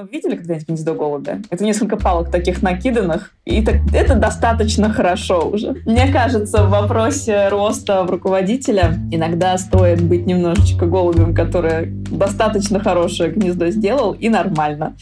Ну, 0.00 0.06
видели 0.10 0.34
когда-нибудь 0.34 0.66
гнездо 0.66 0.94
голубя? 0.94 1.40
Это 1.50 1.62
несколько 1.62 1.98
палок 1.98 2.30
таких 2.30 2.62
накиданных, 2.62 3.34
и 3.44 3.62
так, 3.62 3.76
это 3.92 4.14
достаточно 4.14 4.90
хорошо 4.90 5.46
уже. 5.50 5.76
Мне 5.84 6.10
кажется, 6.10 6.64
в 6.64 6.70
вопросе 6.70 7.48
роста 7.50 8.02
в 8.04 8.10
руководителя 8.10 8.94
иногда 9.10 9.58
стоит 9.58 10.00
быть 10.00 10.24
немножечко 10.24 10.86
голубем, 10.86 11.34
который 11.34 11.88
достаточно 11.90 12.80
хорошее 12.80 13.30
гнездо 13.30 13.68
сделал, 13.68 14.12
и 14.12 14.30
нормально. 14.30 14.96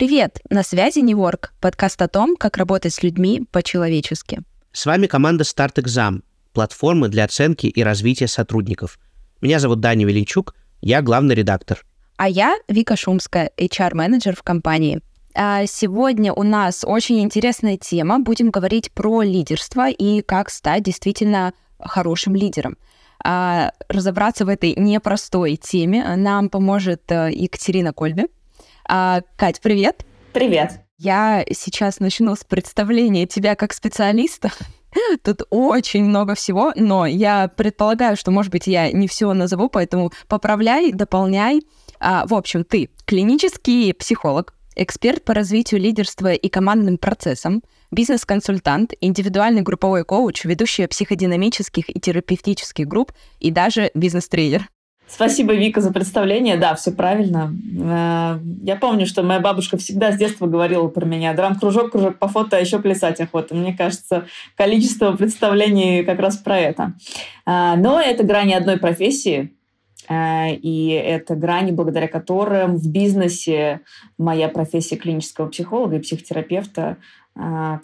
Привет! 0.00 0.40
На 0.48 0.62
связи 0.62 1.00
Неворк, 1.00 1.52
подкаст 1.60 2.00
о 2.00 2.08
том, 2.08 2.34
как 2.34 2.56
работать 2.56 2.94
с 2.94 3.02
людьми 3.02 3.42
по-человечески. 3.52 4.40
С 4.72 4.86
вами 4.86 5.06
команда 5.06 5.44
Start 5.44 5.74
Exam, 5.74 6.22
платформы 6.54 7.10
для 7.10 7.24
оценки 7.24 7.66
и 7.66 7.82
развития 7.82 8.26
сотрудников. 8.26 8.98
Меня 9.42 9.58
зовут 9.58 9.80
Даня 9.80 10.06
Веленчук, 10.06 10.54
я 10.80 11.02
главный 11.02 11.34
редактор. 11.34 11.84
А 12.16 12.30
я 12.30 12.56
Вика 12.66 12.96
Шумская, 12.96 13.52
HR-менеджер 13.58 14.34
в 14.34 14.42
компании. 14.42 15.02
А 15.34 15.66
сегодня 15.66 16.32
у 16.32 16.44
нас 16.44 16.82
очень 16.82 17.20
интересная 17.20 17.76
тема. 17.76 18.20
Будем 18.20 18.48
говорить 18.48 18.90
про 18.92 19.20
лидерство 19.20 19.90
и 19.90 20.22
как 20.22 20.48
стать 20.48 20.82
действительно 20.82 21.52
хорошим 21.78 22.34
лидером. 22.34 22.78
А 23.22 23.72
разобраться 23.90 24.46
в 24.46 24.48
этой 24.48 24.72
непростой 24.76 25.56
теме 25.56 26.16
нам 26.16 26.48
поможет 26.48 27.02
э, 27.12 27.32
Екатерина 27.34 27.92
Кольби, 27.92 28.28
а, 28.90 29.22
Кать, 29.36 29.60
привет. 29.60 30.04
Привет. 30.32 30.80
Я 30.98 31.44
сейчас 31.52 32.00
начну 32.00 32.34
с 32.34 32.42
представления 32.42 33.26
тебя 33.26 33.54
как 33.54 33.72
специалиста. 33.72 34.50
Тут 35.22 35.42
очень 35.50 36.04
много 36.04 36.34
всего, 36.34 36.72
но 36.74 37.06
я 37.06 37.46
предполагаю, 37.46 38.16
что, 38.16 38.32
может 38.32 38.50
быть, 38.50 38.66
я 38.66 38.90
не 38.90 39.06
все 39.06 39.32
назову, 39.32 39.68
поэтому 39.68 40.10
поправляй, 40.26 40.92
дополняй. 40.92 41.62
А, 42.00 42.26
в 42.26 42.34
общем, 42.34 42.64
ты 42.64 42.90
клинический 43.04 43.94
психолог, 43.94 44.54
эксперт 44.74 45.24
по 45.24 45.34
развитию 45.34 45.80
лидерства 45.80 46.32
и 46.32 46.48
командным 46.48 46.98
процессам, 46.98 47.62
бизнес-консультант, 47.92 48.94
индивидуальный 49.00 49.62
групповой 49.62 50.04
коуч, 50.04 50.44
ведущий 50.44 50.88
психодинамических 50.88 51.94
и 51.94 52.00
терапевтических 52.00 52.88
групп 52.88 53.12
и 53.38 53.52
даже 53.52 53.92
бизнес-тренер. 53.94 54.68
Спасибо, 55.12 55.54
Вика, 55.54 55.80
за 55.80 55.92
представление. 55.92 56.56
Да, 56.56 56.76
все 56.76 56.92
правильно. 56.92 57.52
Э, 57.78 58.38
я 58.62 58.76
помню, 58.76 59.06
что 59.06 59.24
моя 59.24 59.40
бабушка 59.40 59.76
всегда 59.76 60.12
с 60.12 60.16
детства 60.16 60.46
говорила 60.46 60.86
про 60.86 61.04
меня. 61.04 61.34
Драм-кружок, 61.34 61.90
кружок 61.90 62.18
по 62.18 62.28
фото, 62.28 62.56
а 62.56 62.60
еще 62.60 62.78
плясать 62.78 63.20
охота. 63.20 63.56
Мне 63.56 63.76
кажется, 63.76 64.26
количество 64.56 65.12
представлений 65.12 66.04
как 66.04 66.20
раз 66.20 66.36
про 66.36 66.58
это. 66.58 66.94
Э, 67.44 67.74
но 67.76 68.00
это 68.00 68.22
грани 68.22 68.54
одной 68.54 68.78
профессии, 68.78 69.52
э, 70.08 70.54
и 70.54 70.90
это 70.90 71.34
грани, 71.34 71.72
благодаря 71.72 72.06
которым 72.06 72.76
в 72.76 72.88
бизнесе 72.88 73.80
моя 74.16 74.48
профессия 74.48 74.96
клинического 74.96 75.48
психолога 75.48 75.96
и 75.96 76.00
психотерапевта 76.00 76.96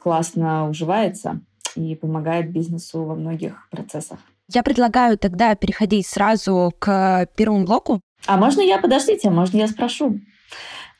классно 0.00 0.68
уживается 0.68 1.40
и 1.76 1.94
помогает 1.94 2.50
бизнесу 2.50 3.04
во 3.04 3.14
многих 3.14 3.68
процессах. 3.70 4.18
Я 4.52 4.62
предлагаю 4.62 5.18
тогда 5.18 5.54
переходить 5.56 6.06
сразу 6.06 6.72
к 6.78 7.26
первому 7.36 7.64
блоку. 7.64 8.00
А 8.26 8.36
можно 8.36 8.60
я, 8.60 8.78
подождите, 8.78 9.28
можно 9.28 9.58
я 9.58 9.68
спрошу? 9.68 10.20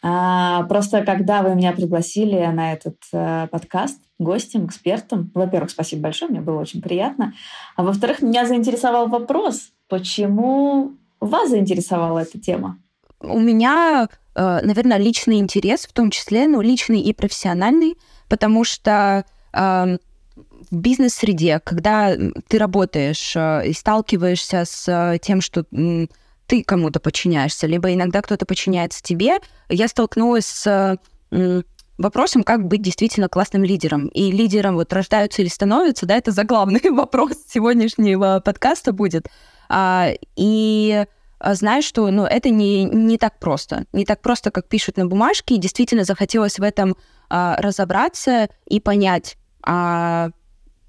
А, 0.03 0.65
просто 0.65 1.05
когда 1.05 1.43
вы 1.43 1.55
меня 1.55 1.73
пригласили 1.73 2.45
на 2.47 2.73
этот 2.73 2.97
а, 3.13 3.47
подкаст 3.47 4.01
гостем, 4.19 4.67
экспертом, 4.67 5.31
во-первых, 5.35 5.71
спасибо 5.71 6.03
большое, 6.03 6.31
мне 6.31 6.41
было 6.41 6.61
очень 6.61 6.83
приятно. 6.83 7.35
А 7.77 7.83
во-вторых, 7.83 8.21
меня 8.23 8.47
заинтересовал 8.47 9.09
вопрос, 9.09 9.71
почему 9.89 10.93
вас 11.21 11.51
заинтересовала 11.51 12.21
эта 12.21 12.41
тема? 12.41 12.79
У 13.21 13.39
меня, 13.39 14.09
э, 14.35 14.61
наверное, 14.63 14.99
личный 14.99 15.39
интерес, 15.39 15.87
в 15.87 15.93
том 15.93 16.11
числе, 16.11 16.49
ну, 16.49 16.61
личный 16.61 17.01
и 17.01 17.13
профессиональный, 17.13 17.97
потому 18.29 18.65
что 18.65 19.25
в 20.71 20.77
бизнес-среде, 20.77 21.61
когда 21.63 22.17
ты 22.49 22.59
работаешь 22.59 23.35
э, 23.37 23.69
и 23.69 23.73
сталкиваешься 23.73 24.65
с 24.65 24.89
э, 24.89 25.19
тем, 25.19 25.41
что 25.41 25.65
ты 26.47 26.63
кому-то 26.63 27.01
подчиняешься, 27.01 27.67
либо 27.67 27.93
иногда 27.93 28.23
кто-то 28.23 28.47
подчиняется 28.47 29.03
тебе, 29.03 29.39
я 29.69 29.89
столкнулась 29.89 30.47
с 30.47 30.99
вопросом, 31.99 32.43
как 32.43 32.67
быть 32.67 32.83
действительно 32.83 33.29
классным 33.29 33.65
лидером. 33.65 34.09
И 34.09 34.31
лидером 34.31 34.75
вот 34.75 34.93
рождаются 34.93 35.43
или 35.43 35.49
становятся, 35.49 36.07
да, 36.07 36.17
это 36.17 36.31
заглавный 36.31 36.83
вопрос 36.91 37.33
сегодняшнего 37.49 38.41
подкаста 38.45 38.93
будет. 38.93 39.29
А, 39.69 40.11
и 40.37 41.07
а, 41.39 41.55
знаешь, 41.55 41.85
что 41.85 42.11
ну, 42.11 42.25
это 42.25 42.51
не, 42.51 42.85
не 42.85 43.19
так 43.19 43.39
просто. 43.39 43.87
Не 43.93 44.05
так 44.05 44.21
просто, 44.21 44.51
как 44.51 44.69
пишут 44.69 44.97
на 44.97 45.07
бумажке. 45.07 45.55
И 45.55 45.59
действительно 45.59 46.05
захотелось 46.05 46.59
в 46.59 46.63
этом 46.63 46.97
а, 47.29 47.57
разобраться 47.61 48.49
и 48.67 48.81
понять, 48.81 49.37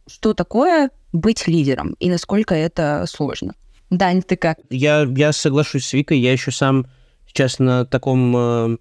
что 0.08 0.34
такое 0.34 0.90
быть 1.14 1.48
лидером 1.48 1.96
и 2.00 2.10
насколько 2.10 2.56
это 2.56 3.06
сложно. 3.08 3.54
Дань, 3.90 4.22
ты 4.22 4.36
как? 4.36 4.60
Я, 4.70 5.08
я 5.16 5.32
соглашусь 5.32 5.86
с 5.86 5.94
Викой, 5.94 6.20
я 6.20 6.32
еще 6.32 6.52
сам 6.52 6.88
сейчас 7.26 7.60
на 7.60 7.86
таком 7.86 8.36
э, 8.36 8.78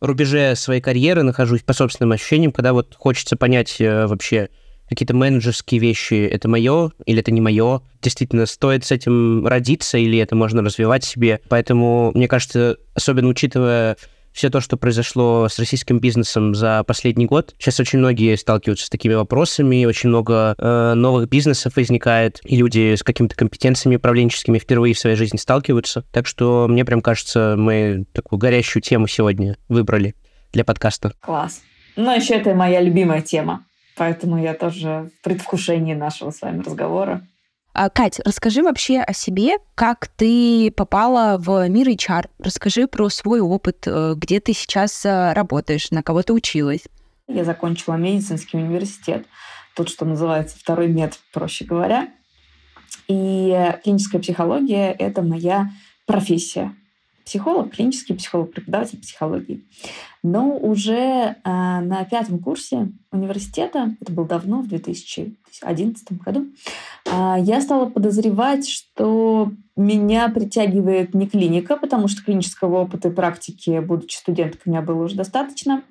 рубеже 0.00 0.54
своей 0.56 0.80
карьеры 0.80 1.22
нахожусь 1.22 1.62
по 1.62 1.72
собственным 1.72 2.12
ощущениям, 2.12 2.52
когда 2.52 2.72
вот 2.72 2.94
хочется 2.96 3.36
понять 3.36 3.80
э, 3.80 4.06
вообще 4.06 4.48
какие-то 4.88 5.14
менеджерские 5.14 5.80
вещи, 5.80 6.14
это 6.14 6.48
мое 6.48 6.92
или 7.06 7.20
это 7.20 7.32
не 7.32 7.40
мое, 7.40 7.82
действительно 8.00 8.46
стоит 8.46 8.84
с 8.84 8.92
этим 8.92 9.46
родиться 9.46 9.98
или 9.98 10.18
это 10.18 10.36
можно 10.36 10.62
развивать 10.62 11.04
себе. 11.04 11.40
Поэтому, 11.48 12.12
мне 12.14 12.28
кажется, 12.28 12.76
особенно 12.94 13.28
учитывая 13.28 13.96
все 14.36 14.50
то, 14.50 14.60
что 14.60 14.76
произошло 14.76 15.48
с 15.48 15.58
российским 15.58 15.98
бизнесом 15.98 16.54
за 16.54 16.84
последний 16.84 17.24
год. 17.24 17.54
Сейчас 17.58 17.80
очень 17.80 18.00
многие 18.00 18.36
сталкиваются 18.36 18.86
с 18.86 18.90
такими 18.90 19.14
вопросами, 19.14 19.86
очень 19.86 20.10
много 20.10 20.54
э, 20.58 20.92
новых 20.94 21.30
бизнесов 21.30 21.76
возникает, 21.76 22.40
и 22.44 22.56
люди 22.56 22.94
с 22.94 23.02
какими-то 23.02 23.34
компетенциями 23.34 23.96
управленческими 23.96 24.58
впервые 24.58 24.94
в 24.94 24.98
своей 24.98 25.16
жизни 25.16 25.38
сталкиваются. 25.38 26.04
Так 26.12 26.26
что 26.26 26.66
мне 26.68 26.84
прям 26.84 27.00
кажется, 27.00 27.54
мы 27.56 28.04
такую 28.12 28.38
горящую 28.38 28.82
тему 28.82 29.06
сегодня 29.06 29.56
выбрали 29.68 30.14
для 30.52 30.64
подкаста. 30.64 31.12
Класс. 31.20 31.62
Ну, 31.96 32.14
еще 32.14 32.34
это 32.34 32.54
моя 32.54 32.82
любимая 32.82 33.22
тема, 33.22 33.64
поэтому 33.96 34.38
я 34.38 34.52
тоже 34.52 35.10
в 35.18 35.24
предвкушении 35.24 35.94
нашего 35.94 36.30
с 36.30 36.42
вами 36.42 36.62
разговора. 36.62 37.26
А, 37.78 37.90
Кать, 37.90 38.20
расскажи 38.24 38.62
вообще 38.62 39.00
о 39.00 39.12
себе, 39.12 39.58
как 39.74 40.08
ты 40.08 40.70
попала 40.70 41.36
в 41.38 41.68
мир 41.68 41.86
HR. 41.88 42.30
Расскажи 42.38 42.86
про 42.86 43.10
свой 43.10 43.40
опыт, 43.40 43.86
э, 43.86 44.14
где 44.16 44.40
ты 44.40 44.54
сейчас 44.54 45.04
э, 45.04 45.34
работаешь, 45.34 45.90
на 45.90 46.02
кого 46.02 46.22
ты 46.22 46.32
училась. 46.32 46.84
Я 47.28 47.44
закончила 47.44 47.96
медицинский 47.96 48.56
университет, 48.56 49.26
тот, 49.74 49.90
что 49.90 50.06
называется 50.06 50.58
второй 50.58 50.88
мед, 50.88 51.18
проще 51.34 51.66
говоря. 51.66 52.08
И 53.08 53.54
клиническая 53.84 54.22
психология— 54.22 54.90
это 54.98 55.20
моя 55.20 55.68
профессия 56.06 56.74
психолог, 57.26 57.74
клинический 57.74 58.14
психолог, 58.14 58.52
преподаватель 58.52 59.00
психологии. 59.00 59.66
Но 60.22 60.56
уже 60.56 60.94
э, 60.94 61.34
на 61.44 62.04
пятом 62.08 62.38
курсе 62.38 62.92
университета, 63.10 63.94
это 64.00 64.12
было 64.12 64.26
давно, 64.26 64.62
в 64.62 64.68
2011 64.68 66.12
году, 66.22 66.46
э, 67.04 67.34
я 67.40 67.60
стала 67.60 67.86
подозревать, 67.86 68.68
что 68.68 69.52
меня 69.76 70.28
притягивает 70.28 71.14
не 71.14 71.26
клиника, 71.26 71.76
потому 71.76 72.08
что 72.08 72.24
клинического 72.24 72.82
опыта 72.82 73.08
и 73.08 73.12
практики, 73.12 73.80
будучи 73.80 74.16
студенткой, 74.16 74.62
у 74.66 74.70
меня 74.70 74.80
было 74.80 75.02
уже 75.02 75.16
достаточно. 75.16 75.82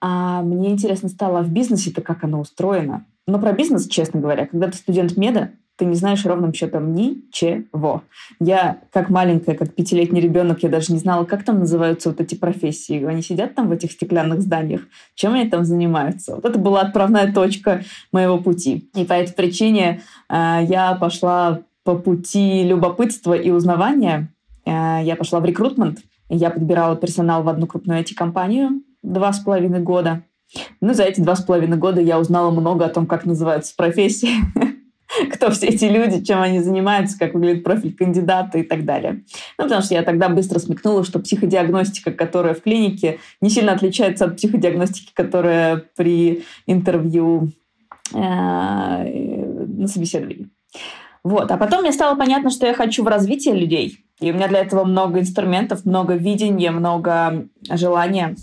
А 0.00 0.42
мне 0.42 0.70
интересно 0.70 1.08
стало 1.08 1.42
в 1.42 1.50
бизнесе-то, 1.50 2.00
как 2.02 2.24
оно 2.24 2.40
устроено. 2.40 3.06
Но 3.26 3.38
про 3.38 3.52
бизнес, 3.52 3.86
честно 3.86 4.20
говоря, 4.20 4.46
когда 4.46 4.68
ты 4.70 4.76
студент 4.76 5.16
меда, 5.16 5.50
ты 5.76 5.84
не 5.84 5.94
знаешь 5.94 6.24
ровным 6.24 6.52
счетом 6.52 6.94
ничего. 6.94 8.02
Я, 8.38 8.78
как 8.92 9.10
маленькая, 9.10 9.54
как 9.54 9.74
пятилетний 9.74 10.20
ребенок, 10.20 10.62
я 10.62 10.68
даже 10.68 10.92
не 10.92 10.98
знала, 10.98 11.24
как 11.24 11.44
там 11.44 11.58
называются 11.60 12.10
вот 12.10 12.20
эти 12.20 12.34
профессии. 12.34 13.04
Они 13.04 13.22
сидят 13.22 13.54
там 13.54 13.68
в 13.68 13.72
этих 13.72 13.92
стеклянных 13.92 14.40
зданиях. 14.40 14.82
Чем 15.14 15.34
они 15.34 15.48
там 15.48 15.64
занимаются? 15.64 16.36
Вот 16.36 16.44
это 16.44 16.58
была 16.58 16.82
отправная 16.82 17.32
точка 17.32 17.82
моего 18.12 18.38
пути. 18.38 18.88
И 18.94 19.04
по 19.04 19.14
этой 19.14 19.34
причине 19.34 20.02
э, 20.28 20.60
я 20.68 20.94
пошла 20.94 21.60
по 21.82 21.96
пути 21.96 22.62
любопытства 22.62 23.34
и 23.34 23.50
узнавания. 23.50 24.32
Э, 24.64 25.00
я 25.02 25.16
пошла 25.16 25.40
в 25.40 25.44
рекрутмент. 25.44 25.98
Я 26.28 26.50
подбирала 26.50 26.96
персонал 26.96 27.42
в 27.42 27.48
одну 27.48 27.66
крупную 27.66 28.00
IT-компанию 28.02 28.82
два 29.02 29.32
с 29.32 29.40
половиной 29.40 29.80
года. 29.80 30.22
Ну, 30.80 30.94
за 30.94 31.04
эти 31.04 31.20
два 31.20 31.36
с 31.36 31.42
половиной 31.42 31.76
года 31.76 32.00
я 32.00 32.18
узнала 32.18 32.50
много 32.50 32.84
о 32.84 32.88
том, 32.88 33.06
как 33.06 33.24
называются 33.24 33.74
профессии. 33.76 34.30
кто 35.32 35.50
все 35.50 35.66
эти 35.66 35.84
люди, 35.86 36.24
чем 36.24 36.40
они 36.40 36.60
занимаются, 36.60 37.18
как 37.18 37.34
выглядит 37.34 37.64
профиль 37.64 37.94
кандидата 37.94 38.58
и 38.58 38.62
так 38.62 38.84
далее. 38.84 39.24
Ну, 39.58 39.64
потому 39.64 39.82
что 39.82 39.94
я 39.94 40.02
тогда 40.02 40.28
быстро 40.28 40.58
смекнула, 40.58 41.04
что 41.04 41.18
психодиагностика, 41.18 42.12
которая 42.12 42.54
в 42.54 42.62
клинике, 42.62 43.18
не 43.40 43.50
сильно 43.50 43.72
отличается 43.72 44.26
от 44.26 44.36
психодиагностики, 44.36 45.12
которая 45.14 45.82
при 45.96 46.44
интервью 46.66 47.50
э, 48.12 48.18
на 48.18 49.88
собеседовании. 49.88 50.48
Вот. 51.22 51.50
А 51.50 51.56
потом 51.56 51.82
мне 51.82 51.92
стало 51.92 52.16
понятно, 52.16 52.50
что 52.50 52.66
я 52.66 52.74
хочу 52.74 53.02
в 53.02 53.08
развитии 53.08 53.50
людей. 53.50 53.98
И 54.20 54.30
у 54.30 54.34
меня 54.34 54.46
для 54.46 54.60
этого 54.60 54.84
много 54.84 55.20
инструментов, 55.20 55.84
много 55.84 56.14
видения, 56.14 56.70
много 56.70 57.46
желания. 57.70 58.36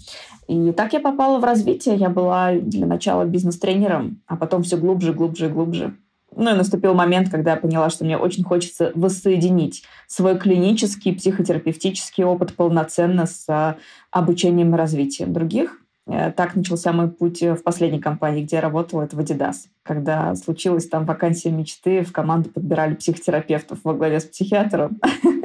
И 0.48 0.72
так 0.72 0.92
я 0.94 1.00
попала 1.00 1.40
в 1.40 1.44
развитие. 1.44 1.96
Я 1.96 2.10
была 2.10 2.54
для 2.54 2.86
начала 2.86 3.24
бизнес-тренером, 3.24 4.22
а 4.28 4.36
потом 4.36 4.64
все 4.64 4.78
глубже, 4.78 5.14
глубже, 5.14 5.48
глубже. 5.48 5.96
Ну 6.36 6.51
и 6.51 6.57
наступил 6.57 6.94
момент, 6.94 7.30
когда 7.30 7.51
я 7.51 7.57
поняла, 7.57 7.89
что 7.89 8.06
мне 8.06 8.18
очень 8.18 8.44
хочется 8.44 8.92
воссоединить 8.95 9.83
свой 10.07 10.38
клинический, 10.38 11.13
психотерапевтический 11.13 12.24
опыт 12.24 12.56
полноценно 12.56 13.25
с 13.25 13.78
обучением 14.12 14.74
и 14.74 14.78
развитием 14.78 15.33
других. 15.33 15.78
Э, 16.07 16.31
так 16.31 16.56
начался 16.56 16.94
мой 16.94 17.10
путь 17.10 17.42
в 17.42 17.62
последней 17.63 18.00
компании, 18.00 18.44
где 18.44 18.57
я 18.57 18.62
работала, 18.62 19.04
это 19.04 19.16
в 19.16 19.19
Adidas. 19.19 19.68
Когда 19.83 20.36
случилась 20.36 20.88
там 20.88 21.06
вакансия 21.06 21.51
мечты, 21.51 22.04
в 22.04 22.12
команду 22.12 22.50
подбирали 22.50 22.95
психотерапевтов 22.95 23.80
во 23.84 23.94
главе 23.94 24.19
с 24.19 24.25
психиатром. 24.25 25.00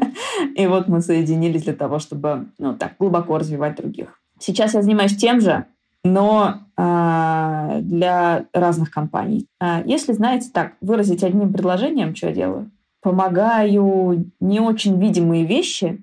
И 0.56 0.66
вот 0.66 0.88
мы 0.88 1.00
соединились 1.00 1.64
для 1.64 1.74
того, 1.74 1.98
чтобы 1.98 2.46
ну, 2.58 2.74
так 2.76 2.94
глубоко 2.98 3.38
развивать 3.38 3.76
других. 3.76 4.20
Сейчас 4.38 4.74
я 4.74 4.82
занимаюсь 4.82 5.16
тем 5.16 5.40
же, 5.40 5.66
но 6.06 6.60
э, 6.76 7.78
для 7.82 8.46
разных 8.52 8.90
компаний. 8.90 9.46
Э, 9.60 9.82
если, 9.84 10.12
знаете, 10.12 10.50
так 10.52 10.74
выразить 10.80 11.24
одним 11.24 11.52
предложением, 11.52 12.14
что 12.14 12.28
я 12.28 12.32
делаю, 12.32 12.70
помогаю 13.02 14.30
не 14.40 14.60
очень 14.60 15.00
видимые 15.00 15.44
вещи 15.44 16.02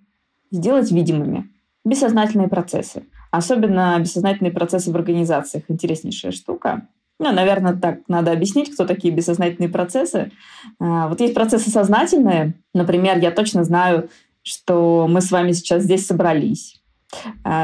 сделать 0.51 0.91
видимыми. 0.91 1.49
Бессознательные 1.85 2.47
процессы. 2.47 3.03
Особенно 3.31 3.97
бессознательные 3.99 4.51
процессы 4.53 4.91
в 4.91 4.95
организациях. 4.95 5.63
Интереснейшая 5.67 6.31
штука. 6.31 6.87
Ну, 7.19 7.31
наверное, 7.31 7.73
так 7.75 7.99
надо 8.07 8.31
объяснить, 8.31 8.73
кто 8.73 8.85
такие 8.85 9.13
бессознательные 9.13 9.69
процессы. 9.69 10.31
А, 10.79 11.07
вот 11.07 11.19
есть 11.21 11.33
процессы 11.33 11.69
сознательные. 11.69 12.53
Например, 12.73 13.17
я 13.17 13.31
точно 13.31 13.63
знаю, 13.63 14.09
что 14.43 15.07
мы 15.09 15.21
с 15.21 15.31
вами 15.31 15.51
сейчас 15.53 15.83
здесь 15.83 16.05
собрались 16.05 16.75
а, 16.75 16.82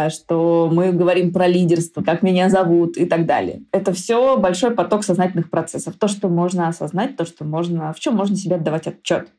что 0.09 0.69
мы 0.71 0.91
говорим 0.91 1.31
про 1.31 1.47
лидерство, 1.47 2.01
как 2.01 2.21
меня 2.21 2.49
зовут 2.49 2.97
и 2.97 3.05
так 3.05 3.25
далее. 3.25 3.63
Это 3.71 3.93
все 3.93 4.37
большой 4.37 4.71
поток 4.71 5.03
сознательных 5.03 5.49
процессов. 5.49 5.95
То, 5.97 6.07
что 6.07 6.29
можно 6.29 6.67
осознать, 6.67 7.17
то, 7.17 7.25
что 7.25 7.45
можно, 7.45 7.93
в 7.93 7.99
чем 7.99 8.15
можно 8.15 8.35
себе 8.35 8.55
отдавать 8.55 8.87
отчет. 8.87 9.29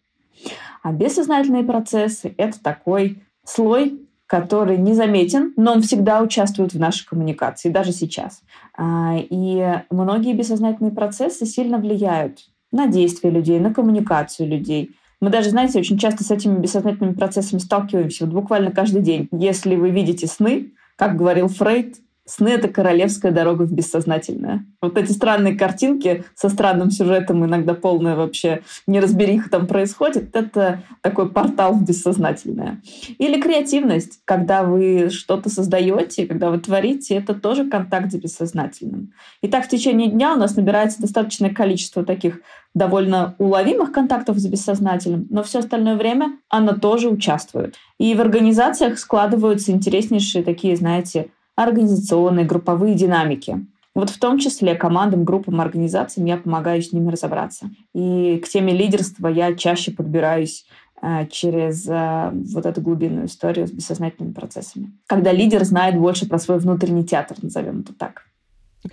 А 0.82 0.92
бессознательные 0.92 1.64
процессы— 1.64 2.34
это 2.36 2.62
такой 2.62 3.22
слой 3.44 4.00
который 4.30 4.78
незаметен, 4.78 5.52
но 5.56 5.72
он 5.72 5.82
всегда 5.82 6.22
участвует 6.22 6.72
в 6.72 6.78
нашей 6.78 7.04
коммуникации, 7.04 7.68
даже 7.68 7.90
сейчас. 7.90 8.42
А, 8.78 9.16
и 9.18 9.82
многие 9.90 10.34
бессознательные 10.34 10.92
процессы 10.92 11.46
сильно 11.46 11.78
влияют 11.78 12.38
на 12.70 12.86
действия 12.86 13.30
людей, 13.30 13.58
на 13.58 13.74
коммуникацию 13.74 14.48
людей. 14.48 14.92
Мы 15.20 15.30
даже, 15.30 15.50
знаете, 15.50 15.78
очень 15.78 15.98
часто 15.98 16.24
с 16.24 16.30
этими 16.30 16.58
бессознательными 16.58 17.14
процессами 17.14 17.58
сталкиваемся 17.58 18.24
вот 18.24 18.34
буквально 18.34 18.70
каждый 18.70 19.02
день. 19.02 19.28
Если 19.32 19.76
вы 19.76 19.90
видите 19.90 20.26
сны, 20.26 20.72
как 20.96 21.16
говорил 21.16 21.48
Фрейд, 21.48 21.96
Сны— 22.26 22.48
это 22.50 22.68
королевская 22.68 23.32
дорога 23.32 23.62
в 23.62 23.72
бессознательное. 23.72 24.64
Вот 24.80 24.96
эти 24.96 25.10
странные 25.10 25.56
картинки 25.56 26.24
со 26.34 26.48
странным 26.48 26.90
сюжетом, 26.90 27.44
иногда 27.44 27.74
полная 27.74 28.14
вообще 28.14 28.62
неразбериха 28.86 29.50
там 29.50 29.66
происходит, 29.66 30.36
это 30.36 30.82
такой 31.00 31.30
портал 31.30 31.74
в 31.74 31.84
бессознательное. 31.84 32.82
Или 33.18 33.40
креативность, 33.40 34.20
когда 34.24 34.62
вы 34.62 35.08
что-то 35.10 35.50
создаете, 35.50 36.26
когда 36.26 36.50
вы 36.50 36.58
творите, 36.58 37.16
это 37.16 37.34
тоже 37.34 37.68
контакт 37.68 38.12
с 38.12 38.14
бессознательным. 38.14 39.12
И 39.42 39.48
так 39.48 39.64
в 39.64 39.68
течение 39.68 40.08
дня 40.08 40.34
у 40.34 40.36
нас 40.36 40.56
набирается 40.56 41.00
достаточное 41.00 41.50
количество 41.50 42.04
таких 42.04 42.40
довольно 42.74 43.34
уловимых 43.38 43.90
контактов 43.90 44.38
с 44.38 44.46
бессознательным, 44.46 45.26
но 45.30 45.42
все 45.42 45.58
остальное 45.58 45.96
время 45.96 46.38
оно 46.48 46.74
тоже 46.74 47.08
участвует. 47.08 47.74
И 47.98 48.14
в 48.14 48.20
организациях 48.20 48.98
складываются 48.98 49.72
интереснейшие 49.72 50.44
такие, 50.44 50.76
знаете, 50.76 51.30
организационные, 51.62 52.46
групповые 52.46 52.94
динамики. 52.94 53.66
Вот 53.94 54.10
в 54.10 54.18
том 54.18 54.38
числе 54.38 54.74
командам, 54.74 55.24
группам, 55.24 55.60
организациям 55.60 56.26
я 56.26 56.36
помогаю 56.36 56.80
с 56.80 56.92
ними 56.92 57.10
разобраться. 57.10 57.70
И 57.92 58.40
к 58.44 58.48
теме 58.48 58.72
лидерства 58.72 59.28
я 59.28 59.54
чаще 59.54 59.90
подбираюсь 59.90 60.64
э, 61.02 61.26
через 61.26 61.88
э, 61.88 62.30
вот 62.32 62.66
эту 62.66 62.80
глубинную 62.80 63.26
историю 63.26 63.66
с 63.66 63.72
бессознательными 63.72 64.32
процессами. 64.32 64.92
Когда 65.06 65.32
лидер 65.32 65.64
знает 65.64 65.98
больше 65.98 66.28
про 66.28 66.38
свой 66.38 66.58
внутренний 66.58 67.04
театр, 67.04 67.36
назовем 67.42 67.80
это 67.80 67.92
так. 67.92 68.26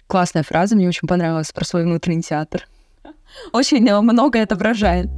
Классная 0.07 0.43
фраза, 0.43 0.75
мне 0.75 0.87
очень 0.87 1.07
понравилась 1.07 1.51
про 1.51 1.63
свой 1.63 1.83
внутренний 1.83 2.23
театр. 2.23 2.67
Очень 3.53 3.87
э, 3.87 4.01
много 4.01 4.41
отображает. 4.41 5.09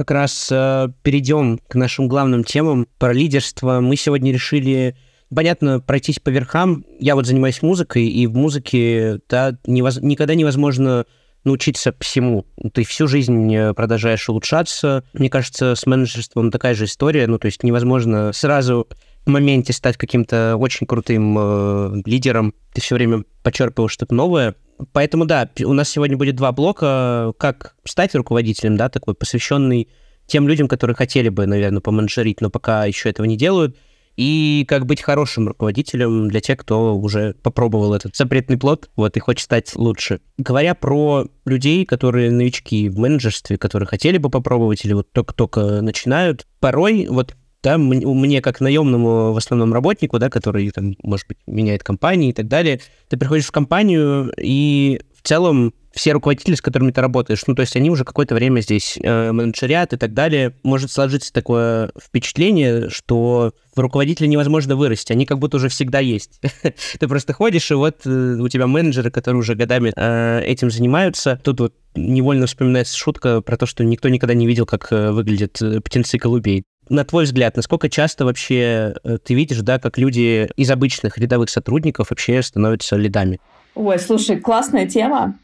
Как 0.00 0.12
раз 0.12 0.48
э, 0.50 0.88
перейдем 1.02 1.58
к 1.68 1.74
нашим 1.74 2.08
главным 2.08 2.42
темам 2.42 2.86
про 2.98 3.12
лидерство. 3.12 3.80
Мы 3.80 3.96
сегодня 3.96 4.32
решили, 4.32 4.96
понятно, 5.28 5.78
пройтись 5.78 6.18
по 6.18 6.30
верхам. 6.30 6.86
Я 6.98 7.16
вот 7.16 7.26
занимаюсь 7.26 7.60
музыкой, 7.60 8.06
и 8.06 8.26
в 8.26 8.34
музыке 8.34 9.20
да, 9.28 9.58
невоз... 9.66 9.98
никогда 10.00 10.34
невозможно 10.34 11.04
научиться 11.44 11.94
всему. 12.00 12.46
Ты 12.72 12.84
всю 12.84 13.08
жизнь 13.08 13.54
э, 13.54 13.74
продолжаешь 13.74 14.26
улучшаться. 14.30 15.04
Мне 15.12 15.28
кажется, 15.28 15.74
с 15.74 15.84
менеджерством 15.84 16.50
такая 16.50 16.72
же 16.74 16.86
история. 16.86 17.26
Ну, 17.26 17.38
то 17.38 17.44
есть 17.44 17.62
невозможно 17.62 18.32
сразу 18.32 18.88
в 19.26 19.28
моменте 19.28 19.74
стать 19.74 19.98
каким-то 19.98 20.56
очень 20.56 20.86
крутым 20.86 21.36
э, 21.38 22.02
лидером. 22.06 22.54
Ты 22.72 22.80
все 22.80 22.94
время 22.94 23.24
почерпываешь 23.42 23.92
что-то 23.92 24.14
новое. 24.14 24.54
Поэтому, 24.92 25.26
да, 25.26 25.48
у 25.64 25.72
нас 25.72 25.88
сегодня 25.88 26.16
будет 26.16 26.36
два 26.36 26.52
блока, 26.52 27.32
как 27.38 27.76
стать 27.84 28.14
руководителем, 28.14 28.76
да, 28.76 28.88
такой 28.88 29.14
посвященный 29.14 29.88
тем 30.26 30.46
людям, 30.48 30.68
которые 30.68 30.94
хотели 30.94 31.28
бы, 31.28 31.46
наверное, 31.46 31.80
поменеджерить, 31.80 32.40
но 32.40 32.50
пока 32.50 32.84
еще 32.84 33.10
этого 33.10 33.26
не 33.26 33.36
делают, 33.36 33.76
и 34.16 34.64
как 34.68 34.86
быть 34.86 35.02
хорошим 35.02 35.48
руководителем 35.48 36.28
для 36.28 36.40
тех, 36.40 36.58
кто 36.58 36.96
уже 36.96 37.34
попробовал 37.42 37.94
этот 37.94 38.16
запретный 38.16 38.58
плод, 38.58 38.90
вот, 38.96 39.16
и 39.16 39.20
хочет 39.20 39.44
стать 39.44 39.74
лучше. 39.76 40.20
Говоря 40.36 40.74
про 40.74 41.26
людей, 41.46 41.84
которые 41.86 42.30
новички 42.30 42.88
в 42.88 42.98
менеджерстве, 42.98 43.56
которые 43.56 43.86
хотели 43.86 44.18
бы 44.18 44.30
попробовать 44.30 44.84
или 44.84 44.92
вот 44.92 45.10
только-только 45.12 45.80
начинают, 45.80 46.46
порой 46.60 47.06
вот 47.08 47.36
да, 47.62 47.78
мне 47.78 48.40
как 48.40 48.60
наемному 48.60 49.32
в 49.32 49.36
основном 49.36 49.72
работнику, 49.72 50.18
да, 50.18 50.30
который 50.30 50.70
там, 50.70 50.94
может 51.02 51.26
быть, 51.28 51.38
меняет 51.46 51.82
компании 51.82 52.30
и 52.30 52.32
так 52.32 52.48
далее, 52.48 52.80
ты 53.08 53.16
приходишь 53.16 53.46
в 53.46 53.52
компанию, 53.52 54.32
и 54.38 55.00
в 55.14 55.26
целом 55.26 55.74
все 55.92 56.12
руководители, 56.12 56.54
с 56.54 56.62
которыми 56.62 56.92
ты 56.92 57.00
работаешь, 57.00 57.42
ну, 57.46 57.54
то 57.54 57.62
есть 57.62 57.74
они 57.76 57.90
уже 57.90 58.04
какое-то 58.04 58.34
время 58.34 58.60
здесь 58.60 58.98
э, 59.02 59.32
менеджерят 59.32 59.92
и 59.92 59.96
так 59.96 60.14
далее, 60.14 60.54
может 60.62 60.90
сложиться 60.90 61.32
такое 61.32 61.90
впечатление, 62.00 62.88
что 62.90 63.52
в 63.74 63.80
руководителя 63.80 64.28
невозможно 64.28 64.76
вырасти, 64.76 65.12
они 65.12 65.26
как 65.26 65.38
будто 65.38 65.56
уже 65.56 65.68
всегда 65.68 65.98
есть. 65.98 66.40
ты 67.00 67.08
просто 67.08 67.32
ходишь, 67.32 67.70
и 67.70 67.74
вот 67.74 68.06
э, 68.06 68.36
у 68.40 68.48
тебя 68.48 68.66
менеджеры, 68.66 69.10
которые 69.10 69.40
уже 69.40 69.56
годами 69.56 69.92
э, 69.96 70.42
этим 70.44 70.70
занимаются. 70.70 71.40
Тут 71.42 71.60
вот 71.60 71.74
невольно 71.96 72.46
вспоминается 72.46 72.96
шутка 72.96 73.40
про 73.40 73.56
то, 73.56 73.66
что 73.66 73.82
никто 73.82 74.08
никогда 74.08 74.34
не 74.34 74.46
видел, 74.46 74.66
как 74.66 74.92
э, 74.92 75.10
выглядят 75.10 75.60
птенцы 75.84 76.18
голубей 76.18 76.64
на 76.90 77.04
твой 77.04 77.24
взгляд, 77.24 77.56
насколько 77.56 77.88
часто 77.88 78.24
вообще 78.24 78.94
э, 79.02 79.18
ты 79.18 79.34
видишь, 79.34 79.60
да, 79.60 79.78
как 79.78 79.96
люди 79.96 80.50
из 80.56 80.70
обычных 80.70 81.16
рядовых 81.16 81.48
сотрудников 81.48 82.10
вообще 82.10 82.42
становятся 82.42 82.96
лидами? 82.96 83.40
Ой, 83.74 83.98
слушай, 83.98 84.38
классная 84.38 84.86
тема, 84.86 85.38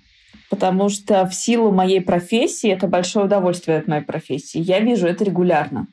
потому 0.51 0.89
что 0.89 1.25
в 1.27 1.35
силу 1.35 1.71
моей 1.71 2.01
профессии, 2.01 2.71
это 2.71 2.89
большое 2.89 3.27
удовольствие 3.27 3.79
от 3.79 3.87
моей 3.87 4.03
профессии, 4.03 4.59
я 4.59 4.81
вижу 4.81 5.07
это 5.07 5.25
регулярно. 5.25 5.87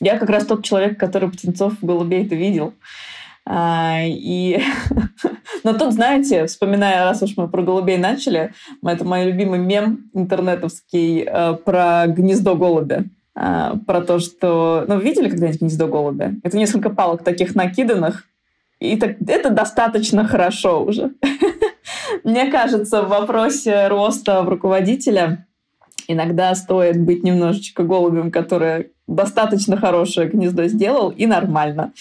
Я 0.00 0.18
как 0.18 0.28
раз 0.28 0.44
тот 0.44 0.64
человек, 0.64 0.98
который 0.98 1.30
птенцов 1.30 1.74
голубей 1.80 2.26
это 2.26 2.34
видел. 2.34 2.74
А, 3.46 4.00
и... 4.04 4.60
Но 5.64 5.72
тут, 5.72 5.92
знаете, 5.92 6.46
вспоминая, 6.46 7.04
раз 7.04 7.22
уж 7.22 7.36
мы 7.36 7.48
про 7.48 7.62
голубей 7.62 7.96
начали, 7.96 8.52
это 8.84 9.04
мой 9.04 9.24
любимый 9.24 9.60
мем 9.60 10.10
интернетовский 10.12 11.22
э, 11.22 11.54
про 11.64 12.06
гнездо 12.08 12.56
голубя. 12.56 13.04
А, 13.38 13.76
про 13.86 14.00
то, 14.00 14.18
что... 14.18 14.84
Ну, 14.88 14.98
видели 14.98 15.28
когда-нибудь 15.28 15.60
гнездо 15.60 15.86
голубя? 15.86 16.32
Это 16.42 16.56
несколько 16.56 16.90
палок 16.90 17.22
таких 17.22 17.54
накиданных, 17.54 18.24
и 18.80 18.96
так, 18.96 19.16
это 19.26 19.50
достаточно 19.50 20.26
хорошо 20.26 20.84
уже. 20.84 21.12
Мне 22.24 22.50
кажется, 22.50 23.02
в 23.02 23.08
вопросе 23.08 23.88
роста 23.88 24.42
в 24.42 24.48
руководителя 24.48 25.46
Иногда 26.08 26.54
стоит 26.54 27.00
быть 27.00 27.24
немножечко 27.24 27.82
голубем, 27.82 28.30
который 28.30 28.92
достаточно 29.06 29.76
хорошее 29.76 30.28
гнездо 30.28 30.66
сделал, 30.68 31.10
и 31.10 31.26
нормально. 31.26 31.92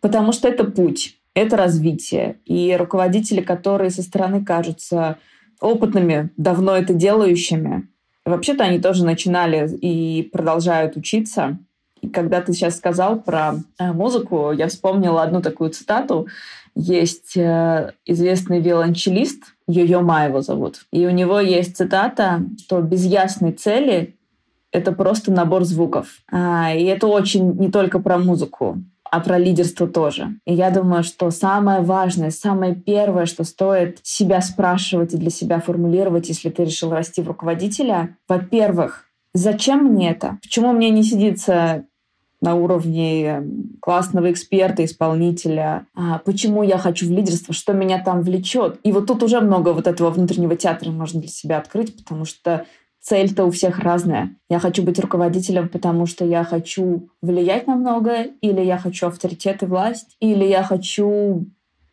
Потому 0.00 0.32
что 0.32 0.48
это 0.48 0.64
путь, 0.64 1.16
это 1.34 1.56
развитие. 1.56 2.38
И 2.44 2.76
руководители, 2.78 3.40
которые 3.40 3.90
со 3.90 4.02
стороны 4.02 4.44
кажутся 4.44 5.18
опытными, 5.60 6.30
давно 6.36 6.76
это 6.76 6.94
делающими, 6.94 7.88
вообще-то 8.28 8.64
они 8.64 8.78
тоже 8.80 9.04
начинали 9.04 9.68
и 9.76 10.22
продолжают 10.32 10.96
учиться. 10.96 11.58
И 12.00 12.08
когда 12.08 12.40
ты 12.40 12.52
сейчас 12.52 12.76
сказал 12.76 13.20
про 13.20 13.56
э, 13.78 13.92
музыку, 13.92 14.52
я 14.52 14.68
вспомнила 14.68 15.22
одну 15.22 15.42
такую 15.42 15.70
цитату. 15.70 16.28
Есть 16.74 17.36
э, 17.36 17.92
известный 18.06 18.60
виолончелист, 18.60 19.42
Йо-Йо 19.68 20.00
Ма 20.00 20.24
его 20.26 20.40
зовут. 20.40 20.86
И 20.92 21.06
у 21.06 21.10
него 21.10 21.40
есть 21.40 21.76
цитата, 21.76 22.42
что 22.58 22.80
без 22.80 23.04
ясной 23.04 23.52
цели 23.52 24.14
это 24.70 24.92
просто 24.92 25.32
набор 25.32 25.64
звуков. 25.64 26.18
А, 26.30 26.72
и 26.74 26.84
это 26.84 27.06
очень 27.06 27.52
не 27.54 27.70
только 27.70 27.98
про 27.98 28.18
музыку, 28.18 28.78
а 29.10 29.20
про 29.20 29.38
лидерство 29.38 29.86
тоже. 29.86 30.36
И 30.46 30.54
я 30.54 30.70
думаю, 30.70 31.02
что 31.02 31.30
самое 31.30 31.80
важное, 31.80 32.30
самое 32.30 32.74
первое, 32.74 33.26
что 33.26 33.44
стоит 33.44 34.00
себя 34.02 34.40
спрашивать 34.40 35.14
и 35.14 35.18
для 35.18 35.30
себя 35.30 35.60
формулировать, 35.60 36.28
если 36.28 36.50
ты 36.50 36.64
решил 36.64 36.92
расти 36.92 37.22
в 37.22 37.28
руководителя, 37.28 38.16
во-первых, 38.28 39.04
зачем 39.34 39.84
мне 39.84 40.10
это? 40.10 40.38
Почему 40.42 40.72
мне 40.72 40.90
не 40.90 41.02
сидится 41.02 41.84
на 42.40 42.54
уровне 42.54 43.24
эм, 43.24 43.76
классного 43.80 44.30
эксперта, 44.30 44.84
исполнителя, 44.84 45.86
а 45.94 46.18
почему 46.18 46.62
я 46.62 46.78
хочу 46.78 47.06
в 47.06 47.10
лидерство, 47.10 47.52
что 47.52 47.72
меня 47.72 48.02
там 48.02 48.22
влечет. 48.22 48.78
И 48.84 48.92
вот 48.92 49.06
тут 49.06 49.22
уже 49.22 49.40
много 49.40 49.70
вот 49.72 49.86
этого 49.86 50.10
внутреннего 50.10 50.56
театра 50.56 50.90
можно 50.90 51.20
для 51.20 51.30
себя 51.30 51.58
открыть, 51.58 51.96
потому 51.96 52.24
что 52.24 52.64
цель-то 53.08 53.44
у 53.44 53.50
всех 53.50 53.78
разная. 53.78 54.36
Я 54.50 54.58
хочу 54.58 54.82
быть 54.82 54.98
руководителем, 54.98 55.68
потому 55.68 56.04
что 56.06 56.24
я 56.26 56.44
хочу 56.44 57.08
влиять 57.22 57.66
на 57.66 57.74
многое, 57.74 58.32
или 58.42 58.60
я 58.60 58.76
хочу 58.76 59.06
авторитет 59.06 59.62
и 59.62 59.66
власть, 59.66 60.16
или 60.20 60.44
я 60.44 60.62
хочу 60.62 61.46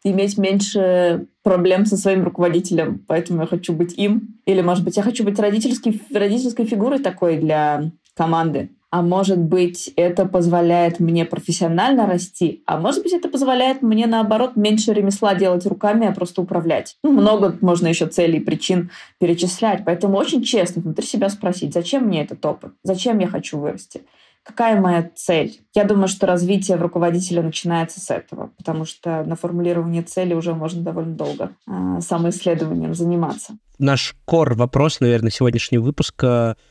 иметь 0.03 0.37
меньше 0.37 1.27
проблем 1.41 1.85
со 1.85 1.95
своим 1.95 2.23
руководителем, 2.23 3.03
поэтому 3.07 3.41
я 3.41 3.47
хочу 3.47 3.73
быть 3.73 3.97
им. 3.97 4.35
Или, 4.45 4.61
может 4.61 4.83
быть, 4.83 4.97
я 4.97 5.03
хочу 5.03 5.23
быть 5.23 5.39
родительской, 5.39 5.99
родительской 6.13 6.65
фигурой 6.65 6.99
такой 6.99 7.37
для 7.37 7.91
команды 8.13 8.69
а 8.95 9.01
может 9.01 9.39
быть, 9.39 9.91
это 9.97 10.25
позволяет 10.25 11.01
мне 11.01 11.25
профессионально 11.25 12.07
расти, 12.07 12.63
а 12.65 12.79
может 12.79 13.03
быть, 13.03 13.11
это 13.11 13.27
позволяет 13.27 13.81
мне, 13.81 14.07
наоборот, 14.07 14.55
меньше 14.55 14.93
ремесла 14.93 15.35
делать 15.35 15.65
руками, 15.65 16.07
а 16.07 16.13
просто 16.13 16.41
управлять. 16.41 16.95
Ну, 17.03 17.11
много 17.11 17.57
можно 17.59 17.87
еще 17.87 18.05
целей, 18.05 18.39
причин 18.39 18.91
перечислять, 19.19 19.83
поэтому 19.83 20.15
очень 20.15 20.43
честно 20.43 20.81
внутри 20.81 21.05
себя 21.05 21.27
спросить, 21.27 21.73
зачем 21.73 22.05
мне 22.05 22.23
этот 22.23 22.45
опыт, 22.45 22.71
зачем 22.83 23.19
я 23.19 23.27
хочу 23.27 23.59
вырасти, 23.59 24.03
какая 24.43 24.79
моя 24.79 25.11
цель. 25.13 25.59
Я 25.73 25.83
думаю, 25.83 26.07
что 26.07 26.25
развитие 26.25 26.77
в 26.77 26.81
руководителя 26.81 27.43
начинается 27.43 27.99
с 27.99 28.09
этого, 28.09 28.51
потому 28.57 28.85
что 28.85 29.25
на 29.25 29.35
формулирование 29.35 30.03
цели 30.03 30.33
уже 30.33 30.53
можно 30.53 30.81
довольно 30.83 31.15
долго 31.15 31.51
э, 31.67 31.99
самоисследованием 31.99 32.95
заниматься. 32.95 33.57
Наш 33.77 34.15
кор 34.23 34.53
вопрос, 34.53 35.01
наверное, 35.01 35.31
сегодняшнего 35.31 35.83
выпуска— 35.83 36.55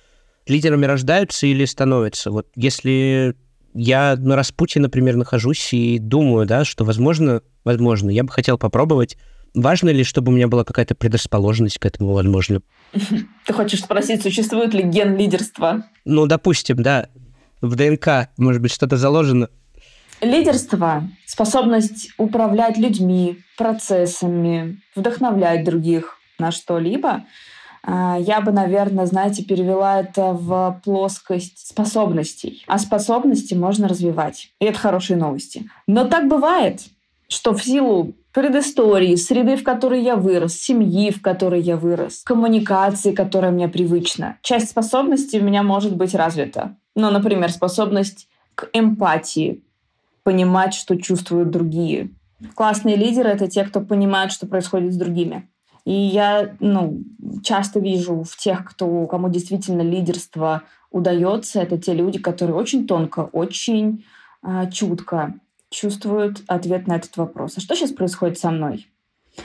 лидерами 0.46 0.86
рождаются 0.86 1.46
или 1.46 1.64
становятся? 1.64 2.30
Вот 2.30 2.48
если 2.54 3.34
я 3.74 4.16
на 4.16 4.36
распутье, 4.36 4.80
например, 4.80 5.16
нахожусь 5.16 5.72
и 5.72 5.98
думаю, 5.98 6.46
да, 6.46 6.64
что, 6.64 6.84
возможно, 6.84 7.42
возможно, 7.64 8.10
я 8.10 8.22
бы 8.22 8.30
хотел 8.30 8.56
попробовать. 8.56 9.16
Важно 9.54 9.90
ли, 9.90 10.02
чтобы 10.04 10.32
у 10.32 10.34
меня 10.34 10.48
была 10.48 10.64
какая-то 10.64 10.94
предрасположенность 10.94 11.78
к 11.78 11.86
этому, 11.86 12.12
возможно? 12.12 12.60
Ты 13.44 13.52
хочешь 13.52 13.80
спросить, 13.80 14.22
существует 14.22 14.74
ли 14.74 14.82
ген 14.82 15.16
лидерства? 15.16 15.84
Ну, 16.04 16.26
допустим, 16.26 16.82
да. 16.82 17.08
В 17.60 17.76
ДНК, 17.76 18.30
может 18.36 18.60
быть, 18.60 18.72
что-то 18.72 18.96
заложено. 18.96 19.48
Лидерство— 20.20 21.08
способность 21.26 22.10
управлять 22.18 22.78
людьми, 22.78 23.38
процессами, 23.56 24.80
вдохновлять 24.94 25.64
других 25.64 26.18
на 26.38 26.50
что-либо— 26.50 27.24
я 27.86 28.40
бы, 28.40 28.52
наверное, 28.52 29.06
знаете, 29.06 29.44
перевела 29.44 30.00
это 30.00 30.32
в 30.32 30.80
плоскость 30.84 31.68
способностей. 31.68 32.64
А 32.66 32.78
способности 32.78 33.54
можно 33.54 33.88
развивать. 33.88 34.50
И 34.58 34.64
это 34.64 34.78
хорошие 34.78 35.16
новости. 35.16 35.68
Но 35.86 36.06
так 36.06 36.28
бывает, 36.28 36.80
что 37.28 37.52
в 37.52 37.62
силу 37.62 38.14
предыстории, 38.32 39.14
среды, 39.16 39.56
в 39.56 39.62
которой 39.62 40.02
я 40.02 40.16
вырос, 40.16 40.54
семьи, 40.54 41.10
в 41.10 41.22
которой 41.22 41.60
я 41.60 41.76
вырос, 41.76 42.22
коммуникации, 42.24 43.12
которая 43.12 43.52
мне 43.52 43.68
привычна. 43.68 44.38
Часть 44.42 44.70
способностей 44.70 45.40
у 45.40 45.44
меня 45.44 45.62
может 45.62 45.94
быть 45.96 46.14
развита. 46.14 46.76
Ну, 46.96 47.10
например, 47.10 47.50
способность 47.52 48.28
к 48.54 48.68
эмпатии, 48.72 49.62
понимать, 50.22 50.74
что 50.74 50.96
чувствуют 50.96 51.50
другие. 51.50 52.10
Классные 52.54 52.96
лидеры— 52.96 53.28
это 53.30 53.48
те, 53.48 53.64
кто 53.64 53.80
понимает, 53.80 54.32
что 54.32 54.46
происходит 54.46 54.92
с 54.92 54.96
другими. 54.96 55.48
И 55.84 55.92
я 55.92 56.56
ну, 56.60 57.02
часто 57.42 57.78
вижу 57.78 58.22
в 58.22 58.36
тех, 58.36 58.64
кто, 58.64 59.06
кому 59.06 59.28
действительно 59.28 59.82
лидерство 59.82 60.62
удается, 60.90 61.60
это 61.60 61.76
те 61.76 61.92
люди, 61.92 62.18
которые 62.18 62.56
очень 62.56 62.86
тонко, 62.86 63.28
очень 63.32 64.04
э, 64.42 64.70
чутко 64.70 65.34
чувствуют 65.70 66.42
ответ 66.46 66.86
на 66.86 66.96
этот 66.96 67.16
вопрос. 67.16 67.54
А 67.56 67.60
что 67.60 67.74
сейчас 67.74 67.90
происходит 67.90 68.38
со 68.38 68.50
мной? 68.50 68.88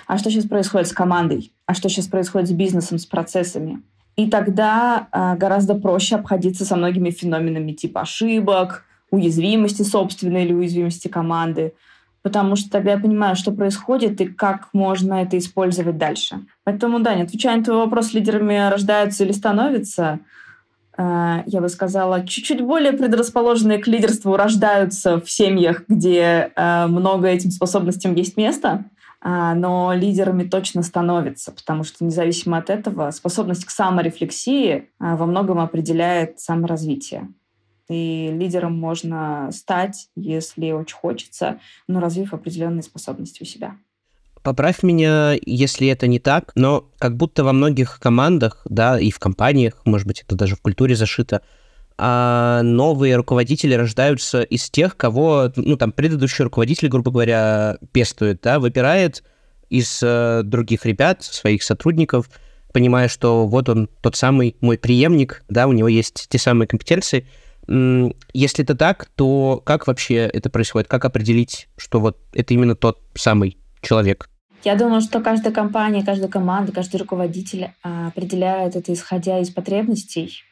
А 0.06 0.18
что 0.18 0.30
сейчас 0.30 0.46
происходит 0.46 0.88
с 0.88 0.94
командой? 0.94 1.52
А 1.66 1.74
что 1.74 1.90
сейчас 1.90 2.08
происходит 2.08 2.48
с 2.48 2.52
бизнесом, 2.52 3.00
с 3.00 3.06
процессами? 3.06 3.82
И 4.16 4.30
тогда 4.30 5.08
э, 5.12 5.36
гораздо 5.38 5.76
проще 5.76 6.16
обходиться 6.16 6.64
со 6.66 6.76
многими 6.76 7.10
феноменами 7.10 7.74
типа 7.74 8.02
ошибок, 8.02 8.86
уязвимости 9.12 9.82
собственной 9.82 10.46
или 10.46 10.54
уязвимости 10.54 11.10
команды– 11.10 11.74
потому 12.22 12.56
что 12.56 12.70
тогда 12.70 12.92
я 12.92 13.00
понимаю, 13.00 13.36
что 13.36 13.52
происходит 13.52 14.20
и 14.22 14.28
как 14.28 14.70
можно 14.74 15.16
это 15.16 15.38
использовать 15.38 15.98
дальше. 15.98 16.42
Поэтому, 16.64 17.00
да, 17.00 17.16
не 17.16 17.24
отвечая 17.24 17.58
на 17.58 17.64
твой 17.64 17.78
вопрос, 17.78 18.14
лидерами 18.14 18.70
рождаются 18.70 19.24
или 19.24 19.32
становятся, 19.32 20.20
э, 20.98 21.44
я 21.46 21.62
бы 21.62 21.70
сказала, 21.70 22.26
чуть-чуть 22.26 22.62
более 22.62 22.94
предрасположенные 22.94 23.80
к 23.80 23.88
лидерству 23.88 24.36
рождаются 24.36 25.20
в 25.20 25.30
семьях, 25.30 25.84
где 25.88 26.52
э, 26.56 26.88
много 26.88 27.28
этим 27.28 27.52
способностям 27.52 28.16
есть 28.16 28.36
место, 28.36 28.86
э, 29.24 29.54
но 29.56 29.94
лидерами 29.94 30.44
точно 30.44 30.84
становятся, 30.84 31.52
потому 31.52 31.84
что 31.86 32.04
независимо 32.04 32.58
от 32.58 32.70
этого 32.70 33.12
способность 33.12 33.66
к 33.66 33.70
саморефлексии 33.70 34.90
во 35.00 35.26
многом 35.26 35.60
определяет 35.60 36.40
саморазвитие. 36.40 37.30
И 37.90 38.30
лидером 38.32 38.78
можно 38.78 39.50
стать, 39.52 40.10
если 40.16 40.72
очень 40.72 40.96
хочется, 40.96 41.60
но 41.88 42.00
развив 42.00 42.34
определенные 42.34 42.84
способности 42.84 43.42
у 43.42 43.46
себя. 43.46 43.76
Поправь 44.44 44.84
меня, 44.84 45.36
если 45.46 45.88
это 45.88 46.08
не 46.08 46.20
так, 46.20 46.52
но 46.56 46.90
как 46.98 47.18
будто 47.18 47.44
во 47.44 47.52
многих 47.52 48.00
командах, 48.00 48.62
да, 48.70 49.00
и 49.00 49.12
в 49.12 49.20
компаниях, 49.20 49.82
может 49.86 50.08
быть, 50.08 50.22
это 50.22 50.36
даже 50.36 50.56
в 50.56 50.62
культуре 50.62 50.96
зашито, 50.96 51.42
а 51.98 52.62
новые 52.64 53.18
руководители 53.18 53.74
рождаются 53.74 54.42
из 54.42 54.70
тех, 54.70 54.96
кого, 54.96 55.52
ну, 55.58 55.76
там, 55.76 55.92
предыдущий 55.92 56.46
руководитель, 56.46 56.88
грубо 56.88 57.12
говоря, 57.12 57.78
пестует, 57.92 58.40
да, 58.42 58.60
выбирает 58.60 59.24
из 59.70 60.00
э, 60.02 60.44
других 60.46 60.86
ребят, 60.86 61.24
своих 61.24 61.62
сотрудников, 61.62 62.30
понимая, 62.72 63.10
что 63.10 63.46
вот 63.46 63.68
он, 63.68 63.90
тот 64.02 64.16
самый 64.16 64.56
мой 64.62 64.78
преемник, 64.78 65.44
да, 65.50 65.68
у 65.68 65.74
него 65.74 65.90
есть 65.90 66.28
те 66.30 66.38
самые 66.38 66.68
компетенции, 66.68 67.28
если 68.34 68.64
это 68.64 68.76
так, 68.76 69.06
то 69.16 69.62
как 69.64 69.86
вообще 69.86 70.16
это 70.16 70.50
происходит? 70.50 70.88
Как 70.88 71.06
определить, 71.06 71.68
что 71.78 72.00
вот 72.00 72.18
это 72.34 72.54
именно 72.54 72.76
тот 72.76 73.00
самый 73.16 73.58
человек? 73.82 74.30
Я 74.64 74.76
думаю, 74.76 75.02
что 75.02 75.22
каждая 75.22 75.54
компания, 75.54 76.04
каждая 76.04 76.30
команда, 76.30 76.72
каждый 76.72 76.98
руководитель 76.98 77.72
а, 77.84 78.08
определяет 78.08 78.76
это 78.76 78.92
исходя 78.92 79.40
из 79.40 79.50
потребностей. 79.52 80.44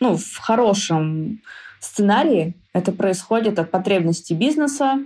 Ну, 0.00 0.16
в 0.16 0.36
хорошем 0.38 1.40
сценарии 1.80 2.54
это 2.72 2.92
происходит 2.92 3.58
от 3.58 3.70
потребностей 3.70 4.34
бизнеса, 4.34 4.98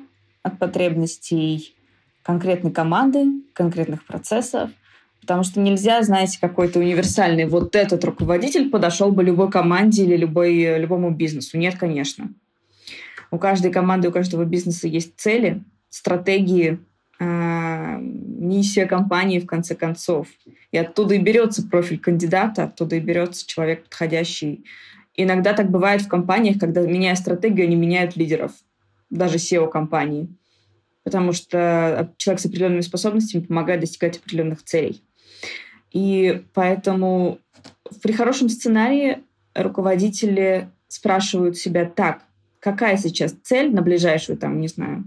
от 0.43 0.59
потребностей 0.59 1.75
конкретной 2.23 2.73
команды, 2.73 3.27
конкретных 3.55 4.05
процессов– 4.05 4.71
Потому 5.21 5.43
что 5.43 5.61
нельзя, 5.61 6.03
знаете, 6.03 6.39
какой-то 6.41 6.79
универсальный 6.79 7.45
вот 7.47 7.77
этот 7.77 8.03
руководитель 8.05 8.71
подошел 8.71 9.13
бы 9.13 9.23
любой 9.23 9.51
команде 9.51 10.05
или 10.05 10.17
любой, 10.17 10.79
любому 10.79 11.11
бизнесу. 11.11 11.59
Нет, 11.59 11.77
конечно. 11.77 12.31
У 13.31 13.39
каждой 13.39 13.71
команды, 13.71 14.09
у 14.09 14.13
каждого 14.13 14.45
бизнеса 14.45 14.89
есть 14.89 15.13
цели, 15.17 15.63
стратегии, 15.91 16.79
э, 17.21 17.99
миссия 18.01 18.87
компании, 18.87 19.39
в 19.39 19.47
конце 19.47 19.75
концов. 19.75 20.29
И 20.73 20.79
оттуда 20.79 21.15
и 21.15 21.19
берется 21.19 21.67
профиль 21.67 21.99
кандидата, 21.99 22.65
оттуда 22.65 22.97
и 22.97 23.01
берется 23.01 23.47
человек 23.47 23.85
подходящий. 23.85 24.65
Иногда 25.15 25.53
так 25.53 25.71
бывает 25.71 26.03
в 26.03 26.09
компаниях, 26.09 26.59
когда, 26.59 26.81
меняя 26.83 27.17
стратегию, 27.17 27.67
они 27.67 27.77
меняют 27.77 28.17
лидеров, 28.17 28.53
даже 29.11 29.37
SEO 29.37 29.69
компании. 29.69 30.29
Потому 31.03 31.33
что 31.33 32.13
человек 32.19 32.41
с 32.41 32.47
определенными 32.47 32.83
способностями 32.83 33.43
помогает 33.43 33.81
достигать 33.81 34.19
определенных 34.19 34.63
целей. 34.63 35.03
И 35.93 36.45
поэтому 36.55 37.39
При 38.03 38.13
хорошем 38.13 38.49
сценарии 38.49 39.19
руководители 39.55 40.69
спрашивают 40.89 41.57
себя 41.57 41.85
так, 41.85 42.23
какая 42.61 42.97
сейчас 42.97 43.35
цель 43.43 43.73
на 43.73 43.83
ближайшую, 43.83 44.39
там, 44.39 44.61
не 44.61 44.69
знаю, 44.69 45.05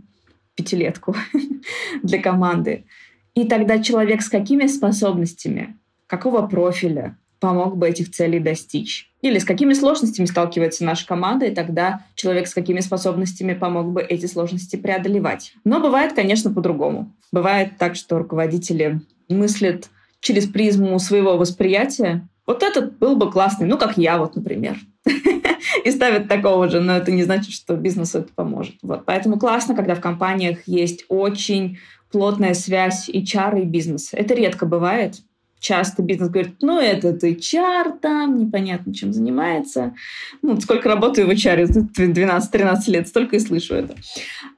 пятилетку 0.56 1.16
для 2.04 2.22
команды. 2.22 2.86
И 3.34 3.46
тогда 3.46 3.82
человек 3.82 4.22
с 4.22 4.30
какими 4.30 4.68
способностями, 4.68 5.78
какого 6.08 6.46
профиля 6.48 7.18
помог 7.40 7.78
бы 7.78 7.90
этих 7.90 8.12
целей 8.12 8.40
достичь? 8.40 9.12
Или 9.22 9.40
с 9.40 9.46
какими 9.46 9.74
сложностями 9.74 10.26
сталкивается 10.26 10.84
наша 10.84 11.08
команда, 11.08 11.46
и 11.46 11.56
тогда 11.56 12.06
человек 12.16 12.48
с 12.48 12.54
какими 12.54 12.80
способностями 12.80 13.54
помог 13.54 13.92
бы 13.92 14.02
эти 14.02 14.26
сложности 14.26 14.76
преодолевать. 14.76 15.54
Но 15.64 15.80
бывает, 15.80 16.14
конечно, 16.14 16.52
по-другому. 16.52 17.16
Бывает 17.32 17.78
так, 17.78 17.96
что 17.96 18.18
руководители 18.18 19.02
мыслят 19.30 19.90
через 20.22 20.48
призму 20.48 20.98
своего 21.00 21.38
восприятия. 21.38 22.28
Вот 22.48 22.64
этот 22.64 22.98
был 22.98 23.16
бы 23.16 23.32
классный, 23.32 23.68
ну, 23.68 23.78
как 23.78 23.98
я 23.98 24.18
вот, 24.18 24.36
например. 24.36 24.78
И 25.86 25.92
ставят 25.92 26.28
такого 26.28 26.70
же, 26.70 26.80
но 26.80 26.98
это 26.98 27.12
не 27.12 27.24
значит, 27.24 27.54
что 27.54 27.76
бизнесу 27.76 28.20
это 28.20 28.34
поможет. 28.34 28.76
Вот. 28.82 29.06
Поэтому 29.06 29.38
классно, 29.38 29.76
когда 29.76 29.96
в 29.96 30.02
компаниях 30.02 30.60
есть 30.68 31.06
очень 31.10 31.78
плотная 32.12 32.54
связь 32.54 33.10
HR 33.10 33.62
и 33.62 33.66
бизнеса. 33.66 34.18
Это 34.18 34.34
редко 34.34 34.66
бывает, 34.66 35.22
часто 35.62 36.02
бизнес 36.02 36.30
говорит, 36.30 36.56
ну, 36.62 36.80
этот 36.80 37.24
HR 37.24 38.00
там, 38.02 38.38
непонятно 38.38 38.94
чем 38.94 39.14
занимается. 39.14 39.94
Ну, 40.42 40.60
сколько 40.60 40.90
работаю 40.90 41.28
в 41.28 41.30
HR, 41.30 41.68
12-13 41.96 42.78
лет, 42.88 43.08
столько 43.08 43.36
и 43.36 43.40
слышу 43.40 43.76
это. 43.76 43.96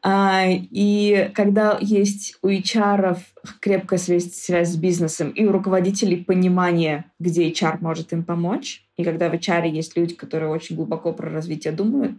А, 0.01 0.45
и 0.47 1.29
когда 1.35 1.77
есть 1.81 2.37
у 2.41 2.47
HR 2.47 3.17
крепкая 3.59 3.99
связь, 3.99 4.33
связь 4.33 4.69
с 4.69 4.75
бизнесом 4.77 5.29
и 5.29 5.45
у 5.45 5.51
руководителей 5.51 6.23
понимание, 6.23 7.11
где 7.19 7.51
HR 7.51 7.79
может 7.81 8.13
им 8.13 8.23
помочь, 8.23 8.85
и 8.95 9.03
когда 9.03 9.29
в 9.29 9.33
HR 9.33 9.67
есть 9.69 9.97
люди, 9.97 10.15
которые 10.15 10.49
очень 10.49 10.77
глубоко 10.77 11.11
про 11.11 11.29
развитие 11.29 11.73
думают, 11.73 12.13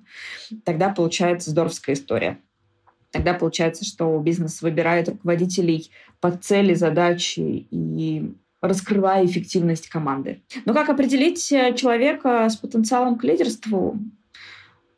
тогда 0.65 0.91
получается 0.91 1.51
здоровская 1.51 1.95
история. 1.95 2.39
Тогда 3.11 3.33
получается, 3.33 3.85
что 3.85 4.19
бизнес 4.19 4.61
выбирает 4.61 5.09
руководителей 5.09 5.91
под 6.21 6.45
цели, 6.45 6.75
задачи 6.75 7.67
и 7.71 8.35
раскрывая 8.67 9.27
эффективность 9.27 9.89
команды. 9.89 10.43
Но 10.65 10.73
как 10.73 10.89
определить 10.89 11.53
э, 11.53 11.75
человека 11.75 12.49
с 12.49 12.57
потенциалом 12.57 13.19
к 13.19 13.25
лидерству? 13.25 13.99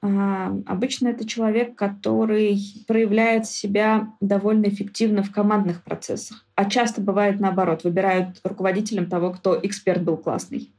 А, 0.02 0.56
обычно 0.66 1.08
это 1.08 1.26
человек, 1.26 1.75
который 1.75 2.58
проявляет 2.87 3.46
себя 3.46 4.12
довольно 4.20 4.66
эффективно 4.66 5.23
в 5.23 5.32
командных 5.32 5.82
процессах. 5.82 6.44
А 6.54 6.70
часто 6.70 7.00
бывает 7.00 7.40
наоборот, 7.40 7.82
выбирают 7.82 8.40
руководителем 8.44 9.06
того, 9.06 9.32
кто 9.32 9.58
эксперт 9.61 10.02
был 10.02 10.16
классный. 10.16 10.73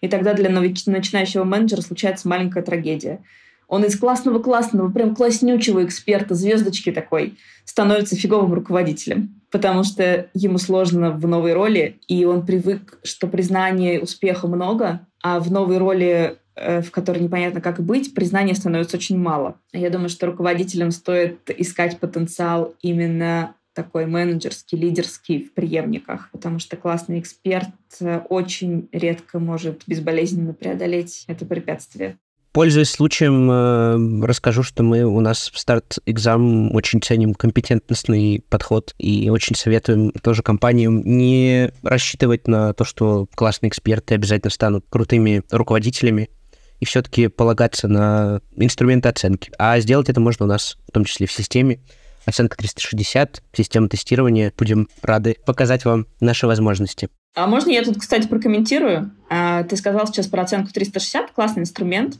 И 0.00 0.08
тогда 0.08 0.34
для 0.34 0.50
начинающего 0.50 1.44
менеджера 1.44 1.80
случается 1.80 2.28
маленькая 2.28 2.62
трагедия. 2.62 3.24
Он 3.68 3.84
из 3.84 3.98
классного-классного, 3.98 4.90
прям 4.90 5.14
класснючего 5.14 5.84
эксперта, 5.84 6.34
звездочки 6.34 6.92
такой, 6.92 7.36
становится 7.64 8.16
фиговым 8.16 8.52
руководителем 8.54 9.40
потому 9.54 9.84
что 9.84 10.26
ему 10.34 10.58
сложно 10.58 11.12
в 11.12 11.28
новой 11.28 11.52
роли, 11.52 12.00
и 12.08 12.24
он 12.24 12.44
привык, 12.44 12.98
что 13.04 13.28
признания 13.28 14.00
успеха 14.00 14.48
много, 14.48 15.06
а 15.22 15.38
в 15.38 15.48
новой 15.52 15.78
роли 15.78 16.38
э, 16.56 16.82
в 16.82 16.90
которой 16.90 17.20
непонятно, 17.20 17.60
как 17.60 17.78
быть, 17.78 18.14
признания 18.14 18.56
становится 18.56 18.96
очень 18.96 19.16
мало. 19.16 19.60
Я 19.72 19.90
думаю, 19.90 20.08
что 20.08 20.26
руководителям 20.26 20.90
стоит 20.90 21.38
искать 21.56 22.00
потенциал 22.00 22.74
именно 22.82 23.54
такой 23.74 24.06
менеджерский, 24.06 24.76
лидерский 24.76 25.44
в 25.44 25.54
преемниках, 25.54 26.30
потому 26.32 26.58
что 26.58 26.76
классный 26.76 27.20
эксперт 27.20 27.70
э, 28.00 28.22
очень 28.28 28.88
редко 28.90 29.38
может 29.38 29.82
безболезненно 29.86 30.52
преодолеть 30.52 31.22
это 31.28 31.46
препятствие. 31.46 32.18
Пользуясь 32.54 32.92
случаем, 32.92 33.50
э, 33.50 34.24
расскажу, 34.24 34.62
что 34.62 34.84
мы 34.84 35.02
у 35.02 35.18
нас 35.18 35.50
в 35.52 35.58
старт-экзам 35.58 36.72
очень 36.72 37.02
ценим 37.02 37.34
компетентностный 37.34 38.44
подход 38.48 38.94
и 38.96 39.28
очень 39.28 39.56
советуем 39.56 40.12
тоже 40.22 40.44
компаниям 40.44 41.02
не 41.04 41.72
рассчитывать 41.82 42.46
на 42.46 42.72
то, 42.72 42.84
что 42.84 43.26
классные 43.34 43.70
эксперты 43.70 44.14
обязательно 44.14 44.52
станут 44.52 44.84
крутыми 44.88 45.42
руководителями, 45.50 46.30
и 46.78 46.84
все-таки 46.84 47.26
полагаться 47.26 47.88
на 47.88 48.40
инструменты 48.54 49.08
оценки. 49.08 49.50
А 49.58 49.80
сделать 49.80 50.08
это 50.08 50.20
можно 50.20 50.46
у 50.46 50.48
нас, 50.48 50.76
в 50.86 50.92
том 50.92 51.04
числе 51.04 51.26
в 51.26 51.32
системе. 51.32 51.80
Оценка 52.24 52.56
360, 52.56 53.42
система 53.52 53.88
тестирования. 53.88 54.52
Будем 54.56 54.88
рады 55.02 55.38
показать 55.44 55.84
вам 55.84 56.06
наши 56.20 56.46
возможности. 56.46 57.08
А 57.34 57.48
можно 57.48 57.70
я 57.70 57.82
тут, 57.82 57.98
кстати, 57.98 58.28
прокомментирую? 58.28 59.10
А, 59.28 59.64
ты 59.64 59.76
сказал 59.76 60.06
сейчас 60.06 60.28
про 60.28 60.42
оценку 60.42 60.72
360, 60.72 61.32
классный 61.32 61.62
инструмент. 61.62 62.18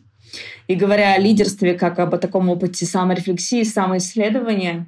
И 0.66 0.74
говоря 0.74 1.14
о 1.14 1.18
лидерстве 1.18 1.74
как 1.74 1.98
об 1.98 2.16
таком 2.18 2.48
опыте 2.48 2.86
саморефлексии, 2.86 3.62
самоисследования, 3.62 4.86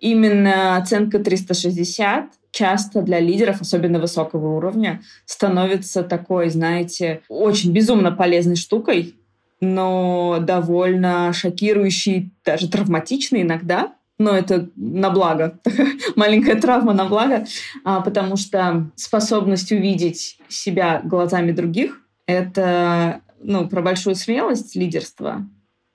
именно 0.00 0.76
оценка 0.76 1.18
360 1.18 2.26
часто 2.50 3.02
для 3.02 3.20
лидеров, 3.20 3.60
особенно 3.60 4.00
высокого 4.00 4.56
уровня, 4.56 5.02
становится 5.26 6.02
такой, 6.02 6.48
знаете, 6.48 7.20
очень 7.28 7.72
безумно 7.72 8.12
полезной 8.12 8.56
штукой, 8.56 9.14
но 9.60 10.38
довольно 10.40 11.32
шокирующей, 11.32 12.32
даже 12.44 12.68
травматичной 12.68 13.42
иногда, 13.42 13.94
но 14.18 14.30
это 14.30 14.70
на 14.76 15.10
благо, 15.10 15.60
маленькая 16.16 16.60
травма 16.60 16.94
на 16.94 17.04
благо, 17.04 17.44
а, 17.84 18.00
потому 18.00 18.36
что 18.36 18.90
способность 18.96 19.72
увидеть 19.72 20.38
себя 20.48 21.02
глазами 21.04 21.52
других— 21.52 22.00
это 22.26 23.20
ну, 23.40 23.68
про 23.68 23.82
большую 23.82 24.14
смелость 24.14 24.76
лидерства. 24.76 25.48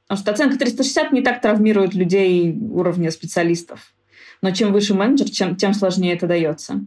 Потому 0.08 0.24
что 0.24 0.32
оценка 0.32 0.58
360 0.58 1.12
не 1.14 1.22
так 1.22 1.42
травмирует 1.42 1.94
людей 1.94 2.54
уровня 2.54 3.12
специалистов. 3.12 3.94
Но 4.42 4.52
чем 4.52 4.74
выше 4.74 4.94
менеджер, 4.94 5.30
чем, 5.30 5.56
тем 5.56 5.74
сложнее 5.74 6.14
это 6.14 6.28
дается. 6.28 6.84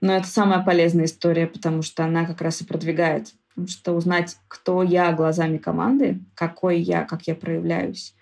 Но 0.00 0.14
это 0.14 0.26
самая 0.26 0.62
полезная 0.62 1.04
история, 1.04 1.46
потому 1.46 1.82
что 1.82 2.04
она 2.04 2.26
как 2.26 2.40
раз 2.40 2.60
и 2.60 2.64
продвигает. 2.64 3.28
Потому 3.48 3.68
что 3.68 3.92
узнать, 3.92 4.36
кто 4.48 4.82
я 4.82 5.12
глазами 5.12 5.56
команды, 5.56 6.20
какой 6.34 6.80
я, 6.80 7.04
как 7.04 7.22
я 7.22 7.34
проявляюсь, 7.34 8.14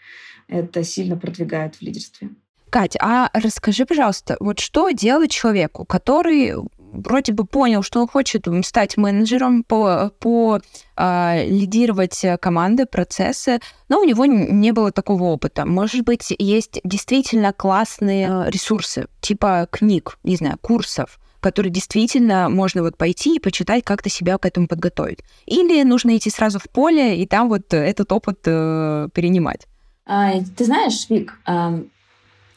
это 0.47 0.85
сильно 0.85 1.16
продвигает 1.16 1.77
в 1.77 1.83
лидерстве. 1.83 2.31
Кать, 2.70 2.97
а 3.01 3.31
расскажи, 3.33 3.87
пожалуйста, 3.87 4.37
вот 4.40 4.59
что 4.59 4.90
делать 4.90 5.31
человеку, 5.31 5.85
который 5.85 6.55
вроде 6.94 7.33
бы 7.33 7.44
понял, 7.44 7.83
что 7.83 8.00
он 8.00 8.09
хочет 8.09 8.46
стать 8.64 8.96
менеджером, 8.96 9.64
по, 9.64 10.12
по 10.18 10.61
э, 10.96 11.46
лидировать 11.46 12.24
команды, 12.40 12.87
процессы, 12.87 13.61
но 13.88 14.00
у 14.00 14.04
него 14.04 14.24
не 14.26 14.72
было 14.72 14.92
такого 14.92 15.24
опыта. 15.24 15.66
Может 15.66 16.04
быть, 16.04 16.35
есть 16.38 16.80
действительно 16.85 17.52
классные 17.52 18.28
э, 18.28 18.50
ресурсы, 18.50 19.07
типа 19.20 19.68
книг, 19.70 20.18
не 20.22 20.37
знаю, 20.37 20.59
курсов, 20.61 21.18
которые 21.40 21.72
действительно 21.72 22.48
можно 22.48 22.83
вот 22.83 22.96
пойти 22.96 23.37
и 23.37 23.40
почитать, 23.40 23.85
как-то 23.85 24.09
себя 24.09 24.38
к 24.38 24.46
этому 24.46 24.66
подготовить. 24.66 25.20
Или 25.46 25.83
нужно 25.83 26.16
идти 26.16 26.30
сразу 26.30 26.59
в 26.59 26.70
поле 26.70 27.20
и 27.20 27.26
там 27.26 27.48
вот 27.48 27.74
этот 27.74 28.12
опыт 28.12 28.40
э, 28.46 29.09
перенимать. 29.12 29.66
А, 30.07 30.33
ты 30.57 30.64
знаешь, 30.64 31.09
Вик, 31.09 31.38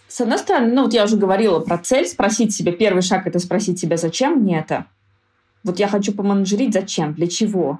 с 0.07 0.21
одной 0.21 0.37
стороны, 0.37 0.73
ну 0.73 0.83
вот 0.83 0.93
я 0.93 1.03
уже 1.03 1.17
говорила 1.17 1.59
про 1.59 1.77
цель, 1.77 2.07
спросить 2.07 2.53
себя, 2.53 2.71
первый 2.71 3.01
шаг 3.01 3.27
это 3.27 3.39
спросить 3.39 3.79
себя, 3.79 3.97
зачем 3.97 4.39
мне 4.39 4.59
это? 4.59 4.85
Вот 5.63 5.79
я 5.79 5.87
хочу 5.87 6.13
поменеджерить, 6.13 6.73
зачем, 6.73 7.13
для 7.13 7.27
чего? 7.27 7.79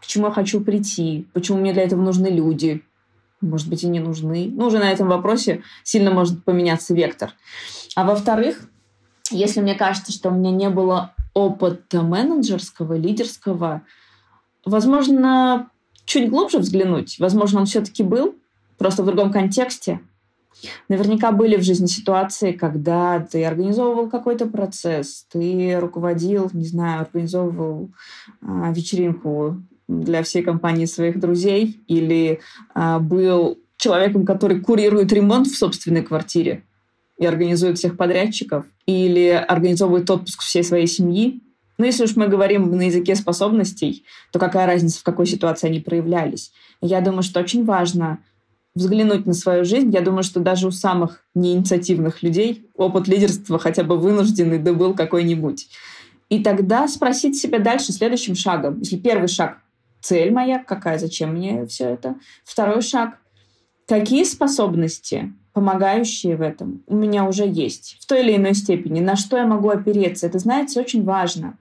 К 0.00 0.06
чему 0.06 0.26
я 0.26 0.32
хочу 0.32 0.60
прийти? 0.60 1.26
Почему 1.32 1.58
мне 1.58 1.72
для 1.72 1.82
этого 1.82 2.00
нужны 2.00 2.28
люди? 2.28 2.84
Может 3.40 3.68
быть, 3.68 3.82
и 3.82 3.88
не 3.88 3.98
нужны. 3.98 4.48
Ну, 4.52 4.66
уже 4.66 4.78
на 4.78 4.90
этом 4.90 5.08
вопросе 5.08 5.62
сильно 5.82 6.12
может 6.12 6.44
поменяться 6.44 6.94
вектор. 6.94 7.32
А 7.96 8.04
во-вторых, 8.04 8.68
если 9.30 9.60
мне 9.60 9.74
кажется, 9.74 10.12
что 10.12 10.30
у 10.30 10.32
меня 10.32 10.52
не 10.52 10.70
было 10.70 11.14
опыта 11.34 12.02
менеджерского, 12.02 12.94
лидерского, 12.94 13.82
возможно, 14.64 15.68
чуть 16.04 16.30
глубже 16.30 16.58
взглянуть. 16.58 17.18
Возможно, 17.18 17.60
он 17.60 17.66
все-таки 17.66 18.04
был, 18.04 18.36
просто 18.78 19.02
в 19.02 19.06
другом 19.06 19.32
контексте– 19.32 20.00
Наверняка 20.88 21.32
были 21.32 21.56
в 21.56 21.62
жизни 21.62 21.86
ситуации, 21.86 22.52
когда 22.52 23.20
ты 23.20 23.44
организовывал 23.44 24.08
какой-то 24.08 24.46
процесс, 24.46 25.26
ты 25.30 25.78
руководил, 25.78 26.50
не 26.52 26.64
знаю, 26.64 27.02
организовывал 27.02 27.90
а, 28.40 28.72
вечеринку 28.72 29.62
для 29.88 30.22
всей 30.22 30.42
компании 30.42 30.86
своих 30.86 31.20
друзей 31.20 31.80
или 31.86 32.40
а, 32.74 32.98
был 32.98 33.58
человеком, 33.76 34.24
который 34.24 34.60
курирует 34.60 35.12
ремонт 35.12 35.46
в 35.46 35.56
собственной 35.56 36.02
квартире 36.02 36.64
и 37.18 37.26
организует 37.26 37.78
всех 37.78 37.96
подрядчиков, 37.96 38.66
или 38.86 39.28
организовывает 39.28 40.10
отпуск 40.10 40.42
всей 40.42 40.62
своей 40.62 40.86
семьи. 40.86 41.42
Но 41.78 41.84
если 41.84 42.04
уж 42.04 42.16
мы 42.16 42.28
говорим 42.28 42.70
на 42.70 42.82
языке 42.82 43.14
способностей, 43.14 44.04
то 44.32 44.38
какая 44.38 44.66
разница, 44.66 45.00
в 45.00 45.02
какой 45.02 45.26
ситуации 45.26 45.68
они 45.68 45.80
проявлялись? 45.80 46.52
Я 46.80 47.00
думаю, 47.00 47.22
что 47.22 47.40
очень 47.40 47.64
важно 47.64 48.18
взглянуть 48.76 49.26
на 49.26 49.32
свою 49.32 49.64
жизнь, 49.64 49.90
я 49.90 50.02
думаю, 50.02 50.22
что 50.22 50.38
даже 50.38 50.68
у 50.68 50.70
самых 50.70 51.24
неинициативных 51.34 52.22
людей 52.22 52.70
опыт 52.74 53.08
лидерства 53.08 53.58
хотя 53.58 53.82
бы 53.82 53.96
вынужденный 53.96 54.58
да 54.58 54.74
был 54.74 54.94
какой-нибудь. 54.94 55.68
И 56.28 56.42
тогда 56.42 56.86
спросить 56.86 57.36
себя 57.38 57.58
дальше 57.58 57.92
следующим 57.92 58.34
шагом. 58.34 58.78
Если 58.80 58.96
первый 58.96 59.28
шаг— 59.28 59.58
цель 60.00 60.30
моя, 60.30 60.62
какая, 60.62 60.98
зачем 60.98 61.32
мне 61.32 61.66
все 61.66 61.84
это? 61.84 62.16
Второй 62.44 62.82
шаг— 62.82 63.18
какие 63.88 64.24
способности, 64.24 65.32
помогающие 65.54 66.36
в 66.36 66.42
этом, 66.42 66.82
у 66.86 66.94
меня 66.94 67.24
уже 67.24 67.48
есть 67.48 67.96
в 68.00 68.06
той 68.06 68.22
или 68.22 68.36
иной 68.36 68.54
степени, 68.54 69.00
на 69.00 69.16
что 69.16 69.38
я 69.38 69.46
могу 69.46 69.70
опереться. 69.70 70.26
Это, 70.26 70.38
знаете, 70.38 70.80
очень 70.80 71.02
важно. 71.02 71.56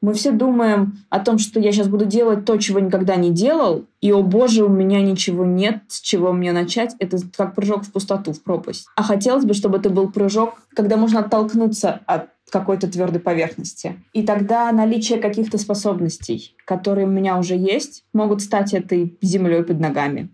Мы 0.00 0.14
все 0.14 0.32
думаем 0.32 0.98
о 1.10 1.20
том, 1.20 1.38
что 1.38 1.60
я 1.60 1.72
сейчас 1.72 1.88
буду 1.88 2.06
делать 2.06 2.46
то, 2.46 2.56
чего 2.56 2.80
никогда 2.80 3.16
не 3.16 3.30
делал, 3.30 3.84
и, 4.00 4.12
о 4.12 4.22
боже, 4.22 4.64
у 4.64 4.68
меня 4.68 5.02
ничего 5.02 5.44
нет, 5.44 5.82
с 5.88 6.00
чего 6.00 6.32
мне 6.32 6.52
начать. 6.52 6.94
Это 6.98 7.18
как 7.36 7.54
прыжок 7.54 7.84
в 7.84 7.92
пустоту, 7.92 8.32
в 8.32 8.42
пропасть. 8.42 8.86
А 8.96 9.02
хотелось 9.02 9.44
бы, 9.44 9.52
чтобы 9.52 9.76
это 9.76 9.90
был 9.90 10.10
прыжок, 10.10 10.62
когда 10.74 10.96
можно 10.96 11.20
оттолкнуться 11.20 12.00
от 12.06 12.30
какой-то 12.48 12.90
твердой 12.90 13.20
поверхности. 13.20 14.02
И 14.12 14.22
тогда 14.22 14.72
наличие 14.72 15.18
каких-то 15.18 15.58
способностей, 15.58 16.56
которые 16.64 17.06
у 17.06 17.10
меня 17.10 17.38
уже 17.38 17.54
есть, 17.54 18.04
могут 18.12 18.40
стать 18.40 18.74
этой 18.74 19.18
землей 19.20 19.62
под 19.62 19.80
ногами, 19.80 20.30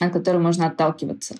от 0.00 0.12
которой 0.12 0.38
можно 0.38 0.68
отталкиваться. 0.68 1.34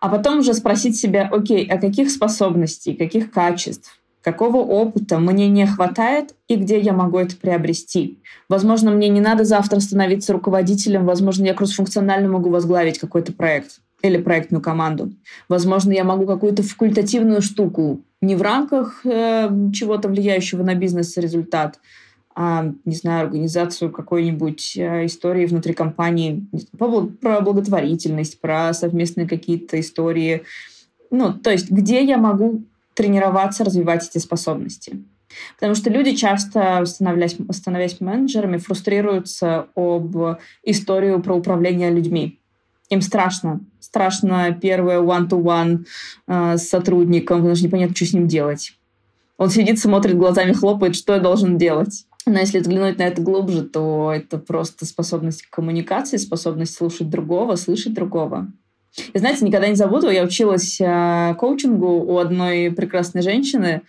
А 0.00 0.08
потом 0.08 0.38
уже 0.38 0.52
спросить 0.54 0.96
себя, 0.96 1.28
окей, 1.32 1.66
а 1.66 1.78
каких 1.78 2.10
способностей, 2.10 2.94
каких 2.94 3.30
качеств, 3.30 3.98
какого 4.22 4.58
опыта 4.58 5.18
мне 5.18 5.48
не 5.48 5.66
хватает 5.66 6.34
и 6.48 6.56
где 6.56 6.78
я 6.80 6.92
могу 6.92 7.18
это 7.18 7.36
приобрести. 7.36 8.18
Возможно, 8.48 8.90
мне 8.90 9.08
не 9.08 9.20
надо 9.20 9.44
завтра 9.44 9.80
становиться 9.80 10.32
руководителем, 10.32 11.06
возможно, 11.06 11.44
я 11.44 11.54
кроссфункционально 11.54 12.28
могу 12.28 12.50
возглавить 12.50 12.98
какой-то 12.98 13.32
проект 13.32 13.80
или 14.02 14.18
проектную 14.18 14.62
команду. 14.62 15.12
Возможно, 15.48 15.92
я 15.92 16.04
могу 16.04 16.26
какую-то 16.26 16.62
факультативную 16.62 17.42
штуку 17.42 18.00
не 18.20 18.36
в 18.36 18.42
рамках 18.42 19.04
э, 19.04 19.48
чего-то 19.72 20.08
влияющего 20.08 20.62
на 20.62 20.74
бизнес 20.74 21.16
результат, 21.16 21.78
а, 22.34 22.72
не 22.84 22.94
знаю, 22.94 23.24
организацию 23.24 23.90
какой-нибудь 23.90 24.76
э, 24.76 25.06
истории 25.06 25.46
внутри 25.46 25.72
компании, 25.72 26.46
про 26.78 27.40
благотворительность, 27.40 28.40
про 28.40 28.72
совместные 28.72 29.28
какие-то 29.28 29.78
истории. 29.80 30.42
Ну, 31.10 31.32
то 31.32 31.50
есть, 31.50 31.70
где 31.70 32.04
я 32.04 32.18
могу 32.18 32.62
тренироваться, 32.98 33.64
развивать 33.64 34.08
эти 34.08 34.18
способности. 34.18 35.04
Потому 35.54 35.76
что 35.76 35.88
люди 35.88 36.16
часто, 36.16 36.84
становясь, 36.84 37.36
становясь 37.52 38.00
менеджерами, 38.00 38.56
фрустрируются 38.56 39.68
об 39.76 40.16
историю 40.64 41.22
про 41.22 41.36
управление 41.36 41.90
людьми. 41.90 42.40
Им 42.90 43.00
страшно. 43.00 43.60
Страшно 43.78 44.58
первое 44.60 45.00
one-to-one 45.00 45.84
э, 46.26 46.56
с 46.56 46.68
сотрудником, 46.68 47.38
потому 47.38 47.54
что 47.54 47.66
непонятно, 47.66 47.94
что 47.94 48.06
с 48.06 48.14
ним 48.14 48.26
делать. 48.26 48.72
Он 49.36 49.48
сидит, 49.48 49.78
смотрит, 49.78 50.16
глазами 50.16 50.52
хлопает, 50.52 50.96
что 50.96 51.14
я 51.14 51.20
должен 51.20 51.56
делать. 51.56 52.06
Но 52.26 52.38
если 52.40 52.58
взглянуть 52.58 52.98
на 52.98 53.02
это 53.02 53.22
глубже, 53.22 53.62
то 53.62 54.12
это 54.12 54.38
просто 54.38 54.86
способность 54.86 55.42
к 55.42 55.50
коммуникации, 55.50 56.16
способность 56.16 56.74
слушать 56.74 57.08
другого, 57.08 57.54
слышать 57.56 57.94
другого. 57.94 58.48
И 59.12 59.18
знаете, 59.18 59.44
никогда 59.44 59.68
не 59.68 59.74
забуду, 59.74 60.10
я 60.10 60.24
училась 60.24 60.80
э, 60.80 61.34
коучингу 61.38 61.86
у 61.86 62.18
одной 62.18 62.70
прекрасной 62.70 63.22
женщины, 63.22 63.82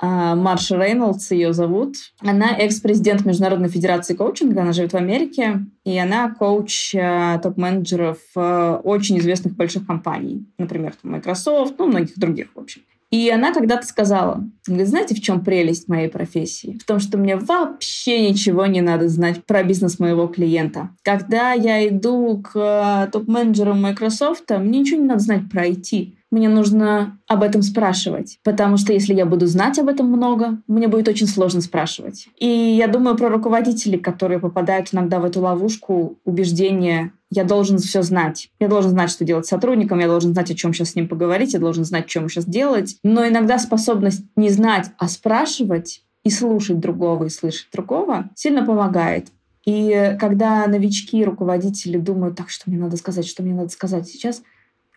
э, 0.00 0.34
Марша 0.34 0.76
Рейнольдс 0.76 1.30
ее 1.30 1.52
зовут. 1.52 1.96
Она 2.20 2.56
экс-президент 2.56 3.24
Международной 3.24 3.68
Федерации 3.68 4.14
коучинга, 4.14 4.62
она 4.62 4.72
живет 4.72 4.92
в 4.92 4.96
Америке, 4.96 5.60
и 5.84 5.98
она 5.98 6.34
коуч 6.34 6.94
э, 6.94 7.40
топ-менеджеров 7.42 8.18
э, 8.36 8.80
очень 8.84 9.18
известных 9.18 9.54
больших 9.56 9.86
компаний, 9.86 10.46
например, 10.58 10.94
Microsoft, 11.02 11.74
ну, 11.78 11.86
многих 11.86 12.18
других, 12.18 12.48
в 12.54 12.60
общем. 12.60 12.82
И 13.12 13.28
она 13.28 13.52
когда-то 13.52 13.86
сказала, 13.86 14.42
знаете, 14.66 15.14
в 15.14 15.20
чем 15.20 15.44
прелесть 15.44 15.86
моей 15.86 16.08
профессии? 16.08 16.78
В 16.80 16.86
том, 16.86 16.98
что 16.98 17.18
мне 17.18 17.36
вообще 17.36 18.28
ничего 18.30 18.64
не 18.64 18.80
надо 18.80 19.08
знать 19.08 19.44
про 19.44 19.62
бизнес 19.62 19.98
моего 19.98 20.26
клиента. 20.28 20.88
Когда 21.04 21.52
я 21.52 21.86
иду 21.86 22.42
к 22.42 22.56
э, 22.56 23.10
топ-менеджерам 23.12 23.82
Microsoft, 23.82 24.50
мне 24.50 24.80
ничего 24.80 25.02
не 25.02 25.08
надо 25.08 25.20
знать 25.20 25.50
про 25.50 25.68
IT 25.68 26.14
мне 26.32 26.48
нужно 26.48 27.18
об 27.28 27.42
этом 27.42 27.62
спрашивать. 27.62 28.38
Потому 28.42 28.78
что 28.78 28.92
если 28.92 29.14
я 29.14 29.26
буду 29.26 29.46
знать 29.46 29.78
об 29.78 29.88
этом 29.88 30.06
много, 30.06 30.58
мне 30.66 30.88
будет 30.88 31.06
очень 31.06 31.26
сложно 31.28 31.60
спрашивать. 31.60 32.26
И 32.38 32.48
я 32.48 32.88
думаю 32.88 33.16
про 33.16 33.28
руководителей, 33.28 33.98
которые 33.98 34.40
попадают 34.40 34.88
иногда 34.92 35.20
в 35.20 35.24
эту 35.24 35.42
ловушку 35.42 36.18
убеждения 36.24 37.12
я 37.32 37.44
должен 37.44 37.78
все 37.78 38.02
знать. 38.02 38.50
Я 38.60 38.68
должен 38.68 38.90
знать, 38.90 39.10
что 39.10 39.24
делать 39.24 39.46
с 39.46 39.48
сотрудником, 39.48 39.98
я 39.98 40.06
должен 40.06 40.34
знать, 40.34 40.50
о 40.50 40.54
чем 40.54 40.74
сейчас 40.74 40.90
с 40.90 40.94
ним 40.94 41.08
поговорить, 41.08 41.54
я 41.54 41.58
должен 41.60 41.84
знать, 41.84 42.08
что 42.08 42.20
ему 42.20 42.28
сейчас 42.28 42.44
делать. 42.44 42.96
Но 43.02 43.26
иногда 43.26 43.58
способность 43.58 44.24
не 44.36 44.50
знать, 44.50 44.90
а 44.98 45.08
спрашивать 45.08 46.02
и 46.24 46.30
слушать 46.30 46.78
другого, 46.78 47.24
и 47.24 47.30
слышать 47.30 47.68
другого 47.72 48.30
сильно 48.34 48.64
помогает. 48.64 49.28
И 49.64 50.16
когда 50.20 50.66
новички, 50.66 51.24
руководители 51.24 51.96
думают, 51.96 52.36
так, 52.36 52.50
что 52.50 52.68
мне 52.68 52.78
надо 52.78 52.96
сказать, 52.96 53.26
что 53.26 53.42
мне 53.42 53.54
надо 53.54 53.70
сказать 53.70 54.06
сейчас, 54.08 54.42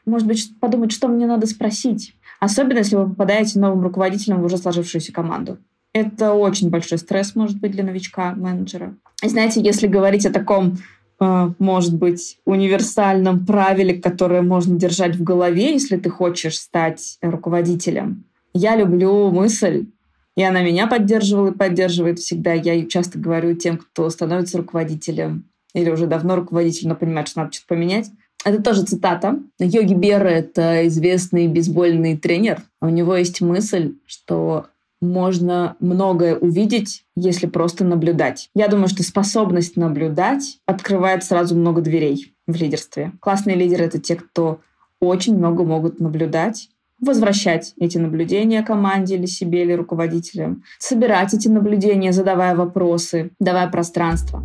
может 0.05 0.27
быть, 0.27 0.59
подумать, 0.59 0.91
что 0.91 1.07
мне 1.07 1.25
надо 1.25 1.47
спросить. 1.47 2.15
Особенно, 2.39 2.79
если 2.79 2.95
вы 2.95 3.09
попадаете 3.09 3.59
новым 3.59 3.81
руководителем 3.81 4.41
в 4.41 4.45
уже 4.45 4.57
сложившуюся 4.57 5.13
команду. 5.13 5.57
Это 5.93 6.33
очень 6.33 6.69
большой 6.69 6.97
стресс, 6.97 7.35
может 7.35 7.59
быть, 7.59 7.71
для 7.71 7.83
новичка, 7.83 8.33
менеджера. 8.35 8.95
И 9.23 9.29
знаете, 9.29 9.61
если 9.61 9.87
говорить 9.87 10.25
о 10.25 10.33
таком, 10.33 10.77
может 11.19 11.95
быть, 11.95 12.37
универсальном 12.45 13.45
правиле, 13.45 13.95
которое 13.95 14.41
можно 14.41 14.77
держать 14.77 15.15
в 15.15 15.23
голове, 15.23 15.73
если 15.73 15.97
ты 15.97 16.09
хочешь 16.09 16.57
стать 16.57 17.17
руководителем, 17.21 18.25
я 18.53 18.75
люблю 18.75 19.31
мысль, 19.31 19.87
и 20.35 20.43
она 20.43 20.61
меня 20.61 20.87
поддерживала 20.87 21.51
и 21.51 21.57
поддерживает 21.57 22.19
всегда. 22.19 22.53
Я 22.53 22.85
часто 22.85 23.19
говорю 23.19 23.55
тем, 23.55 23.77
кто 23.77 24.09
становится 24.09 24.57
руководителем 24.57 25.45
или 25.73 25.89
уже 25.89 26.07
давно 26.07 26.35
руководителем, 26.35 26.89
но 26.89 26.95
понимает, 26.95 27.27
что 27.27 27.39
надо 27.39 27.53
что-то 27.53 27.75
поменять. 27.75 28.09
Это 28.43 28.61
тоже 28.61 28.83
цитата. 28.83 29.39
Йоги 29.59 29.93
Бера— 29.93 30.27
это 30.29 30.87
известный 30.87 31.47
бейсбольный 31.47 32.15
тренер. 32.15 32.61
У 32.81 32.87
него 32.89 33.15
есть 33.15 33.41
мысль, 33.41 33.95
что 34.05 34.67
можно 35.05 35.75
многое 35.79 36.35
увидеть, 36.35 37.05
если 37.15 37.47
просто 37.47 37.85
наблюдать. 37.85 38.49
Я 38.55 38.67
думаю, 38.67 38.87
что 38.87 39.03
способность 39.03 39.77
наблюдать 39.77 40.59
открывает 40.65 41.23
сразу 41.23 41.55
много 41.55 41.81
дверей 41.81 42.33
в 42.47 42.55
лидерстве. 42.55 43.13
Классные 43.19 43.55
лидеры— 43.55 43.85
это 43.85 43.99
те, 43.99 44.15
кто 44.15 44.59
очень 44.99 45.37
много 45.37 45.63
могут 45.63 45.99
наблюдать, 45.99 46.69
возвращать 46.99 47.73
эти 47.77 47.97
наблюдения 47.97 48.63
команде 48.63 49.15
или 49.15 49.25
себе, 49.25 49.63
или 49.63 49.73
руководителям, 49.73 50.63
собирать 50.79 51.33
эти 51.33 51.47
наблюдения, 51.47 52.11
задавая 52.11 52.55
вопросы, 52.55 53.31
давая 53.39 53.69
пространство. 53.69 54.43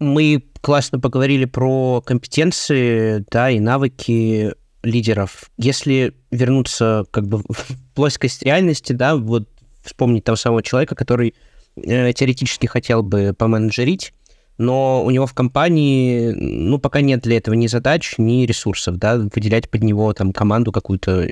Мы 0.00 0.49
классно 0.60 1.00
поговорили 1.00 1.44
про 1.44 2.00
компетенции, 2.00 3.24
да, 3.30 3.50
и 3.50 3.60
навыки 3.60 4.54
лидеров. 4.82 5.50
Если 5.58 6.14
вернуться 6.30 7.04
как 7.10 7.26
бы 7.26 7.38
в 7.38 7.66
плоскость 7.94 8.42
реальности, 8.42 8.92
да, 8.92 9.16
вот 9.16 9.48
вспомнить 9.82 10.24
того 10.24 10.36
самого 10.36 10.62
человека, 10.62 10.94
который 10.94 11.34
э, 11.76 12.12
теоретически 12.12 12.66
хотел 12.66 13.02
бы 13.02 13.34
поменеджерить, 13.36 14.12
но 14.58 15.02
у 15.02 15.10
него 15.10 15.26
в 15.26 15.32
компании, 15.32 16.32
ну, 16.32 16.78
пока 16.78 17.00
нет 17.00 17.22
для 17.22 17.38
этого 17.38 17.54
ни 17.54 17.66
задач, 17.66 18.16
ни 18.18 18.44
ресурсов, 18.44 18.98
да, 18.98 19.16
выделять 19.16 19.70
под 19.70 19.82
него 19.82 20.12
там 20.12 20.34
команду 20.34 20.70
какую-то, 20.70 21.26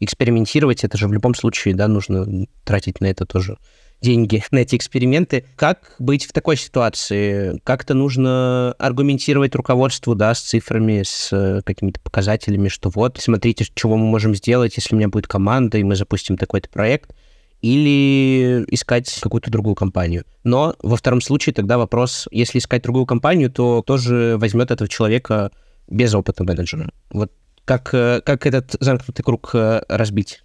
экспериментировать, 0.00 0.82
это 0.82 0.96
же 0.96 1.06
в 1.06 1.12
любом 1.12 1.34
случае, 1.34 1.74
да, 1.74 1.86
нужно 1.86 2.46
тратить 2.64 3.02
на 3.02 3.06
это 3.06 3.26
тоже 3.26 3.58
деньги 4.02 4.42
на 4.50 4.58
эти 4.58 4.76
эксперименты. 4.76 5.46
Как 5.56 5.94
быть 5.98 6.26
в 6.26 6.32
такой 6.32 6.56
ситуации? 6.56 7.60
Как-то 7.64 7.94
нужно 7.94 8.74
аргументировать 8.78 9.54
руководству, 9.54 10.14
да, 10.14 10.34
с 10.34 10.40
цифрами, 10.40 11.02
с 11.04 11.32
э, 11.32 11.62
какими-то 11.64 12.00
показателями, 12.00 12.68
что 12.68 12.90
вот, 12.90 13.18
смотрите, 13.18 13.64
чего 13.74 13.96
мы 13.96 14.04
можем 14.06 14.34
сделать, 14.34 14.76
если 14.76 14.94
у 14.94 14.98
меня 14.98 15.08
будет 15.08 15.28
команда, 15.28 15.78
и 15.78 15.84
мы 15.84 15.96
запустим 15.96 16.36
такой-то 16.36 16.68
проект 16.68 17.14
или 17.62 18.64
искать 18.68 19.18
какую-то 19.22 19.50
другую 19.50 19.76
компанию. 19.76 20.24
Но 20.42 20.74
во 20.82 20.96
втором 20.96 21.20
случае 21.20 21.54
тогда 21.54 21.78
вопрос, 21.78 22.26
если 22.32 22.58
искать 22.58 22.82
другую 22.82 23.06
компанию, 23.06 23.50
то 23.50 23.82
кто 23.82 23.96
же 23.96 24.36
возьмет 24.38 24.72
этого 24.72 24.88
человека 24.88 25.52
без 25.88 26.12
опыта 26.14 26.42
менеджера? 26.42 26.90
Вот 27.10 27.32
как, 27.64 27.94
э, 27.94 28.20
как 28.24 28.46
этот 28.46 28.76
замкнутый 28.80 29.24
круг 29.24 29.50
э, 29.54 29.82
разбить? 29.88 30.42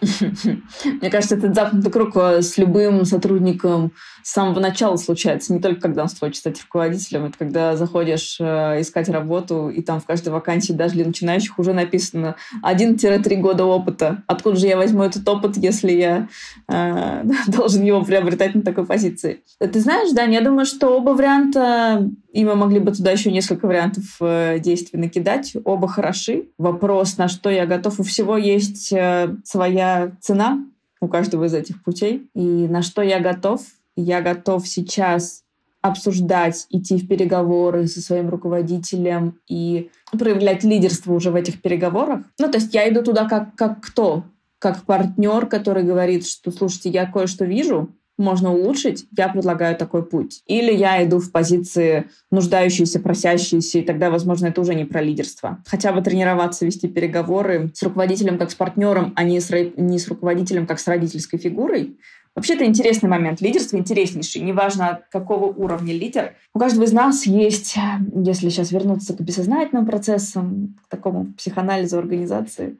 Мне 0.00 1.10
кажется, 1.10 1.36
этот 1.36 1.54
замкнутый 1.54 1.92
круг 1.92 2.16
э, 2.16 2.42
с 2.42 2.56
любым 2.58 3.04
сотрудником 3.04 3.92
с 4.22 4.32
самого 4.32 4.60
начала 4.60 4.96
случается. 4.96 5.52
Не 5.52 5.60
только 5.60 5.80
когда 5.80 6.02
он 6.02 6.08
хочет 6.08 6.36
стать 6.36 6.60
руководителем, 6.62 7.26
это 7.26 7.38
когда 7.38 7.76
заходишь 7.76 8.38
э, 8.40 8.80
искать 8.80 9.08
работу, 9.08 9.68
и 9.68 9.82
там 9.82 10.00
в 10.00 10.06
каждой 10.06 10.30
вакансии 10.30 10.72
даже 10.72 10.94
для 10.94 11.06
начинающих 11.06 11.58
уже 11.58 11.72
написано 11.72 12.36
1-3 12.64 13.36
года 13.36 13.64
опыта. 13.64 14.22
Откуда 14.26 14.56
же 14.56 14.66
я 14.66 14.76
возьму 14.76 15.02
этот 15.02 15.28
опыт, 15.28 15.56
если 15.56 15.92
я 15.92 16.28
э, 16.68 17.24
должен 17.46 17.82
его 17.82 18.02
приобретать 18.02 18.54
на 18.54 18.62
такой 18.62 18.86
позиции? 18.86 19.42
Ты 19.58 19.80
знаешь, 19.80 20.12
Дань, 20.12 20.32
я 20.32 20.40
думаю, 20.40 20.66
что 20.66 20.88
оба 20.88 21.10
варианта 21.10 22.08
И 22.32 22.44
мы 22.44 22.54
могли 22.54 22.78
бы 22.78 22.92
туда 22.92 23.10
еще 23.10 23.32
несколько 23.32 23.66
вариантов 23.66 24.04
э, 24.20 24.58
действий 24.60 25.00
накидать. 25.00 25.56
Оба 25.64 25.88
хороши. 25.88 26.48
Вопрос, 26.58 27.18
на 27.18 27.28
что 27.28 27.50
я 27.50 27.66
готов. 27.66 27.98
У 27.98 28.02
всего 28.02 28.36
есть 28.36 28.92
э, 28.92 29.36
своя 29.44 30.12
цена 30.20 30.64
у 31.00 31.08
каждого 31.08 31.44
из 31.44 31.54
этих 31.54 31.82
путей. 31.82 32.28
И 32.34 32.40
на 32.40 32.82
что 32.82 33.02
я 33.02 33.20
готов? 33.20 33.62
Я 33.96 34.20
готов 34.20 34.68
сейчас 34.68 35.42
обсуждать, 35.82 36.66
идти 36.70 36.98
в 36.98 37.08
переговоры 37.08 37.86
со 37.86 38.00
своим 38.00 38.28
руководителем 38.28 39.38
и 39.48 39.90
проявлять 40.12 40.62
лидерство 40.62 41.14
уже 41.14 41.30
в 41.30 41.34
этих 41.36 41.62
переговорах. 41.62 42.20
Ну, 42.38 42.50
то 42.50 42.58
есть 42.58 42.74
я 42.74 42.88
иду 42.88 43.02
туда 43.02 43.26
как, 43.26 43.54
как 43.54 43.80
кто? 43.80 44.24
Как 44.58 44.84
партнер, 44.84 45.46
который 45.46 45.82
говорит, 45.82 46.26
что, 46.26 46.50
слушайте, 46.50 46.90
я 46.90 47.06
кое-что 47.06 47.46
вижу, 47.46 47.88
можно 48.20 48.52
улучшить, 48.52 49.06
я 49.16 49.28
предлагаю 49.28 49.76
такой 49.76 50.04
путь. 50.04 50.42
Или 50.46 50.72
я 50.72 51.04
иду 51.04 51.18
в 51.18 51.32
позиции 51.32 52.04
нуждающиеся, 52.30 53.00
просящиеся, 53.00 53.78
и 53.78 53.82
тогда, 53.82 54.10
возможно, 54.10 54.46
это 54.46 54.60
уже 54.60 54.74
не 54.74 54.84
про 54.84 55.02
лидерство. 55.02 55.62
Хотя 55.66 55.92
бы 55.92 56.02
тренироваться, 56.02 56.64
вести 56.64 56.86
переговоры 56.86 57.70
с 57.74 57.82
руководителем 57.82 58.38
как 58.38 58.50
с 58.50 58.54
партнером, 58.54 59.12
а 59.16 59.24
не 59.24 59.40
с, 59.40 59.50
не 59.76 59.98
с 59.98 60.08
руководителем 60.08 60.66
как 60.66 60.78
с 60.78 60.86
родительской 60.86 61.38
фигурой. 61.38 61.98
Вообще, 62.36 62.54
это 62.54 62.64
интересный 62.64 63.08
момент. 63.08 63.40
Лидерство 63.40 63.76
интереснейший. 63.76 64.42
Неважно, 64.42 65.00
какого 65.10 65.46
уровня 65.46 65.92
лидер. 65.92 66.34
У 66.54 66.60
каждого 66.60 66.84
из 66.84 66.92
нас 66.92 67.26
есть, 67.26 67.76
если 68.14 68.50
сейчас 68.50 68.70
вернуться 68.70 69.16
к 69.16 69.20
бессознательным 69.20 69.84
процессам, 69.84 70.76
к 70.84 70.88
такому 70.88 71.26
психоанализу 71.36 71.98
организации, 71.98 72.78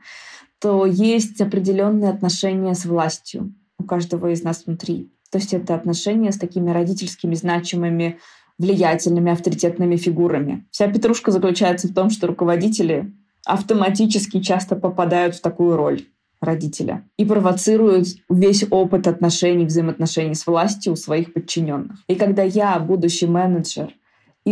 то 0.60 0.86
есть 0.86 1.40
определенные 1.40 2.10
отношения 2.10 2.74
с 2.74 2.84
властью 2.84 3.54
у 3.78 3.84
каждого 3.84 4.30
из 4.30 4.42
нас 4.42 4.64
внутри. 4.66 5.10
То 5.30 5.38
есть 5.38 5.54
это 5.54 5.74
отношения 5.74 6.32
с 6.32 6.38
такими 6.38 6.70
родительскими 6.70 7.34
значимыми, 7.34 8.18
влиятельными, 8.58 9.32
авторитетными 9.32 9.96
фигурами. 9.96 10.66
Вся 10.70 10.88
петрушка 10.88 11.30
заключается 11.30 11.88
в 11.88 11.94
том, 11.94 12.10
что 12.10 12.26
руководители 12.26 13.12
автоматически 13.46 14.40
часто 14.40 14.76
попадают 14.76 15.34
в 15.34 15.40
такую 15.40 15.76
роль 15.76 16.02
родителя 16.40 17.04
и 17.16 17.24
провоцируют 17.24 18.08
весь 18.28 18.64
опыт 18.70 19.06
отношений, 19.06 19.66
взаимоотношений 19.66 20.34
с 20.34 20.46
властью 20.46 20.94
у 20.94 20.96
своих 20.96 21.32
подчиненных. 21.32 21.98
И 22.08 22.14
когда 22.14 22.42
я, 22.42 22.78
будущий 22.78 23.26
менеджер, 23.26 23.94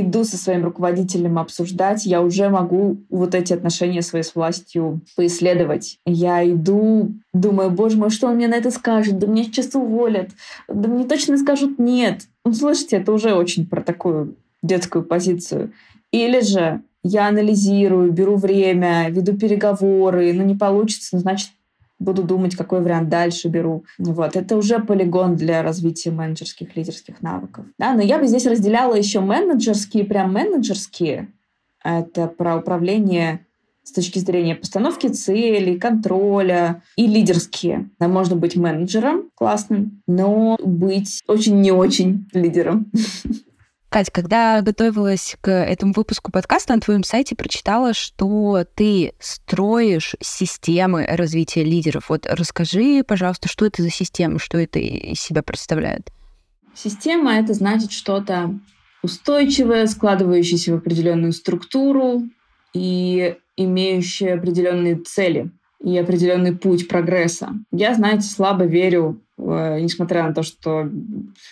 иду 0.03 0.25
со 0.25 0.37
своим 0.37 0.65
руководителем 0.65 1.39
обсуждать, 1.39 2.07
я 2.07 2.23
уже 2.23 2.49
могу 2.49 2.99
вот 3.09 3.35
эти 3.35 3.53
отношения 3.53 4.03
свои 4.03 4.23
с 4.23 4.35
властью 4.35 5.01
поисследовать. 5.17 5.99
Я 6.07 6.49
иду, 6.49 7.13
думаю, 7.33 7.71
боже 7.71 7.97
мой, 7.97 8.11
что 8.11 8.29
он 8.29 8.37
мне 8.37 8.49
на 8.49 8.55
это 8.55 8.71
скажет? 8.71 9.19
Да 9.19 9.27
мне 9.27 9.45
сейчас 9.45 9.75
уволят. 9.75 10.31
Да 10.69 10.89
мне 10.89 11.05
точно 11.05 11.39
скажут 11.39 11.79
нет. 11.79 12.23
Ну, 12.45 12.53
слышите, 12.53 12.97
это 12.97 13.13
уже 13.13 13.35
очень 13.35 13.67
про 13.67 13.81
такую 13.83 14.37
детскую 14.63 15.05
позицию. 15.05 15.73
Или 16.11 16.41
же 16.41 16.83
я 17.03 17.29
анализирую, 17.29 18.13
беру 18.13 18.37
время, 18.37 19.09
веду 19.11 19.37
переговоры, 19.37 20.33
ну 20.33 20.45
не 20.45 20.55
получится, 20.55 21.17
ну, 21.17 21.21
значит, 21.21 21.51
буду 21.99 22.23
думать, 22.23 22.57
какой 22.57 22.81
вариант 22.81 23.09
дальше 23.09 23.49
беру. 23.49 23.85
Вот. 23.99 24.37
Это 24.37 24.57
уже 24.57 24.79
полигон 24.79 25.37
для 25.37 25.63
развития 25.63 26.11
менеджерских, 26.11 26.77
лидерских 26.77 27.23
навыков. 27.23 27.67
Да, 27.79 27.95
но 27.95 28.03
я 28.03 28.19
бы 28.19 28.27
здесь 28.27 28.47
разделяла 28.47 28.95
еще 28.95 29.21
менеджерские, 29.21 30.05
прям 30.05 30.33
менеджерские. 30.33 31.29
Это 31.83 32.27
про 32.27 32.57
управление 32.57 33.47
с 33.83 33.93
точки 33.93 34.19
зрения 34.19 34.55
постановки 34.55 35.07
целей, 35.07 35.79
контроля 35.79 36.83
и 36.97 37.07
лидерские. 37.07 37.89
Можно 37.99 38.37
быть 38.37 38.55
менеджером 38.55 39.31
классным, 39.35 40.03
но 40.07 40.59
быть 40.63 41.23
очень 41.27 41.61
не 41.61 41.73
очень 41.73 42.29
лидером. 42.33 42.93
Кать, 43.89 44.11
когда 44.11 44.61
готовилась 44.61 45.37
к 45.41 45.51
этому 45.51 45.95
выпуску 45.95 46.31
подкаста, 46.31 46.75
на 46.75 46.81
твоем 46.81 47.03
сайте 47.05 47.35
прочитала, 47.35 47.95
что 47.95 48.67
ты 48.75 49.15
строишь 49.19 50.15
системы 50.21 51.07
развития 51.07 51.65
лидеров. 51.65 52.11
Вот 52.11 52.27
расскажи, 52.27 53.03
пожалуйста, 53.07 53.49
что 53.49 53.65
это 53.65 53.83
за 53.83 53.91
система, 53.91 54.39
что 54.39 54.59
это 54.59 54.79
из 54.79 55.19
себя 55.21 55.43
представляет? 55.43 56.13
Система— 56.75 57.35
это 57.39 57.55
значит 57.55 57.93
что-то 57.93 58.59
устойчивое, 59.03 59.87
складывающееся 59.87 60.73
в 60.75 60.77
определенную 60.77 61.33
структуру 61.33 62.25
и 62.75 63.37
имеющее 63.57 64.35
определенные 64.35 64.97
цели 64.97 65.51
и 65.83 65.97
определенный 65.97 66.55
путь 66.55 66.89
прогресса. 66.89 67.55
Я, 67.73 67.95
знаете, 67.95 68.29
слабо 68.29 68.65
верю 68.65 69.23
несмотря 69.39 70.25
на 70.25 70.35
то, 70.35 70.43
что 70.43 70.89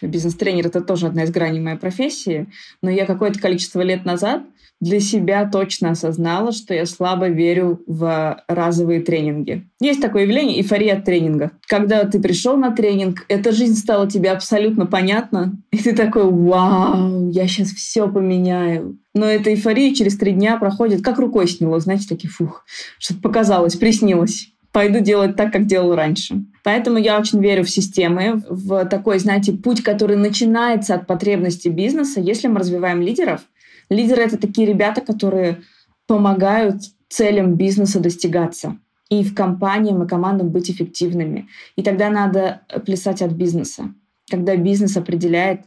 бизнес-тренер— 0.02 0.66
это 0.68 0.80
тоже 0.80 1.06
одна 1.06 1.24
из 1.24 1.30
граней 1.30 1.60
моей 1.60 1.78
профессии, 1.78 2.48
но 2.82 2.90
я 2.90 3.06
какое-то 3.06 3.40
количество 3.40 3.80
лет 3.80 4.04
назад 4.04 4.42
для 4.80 5.00
себя 5.00 5.48
точно 5.50 5.90
осознала, 5.90 6.52
что 6.52 6.74
я 6.74 6.84
слабо 6.84 7.28
верю 7.28 7.82
в 7.86 8.42
разовые 8.46 9.00
тренинги. 9.00 9.66
Есть 9.80 10.02
такое 10.02 10.24
явление— 10.24 10.58
эйфория 10.60 10.98
от 10.98 11.04
тренинга. 11.04 11.52
Когда 11.66 12.04
ты 12.04 12.20
пришел 12.20 12.56
на 12.58 12.72
тренинг, 12.72 13.24
эта 13.28 13.52
жизнь 13.52 13.76
стала 13.76 14.08
тебе 14.08 14.30
абсолютно 14.30 14.84
понятна, 14.84 15.56
и 15.70 15.78
ты 15.78 15.94
такой 15.94 16.30
«Вау, 16.30 17.30
я 17.30 17.46
сейчас 17.48 17.68
все 17.68 18.06
поменяю». 18.06 18.98
Но 19.14 19.24
эта 19.24 19.48
эйфория 19.50 19.94
через 19.94 20.18
три 20.18 20.32
дня 20.32 20.58
проходит, 20.58 21.02
как 21.02 21.18
рукой 21.18 21.48
сняло, 21.48 21.80
знаете, 21.80 22.06
такие 22.06 22.28
фух, 22.28 22.66
что-то 22.98 23.22
показалось, 23.22 23.76
приснилось 23.76 24.50
пойду 24.76 25.00
делать 25.00 25.36
так, 25.36 25.54
как 25.54 25.64
делал 25.64 25.94
раньше. 25.94 26.44
Поэтому 26.62 26.98
я 26.98 27.18
очень 27.18 27.40
верю 27.40 27.64
в 27.64 27.70
системы, 27.70 28.42
в 28.46 28.84
такой, 28.84 29.18
знаете, 29.18 29.54
путь, 29.54 29.82
который 29.82 30.18
начинается 30.18 30.94
от 30.94 31.06
потребностей 31.06 31.70
бизнеса. 31.70 32.20
Если 32.20 32.46
мы 32.46 32.58
развиваем 32.58 33.00
лидеров, 33.00 33.40
лидеры— 33.88 34.20
это 34.24 34.36
такие 34.36 34.66
ребята, 34.66 35.00
которые 35.00 35.62
помогают 36.06 36.82
целям 37.08 37.54
бизнеса 37.54 38.00
достигаться 38.00 38.76
и 39.08 39.24
в 39.24 39.34
компаниям 39.34 40.02
и 40.02 40.06
командам 40.06 40.50
быть 40.50 40.70
эффективными. 40.70 41.48
И 41.76 41.82
тогда 41.82 42.10
надо 42.10 42.60
плясать 42.84 43.22
от 43.22 43.32
бизнеса. 43.32 43.94
Когда 44.30 44.56
бизнес 44.56 44.94
определяет, 44.98 45.62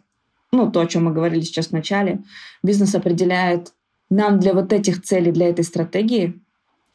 ну, 0.52 0.69
то, 0.72 0.82
о 0.82 0.86
чем 0.86 1.06
мы 1.06 1.13
говорили 1.13 1.41
сейчас 1.41 1.69
в 1.69 1.72
начале, 1.72 2.19
бизнес 2.62 2.93
определяет 2.93 3.74
нам 4.12 4.39
для 4.39 4.54
вот 4.54 4.72
этих 4.72 5.02
целей, 5.02 5.32
для 5.32 5.50
этой 5.50 5.65
стратегии, 5.65 6.39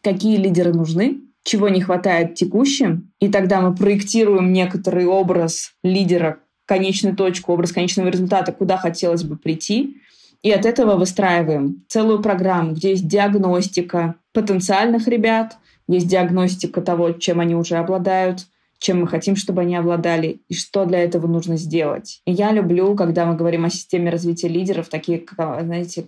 какие 0.00 0.36
лидеры 0.36 0.72
нужны, 0.72 1.20
чего 1.44 1.68
не 1.68 1.80
хватает 1.80 2.34
текущим, 2.34 3.12
и 3.20 3.28
тогда 3.28 3.60
мы 3.60 3.74
проектируем 3.74 4.52
некоторый 4.52 5.06
образ 5.06 5.72
лидера, 5.82 6.38
конечную 6.66 7.14
точку, 7.14 7.52
образ 7.52 7.72
конечного 7.72 8.08
результата, 8.08 8.50
куда 8.50 8.78
хотелось 8.78 9.22
бы 9.22 9.36
прийти, 9.36 9.98
и 10.42 10.50
от 10.50 10.66
этого 10.66 10.96
выстраиваем 10.96 11.84
целую 11.88 12.20
программу, 12.20 12.72
где 12.72 12.90
есть 12.90 13.06
диагностика 13.06 14.16
потенциальных 14.32 15.06
ребят, 15.06 15.58
есть 15.86 16.08
диагностика 16.08 16.80
того, 16.80 17.12
чем 17.12 17.40
они 17.40 17.54
уже 17.54 17.76
обладают, 17.76 18.46
чем 18.78 19.00
мы 19.00 19.06
хотим, 19.06 19.36
чтобы 19.36 19.62
они 19.62 19.76
обладали, 19.76 20.40
и 20.48 20.54
что 20.54 20.84
для 20.84 20.98
этого 20.98 21.26
нужно 21.26 21.56
сделать. 21.56 22.20
И 22.26 22.32
я 22.32 22.52
люблю, 22.52 22.94
когда 22.94 23.24
мы 23.26 23.36
говорим 23.36 23.64
о 23.64 23.70
системе 23.70 24.10
развития 24.10 24.48
лидеров, 24.48 24.88
такие, 24.88 25.24
знаете, 25.36 26.06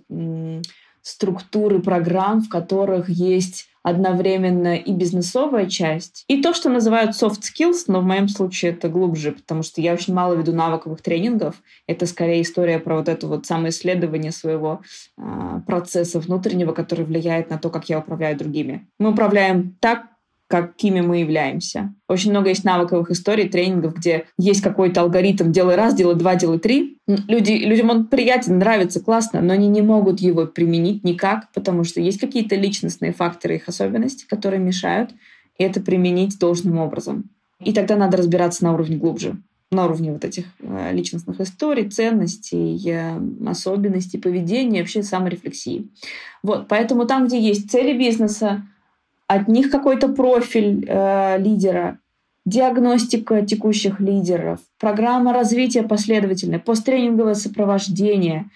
структуры 1.03 1.81
программ, 1.81 2.42
в 2.42 2.49
которых 2.49 3.09
есть 3.09 3.68
одновременно 3.87 4.75
и 4.75 4.92
бизнесовая 4.92 5.66
часть, 5.66 6.25
и 6.27 6.42
то, 6.42 6.55
что 6.55 6.68
называют 6.68 7.12
soft 7.12 7.42
skills, 7.42 7.85
но 7.87 8.01
в 8.01 8.05
моем 8.05 8.27
случае 8.29 8.72
это 8.72 8.88
глубже, 8.88 9.31
потому 9.31 9.62
что 9.62 9.81
я 9.81 9.92
очень 9.92 10.12
мало 10.12 10.35
веду 10.35 10.53
навыковых 10.53 11.01
тренингов. 11.03 11.55
Это 11.87 12.07
скорее 12.07 12.42
история 12.42 12.81
про 12.81 12.96
вот 12.96 13.09
это 13.09 13.29
вот 13.29 13.46
самоисследование 13.46 14.33
своего 14.33 14.81
э, 15.16 15.61
процесса 15.68 16.18
внутреннего, 16.18 16.72
который 16.72 17.05
влияет 17.05 17.49
на 17.49 17.59
то, 17.59 17.70
как 17.70 17.88
я 17.88 18.01
управляю 18.01 18.37
другими. 18.37 18.88
Мы 18.99 19.12
управляем 19.12 19.77
так, 19.79 20.09
какими 20.49 21.01
мы 21.01 21.19
являемся. 21.19 21.95
Очень 22.09 22.31
много 22.31 22.51
есть 22.51 22.65
навыковых 22.65 23.11
историй, 23.11 23.49
тренингов, 23.49 23.95
где 23.97 24.27
есть 24.39 24.63
какой-то 24.63 25.01
алгоритм 25.01 25.51
«делай 25.51 25.75
раз, 25.75 25.95
делай 25.95 26.15
два, 26.15 26.37
делай 26.37 26.59
три». 26.59 26.99
Люди, 27.07 27.53
людям 27.53 27.91
он 27.91 28.07
приятен, 28.07 28.59
нравится, 28.59 29.01
классно, 29.01 29.41
но 29.41 29.53
они 29.55 29.69
не 29.69 29.83
могут 29.83 30.21
его 30.21 30.47
применить 30.47 31.05
никак, 31.05 31.51
потому 31.53 31.85
что 31.85 32.01
есть 32.01 32.21
какие-то 32.21 32.55
личностные 32.55 33.13
факторы, 33.13 33.57
их 33.57 33.69
особенности, 33.69 34.27
которые 34.27 34.61
мешают 34.61 35.11
это 35.59 35.81
применить 35.81 36.39
должным 36.39 36.79
образом. 36.79 37.31
И 37.61 37.73
тогда 37.73 37.97
надо 37.97 38.19
разбираться 38.19 38.65
на 38.65 38.75
уровне 38.75 38.97
глубже 38.97 39.37
на 39.71 39.87
уровне 39.87 40.13
вот 40.13 40.25
этих 40.25 40.47
э, 40.61 40.93
личностных 40.93 41.41
историй, 41.41 41.89
ценностей, 41.91 42.81
э, 42.89 43.21
особенностей 43.47 44.19
поведения, 44.19 44.81
вообще 44.81 45.03
саморефлексии. 45.03 45.89
Вот, 46.43 46.69
поэтому 46.69 47.05
там, 47.05 47.27
где 47.27 47.41
есть 47.41 47.71
цели 47.71 47.97
бизнеса, 47.97 48.63
от 49.29 49.49
них 49.49 49.71
какой-то 49.71 50.09
профиль 50.09 50.85
э, 50.87 51.39
лидера, 51.39 51.99
диагностика 52.45 53.45
текущих 53.45 54.01
лидеров, 54.01 54.61
программа 54.79 55.33
развития 55.33 55.83
последовательная, 55.83 56.59
посттренинговое 56.59 57.35
сопровождение. 57.35 58.51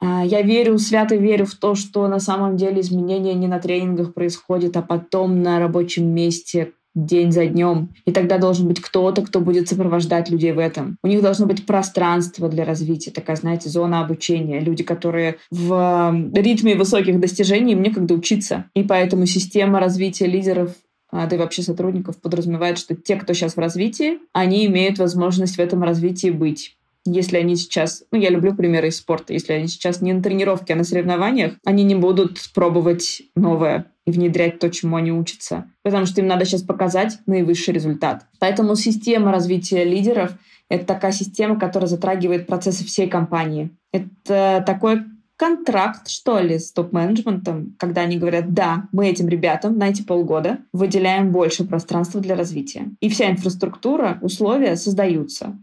Э, 0.00 0.22
я 0.24 0.42
верю, 0.42 0.78
свято 0.78 1.16
верю 1.16 1.46
в 1.46 1.54
то, 1.54 1.74
что 1.74 2.08
на 2.08 2.18
самом 2.18 2.56
деле 2.56 2.80
изменения 2.80 3.34
не 3.34 3.46
на 3.46 3.60
тренингах 3.60 4.14
происходят, 4.14 4.76
а 4.76 4.82
потом 4.82 5.42
на 5.42 5.58
рабочем 5.58 6.08
месте 6.08 6.72
день 6.94 7.32
за 7.32 7.46
днем. 7.46 7.90
И 8.04 8.12
тогда 8.12 8.38
должен 8.38 8.66
быть 8.66 8.80
кто-то, 8.80 9.22
кто 9.22 9.40
будет 9.40 9.68
сопровождать 9.68 10.30
людей 10.30 10.52
в 10.52 10.58
этом. 10.58 10.96
У 11.02 11.06
них 11.06 11.22
должно 11.22 11.46
быть 11.46 11.66
пространство 11.66 12.48
для 12.48 12.64
развития, 12.64 13.10
такая, 13.10 13.36
знаете, 13.36 13.68
зона 13.68 14.00
обучения. 14.00 14.60
Люди, 14.60 14.82
которые 14.82 15.36
в 15.50 16.30
ритме 16.34 16.74
высоких 16.74 17.20
достижений, 17.20 17.72
им 17.72 17.82
некогда 17.82 18.14
учиться. 18.14 18.66
И 18.74 18.82
поэтому 18.82 19.26
система 19.26 19.80
развития 19.80 20.26
лидеров 20.26 20.74
а, 21.12 21.26
да 21.26 21.36
и 21.36 21.38
вообще 21.38 21.62
сотрудников 21.62 22.20
подразумевает, 22.20 22.78
что 22.78 22.94
те, 22.94 23.16
кто 23.16 23.32
сейчас 23.32 23.56
в 23.56 23.58
развитии, 23.58 24.18
они 24.32 24.66
имеют 24.66 24.98
возможность 24.98 25.56
в 25.56 25.58
этом 25.58 25.82
развитии 25.82 26.30
быть. 26.30 26.76
Если 27.06 27.38
они 27.38 27.56
сейчас, 27.56 28.04
ну, 28.10 28.18
я 28.18 28.30
люблю 28.30 28.54
примеры 28.54 28.88
из 28.88 28.98
спорта, 28.98 29.32
если 29.32 29.54
они 29.54 29.68
сейчас 29.68 30.02
не 30.02 30.12
на 30.12 30.22
тренировке, 30.22 30.74
а 30.74 30.76
на 30.76 30.84
соревнованиях, 30.84 31.54
они 31.64 31.82
не 31.84 31.94
будут 31.94 32.38
пробовать 32.54 33.22
новое 33.34 33.86
и 34.06 34.10
внедрять 34.10 34.58
то, 34.58 34.70
чему 34.70 34.96
они 34.96 35.12
учатся. 35.12 35.70
Потому 35.82 36.06
что 36.06 36.20
им 36.20 36.26
надо 36.26 36.44
сейчас 36.44 36.62
показать 36.62 37.18
наивысший 37.26 37.72
результат. 37.72 38.26
Поэтому 38.38 38.76
система 38.76 39.32
развития 39.32 39.84
лидеров— 39.84 40.32
это 40.68 40.84
такая 40.84 41.12
система, 41.12 41.58
которая 41.58 41.88
затрагивает 41.88 42.46
процессы 42.46 42.84
всей 42.84 43.08
компании. 43.08 43.70
Это 43.92 44.62
такой 44.66 45.02
контракт, 45.36 46.08
что 46.08 46.38
ли, 46.38 46.58
с 46.58 46.70
топ-менеджментом, 46.70 47.74
когда 47.78 48.02
они 48.02 48.18
говорят, 48.18 48.52
да, 48.52 48.88
мы 48.92 49.08
этим 49.08 49.26
ребятам 49.26 49.78
на 49.78 49.88
эти 49.88 50.02
полгода 50.02 50.58
выделяем 50.74 51.32
больше 51.32 51.64
пространства 51.64 52.20
для 52.20 52.36
развития. 52.36 52.90
И 53.00 53.08
вся 53.08 53.30
инфраструктура, 53.30 54.18
условия 54.20 54.76
создаются. 54.76 55.58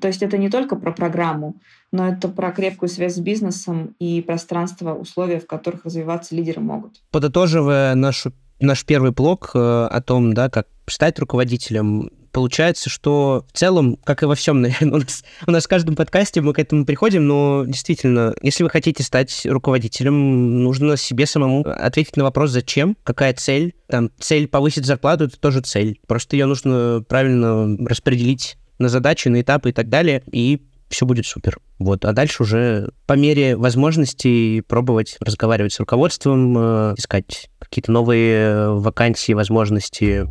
То 0.00 0.08
есть 0.08 0.22
это 0.22 0.36
не 0.36 0.50
только 0.50 0.76
про 0.76 0.92
программу, 0.92 1.56
но 1.92 2.08
это 2.08 2.28
про 2.28 2.50
крепкую 2.50 2.88
связь 2.88 3.14
с 3.14 3.18
бизнесом 3.18 3.94
и 3.98 4.20
пространство, 4.20 4.94
условия, 4.94 5.40
в 5.40 5.46
которых 5.46 5.84
развиваться 5.84 6.34
лидеры 6.34 6.60
могут. 6.60 7.00
Подытоживая 7.10 7.94
нашу, 7.94 8.32
наш 8.60 8.84
первый 8.84 9.12
блок 9.12 9.52
э, 9.54 9.58
о 9.58 10.00
том, 10.02 10.34
да, 10.34 10.50
как 10.50 10.66
стать 10.88 11.18
руководителем, 11.18 12.10
получается, 12.32 12.90
что 12.90 13.46
в 13.50 13.56
целом, 13.56 13.96
как 14.04 14.22
и 14.22 14.26
во 14.26 14.34
всем, 14.34 14.60
наверное, 14.60 14.96
у 14.96 14.98
нас, 14.98 15.24
у 15.46 15.50
нас 15.50 15.64
в 15.64 15.68
каждом 15.68 15.96
подкасте 15.96 16.42
мы 16.42 16.52
к 16.52 16.58
этому 16.58 16.84
приходим, 16.84 17.26
но 17.26 17.64
действительно, 17.66 18.34
если 18.42 18.62
вы 18.62 18.68
хотите 18.68 19.02
стать 19.02 19.46
руководителем, 19.46 20.62
нужно 20.62 20.98
себе 20.98 21.24
самому 21.26 21.66
ответить 21.66 22.16
на 22.16 22.24
вопрос, 22.24 22.50
зачем, 22.50 22.96
какая 23.04 23.32
цель. 23.32 23.74
Там, 23.88 24.10
цель 24.18 24.48
повысить 24.48 24.84
зарплату— 24.84 25.24
это 25.26 25.40
тоже 25.40 25.60
цель. 25.60 25.98
Просто 26.06 26.36
ее 26.36 26.44
нужно 26.44 27.02
правильно 27.08 27.74
распределить 27.86 28.58
на 28.78 28.88
задачи, 28.88 29.28
на 29.28 29.40
этапы 29.40 29.70
и 29.70 29.72
так 29.72 29.88
далее, 29.88 30.22
и 30.30 30.62
все 30.88 31.06
будет 31.06 31.26
супер. 31.26 31.58
Вот. 31.78 32.04
А 32.04 32.12
дальше 32.12 32.42
уже 32.42 32.90
по 33.06 33.14
мере 33.14 33.56
возможностей 33.56 34.62
пробовать 34.62 35.16
разговаривать 35.20 35.72
с 35.72 35.80
руководством, 35.80 36.56
э, 36.56 36.94
искать 36.96 37.50
какие-то 37.58 37.92
новые 37.92 38.70
вакансии, 38.72 39.32
возможности. 39.32 40.26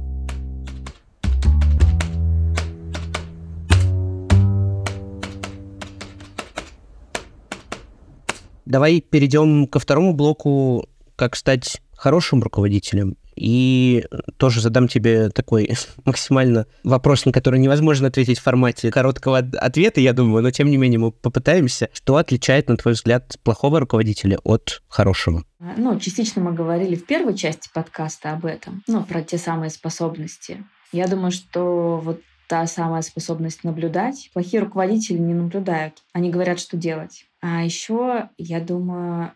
Давай 8.65 8.99
перейдем 8.99 9.67
ко 9.67 9.77
второму 9.79 10.13
блоку, 10.13 10.89
как 11.15 11.35
стать 11.35 11.81
хорошим 11.95 12.41
руководителем. 12.41 13.15
И 13.35 14.05
тоже 14.37 14.61
задам 14.61 14.87
тебе 14.87 15.29
такой 15.29 15.69
максимально 16.05 16.67
вопрос, 16.83 17.25
на 17.25 17.31
который 17.31 17.59
невозможно 17.59 18.07
ответить 18.07 18.39
в 18.39 18.43
формате 18.43 18.91
короткого 18.91 19.37
ответа, 19.37 20.01
я 20.01 20.13
думаю, 20.13 20.43
но 20.43 20.51
тем 20.51 20.69
не 20.69 20.77
менее 20.77 20.99
мы 20.99 21.11
попытаемся. 21.11 21.89
Что 21.93 22.17
отличает, 22.17 22.69
на 22.69 22.77
твой 22.77 22.93
взгляд, 22.93 23.35
плохого 23.43 23.79
руководителя 23.79 24.39
от 24.43 24.81
хорошего? 24.87 25.43
Ну, 25.77 25.99
частично 25.99 26.41
мы 26.41 26.53
говорили 26.53 26.95
в 26.95 27.05
первой 27.05 27.35
части 27.35 27.69
подкаста 27.73 28.31
об 28.31 28.45
этом, 28.45 28.83
ну, 28.87 29.03
про 29.03 29.21
те 29.21 29.37
самые 29.37 29.69
способности. 29.69 30.63
Я 30.91 31.07
думаю, 31.07 31.31
что 31.31 31.99
вот 32.03 32.21
та 32.47 32.67
самая 32.67 33.01
способность 33.01 33.63
наблюдать. 33.63 34.29
Плохие 34.33 34.61
руководители 34.61 35.17
не 35.17 35.33
наблюдают, 35.33 36.03
они 36.13 36.29
говорят, 36.29 36.59
что 36.59 36.77
делать. 36.77 37.25
А 37.41 37.63
еще, 37.63 38.29
я 38.37 38.59
думаю, 38.59 39.31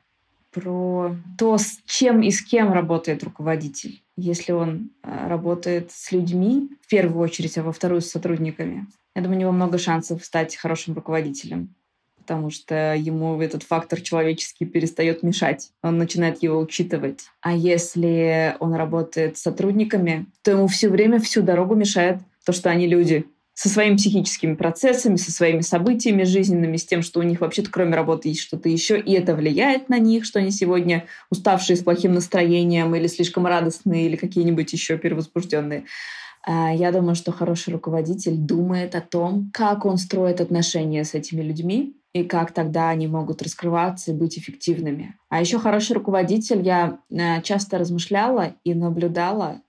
про 0.52 1.16
то, 1.38 1.58
с 1.58 1.80
чем 1.86 2.22
и 2.22 2.32
с 2.32 2.42
кем 2.42 2.72
работает 2.72 3.24
руководитель. 3.24 4.02
Если 4.18 4.52
он 4.52 4.92
э, 5.04 5.28
работает 5.28 5.92
с 5.92 6.12
людьми, 6.12 6.70
в 6.82 6.88
первую 6.88 7.24
очередь, 7.24 7.58
а 7.58 7.64
во 7.64 7.72
вторую 7.72 8.02
с 8.02 8.10
сотрудниками, 8.10 8.88
я 9.16 9.22
думаю, 9.22 9.38
у 9.38 9.42
него 9.42 9.52
много 9.52 9.78
шансов 9.78 10.24
стать 10.24 10.56
хорошим 10.56 10.96
руководителем 10.96 11.76
потому 12.30 12.52
что 12.52 12.94
ему 12.94 13.42
этот 13.42 13.64
фактор 13.64 14.00
человеческий 14.02 14.64
перестает 14.64 15.24
мешать. 15.24 15.72
Он 15.82 15.98
начинает 15.98 16.44
его 16.44 16.60
учитывать. 16.60 17.22
А 17.42 17.56
если 17.56 18.56
он 18.60 18.76
работает 18.76 19.36
с 19.36 19.42
сотрудниками, 19.42 20.28
то 20.44 20.52
ему 20.52 20.68
все 20.68 20.90
время, 20.90 21.20
всю 21.20 21.42
дорогу 21.42 21.74
мешает 21.74 22.20
то, 22.46 22.54
что 22.54 22.70
они 22.70 22.86
люди 22.86 23.26
со 23.60 23.68
своими 23.68 23.98
психическими 23.98 24.56
процессами, 24.56 25.18
со 25.18 25.34
своими 25.34 25.60
событиями 25.60 26.24
жизненными, 26.24 26.78
с 26.78 26.86
тем, 26.86 27.02
что 27.02 27.20
у 27.20 27.24
них 27.24 27.42
вообще-то 27.42 27.70
кроме 27.70 27.94
работы 27.94 28.30
есть 28.30 28.40
что-то 28.40 28.70
еще, 28.70 28.98
и 28.98 29.12
это 29.12 29.36
влияет 29.36 29.90
на 29.90 30.00
них, 30.00 30.24
что 30.24 30.40
они 30.40 30.50
сегодня 30.50 31.08
уставшие 31.30 31.76
с 31.76 31.84
плохим 31.84 32.14
настроением 32.14 32.96
или 32.96 33.08
слишком 33.08 33.46
радостные, 33.46 34.06
или 34.06 34.16
какие-нибудь 34.16 34.72
еще 34.72 34.98
перевозбужденные. 34.98 35.84
А, 36.48 36.74
я 36.74 36.94
думаю, 36.94 37.16
что 37.16 37.34
хороший 37.34 37.74
руководитель 37.74 38.38
думает 38.38 38.96
о 38.96 39.02
том, 39.02 39.52
как 39.54 39.84
он 39.86 39.98
строит 39.98 40.40
отношения 40.40 41.04
с 41.04 41.14
этими 41.14 41.42
людьми, 41.42 41.98
и 42.14 42.24
как 42.24 42.54
тогда 42.54 42.88
они 42.88 43.08
могут 43.08 43.42
раскрываться 43.42 44.12
и 44.12 44.16
быть 44.16 44.40
эффективными. 44.40 45.18
А 45.28 45.42
еще 45.42 45.60
хороший 45.60 45.98
руководитель, 45.98 46.62
я 46.62 47.00
э, 47.10 47.42
часто 47.42 47.78
размышляла 47.78 48.54
и 48.64 48.74
наблюдала, 48.74 49.62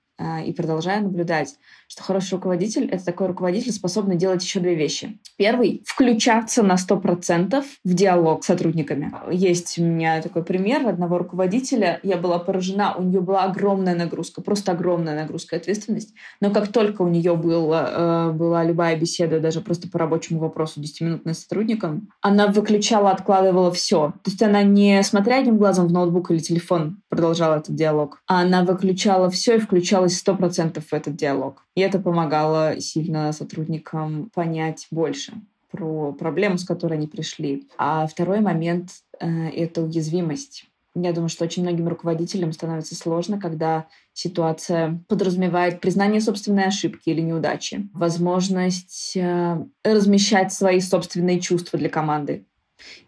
и 0.44 0.52
продолжаю 0.52 1.04
наблюдать, 1.04 1.56
что 1.88 2.02
хороший 2.02 2.34
руководитель— 2.34 2.88
это 2.92 3.04
такой 3.04 3.26
руководитель, 3.26 3.72
способный 3.72 4.16
делать 4.16 4.42
еще 4.42 4.60
две 4.60 4.74
вещи. 4.74 5.18
Первый— 5.36 5.82
включаться 5.86 6.62
на 6.62 6.76
100% 6.76 7.64
в 7.84 7.94
диалог 7.94 8.44
с 8.44 8.46
сотрудниками. 8.46 9.12
Есть 9.30 9.78
у 9.78 9.82
меня 9.82 10.22
такой 10.22 10.44
пример 10.44 10.86
одного 10.86 11.18
руководителя. 11.18 11.98
Я 12.02 12.16
была 12.16 12.38
поражена, 12.38 12.94
у 12.96 13.02
нее 13.02 13.20
была 13.20 13.44
огромная 13.44 13.96
нагрузка, 13.96 14.40
просто 14.42 14.72
огромная 14.72 15.16
нагрузка 15.16 15.56
и 15.56 15.58
ответственность. 15.58 16.14
Но 16.40 16.50
как 16.50 16.68
только 16.68 17.02
у 17.02 17.08
нее 17.08 17.34
была, 17.34 18.30
э, 18.30 18.32
была 18.32 18.62
любая 18.62 18.96
беседа, 18.96 19.40
даже 19.40 19.60
просто 19.60 19.88
по 19.88 19.98
рабочему 19.98 20.38
вопросу 20.40 20.80
10-минутная 20.80 21.34
с 21.34 21.40
сотрудником, 21.40 22.08
она 22.20 22.46
выключала, 22.46 23.10
откладывала 23.10 23.72
все. 23.72 24.12
То 24.22 24.30
есть 24.30 24.42
она 24.42 24.62
не 24.62 25.02
смотря 25.02 25.38
одним 25.38 25.58
глазом 25.58 25.88
в 25.88 25.92
ноутбук 25.92 26.30
или 26.30 26.38
телефон 26.38 27.00
продолжала 27.08 27.56
этот 27.56 27.74
диалог, 27.74 28.22
а 28.26 28.42
она 28.42 28.62
выключала 28.62 29.28
все 29.30 29.56
и 29.56 29.58
включалась 30.10 30.22
100% 30.22 30.80
в 30.80 30.92
этот 30.92 31.16
диалог. 31.16 31.64
И 31.74 31.80
это 31.80 31.98
помогало 31.98 32.80
сильно 32.80 33.32
сотрудникам 33.32 34.30
понять 34.34 34.86
больше 34.90 35.34
про 35.70 36.12
проблему, 36.12 36.58
с 36.58 36.64
которой 36.64 36.94
они 36.94 37.06
пришли. 37.06 37.68
А 37.78 38.06
второй 38.06 38.40
момент 38.40 38.90
э,— 39.20 39.48
это 39.56 39.82
уязвимость. 39.82 40.66
Я 40.96 41.12
думаю, 41.12 41.28
что 41.28 41.44
очень 41.44 41.62
многим 41.62 41.86
руководителям 41.86 42.52
становится 42.52 42.96
сложно, 42.96 43.40
когда 43.40 43.86
ситуация 44.12 45.00
подразумевает 45.06 45.80
признание 45.80 46.20
собственной 46.20 46.64
ошибки 46.64 47.10
или 47.10 47.20
неудачи, 47.20 47.88
возможность 47.94 49.16
э, 49.16 49.64
размещать 49.84 50.52
свои 50.52 50.80
собственные 50.80 51.38
чувства 51.38 51.78
для 51.78 51.88
команды. 51.88 52.44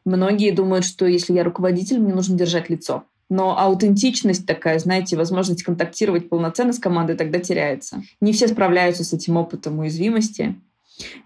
Многие 0.04 0.52
думают, 0.52 0.84
что 0.84 1.06
если 1.06 1.32
я 1.32 1.42
руководитель, 1.42 1.98
мне 1.98 2.14
нужно 2.14 2.38
держать 2.38 2.70
лицо 2.70 3.04
но 3.32 3.58
аутентичность 3.58 4.44
такая, 4.46 4.78
знаете, 4.78 5.16
возможность 5.16 5.62
контактировать 5.62 6.28
полноценно 6.28 6.74
с 6.74 6.78
командой 6.78 7.16
тогда 7.16 7.38
теряется. 7.38 8.02
Не 8.20 8.34
все 8.34 8.46
справляются 8.46 9.04
с 9.04 9.14
этим 9.14 9.38
опытом 9.38 9.78
уязвимости. 9.78 10.54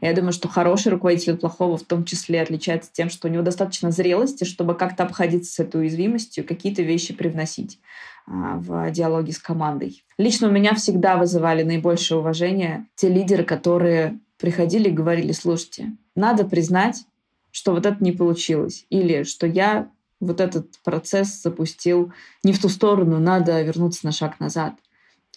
Я 0.01 0.13
думаю, 0.13 0.33
что 0.33 0.47
хороший 0.47 0.93
руководитель 0.93 1.33
от 1.33 1.41
плохого 1.41 1.77
в 1.77 1.83
том 1.83 2.05
числе 2.05 2.41
отличается 2.41 2.91
тем, 2.93 3.11
что 3.11 3.27
у 3.27 3.31
него 3.33 3.43
достаточно 3.43 3.91
зрелости, 3.91 4.45
чтобы 4.45 4.77
как-то 4.77 5.03
обходиться 5.03 5.53
с 5.53 5.59
этой 5.59 5.81
уязвимостью, 5.81 6.47
какие-то 6.47 6.83
вещи 6.83 7.13
привносить 7.13 7.81
а, 8.29 8.57
в 8.59 8.89
диалоге 8.93 9.33
с 9.33 9.41
командой. 9.41 10.05
Лично 10.17 10.47
у 10.47 10.53
меня 10.53 10.77
всегда 10.77 11.17
вызывали 11.17 11.65
наибольшее 11.65 12.21
уважение 12.21 12.87
те 12.95 13.09
лидеры, 13.09 13.43
которые 13.43 14.21
приходили 14.39 14.91
и 14.91 14.93
говорили, 14.93 15.33
слушайте, 15.33 15.97
надо 16.15 16.45
признать, 16.45 17.05
что 17.51 17.73
вот 17.73 17.85
это 17.85 17.97
не 17.99 18.13
получилось, 18.13 18.87
или 18.91 19.25
что 19.25 19.49
я 19.49 19.91
вот 20.21 20.41
этот 20.41 20.79
процесс 20.85 21.43
запустил 21.43 22.13
не 22.43 22.53
в 22.53 22.61
ту 22.61 22.69
сторону, 22.69 23.19
надо 23.19 23.61
вернуться 23.63 24.07
на 24.07 24.13
шаг 24.13 24.41
назад. 24.41 24.75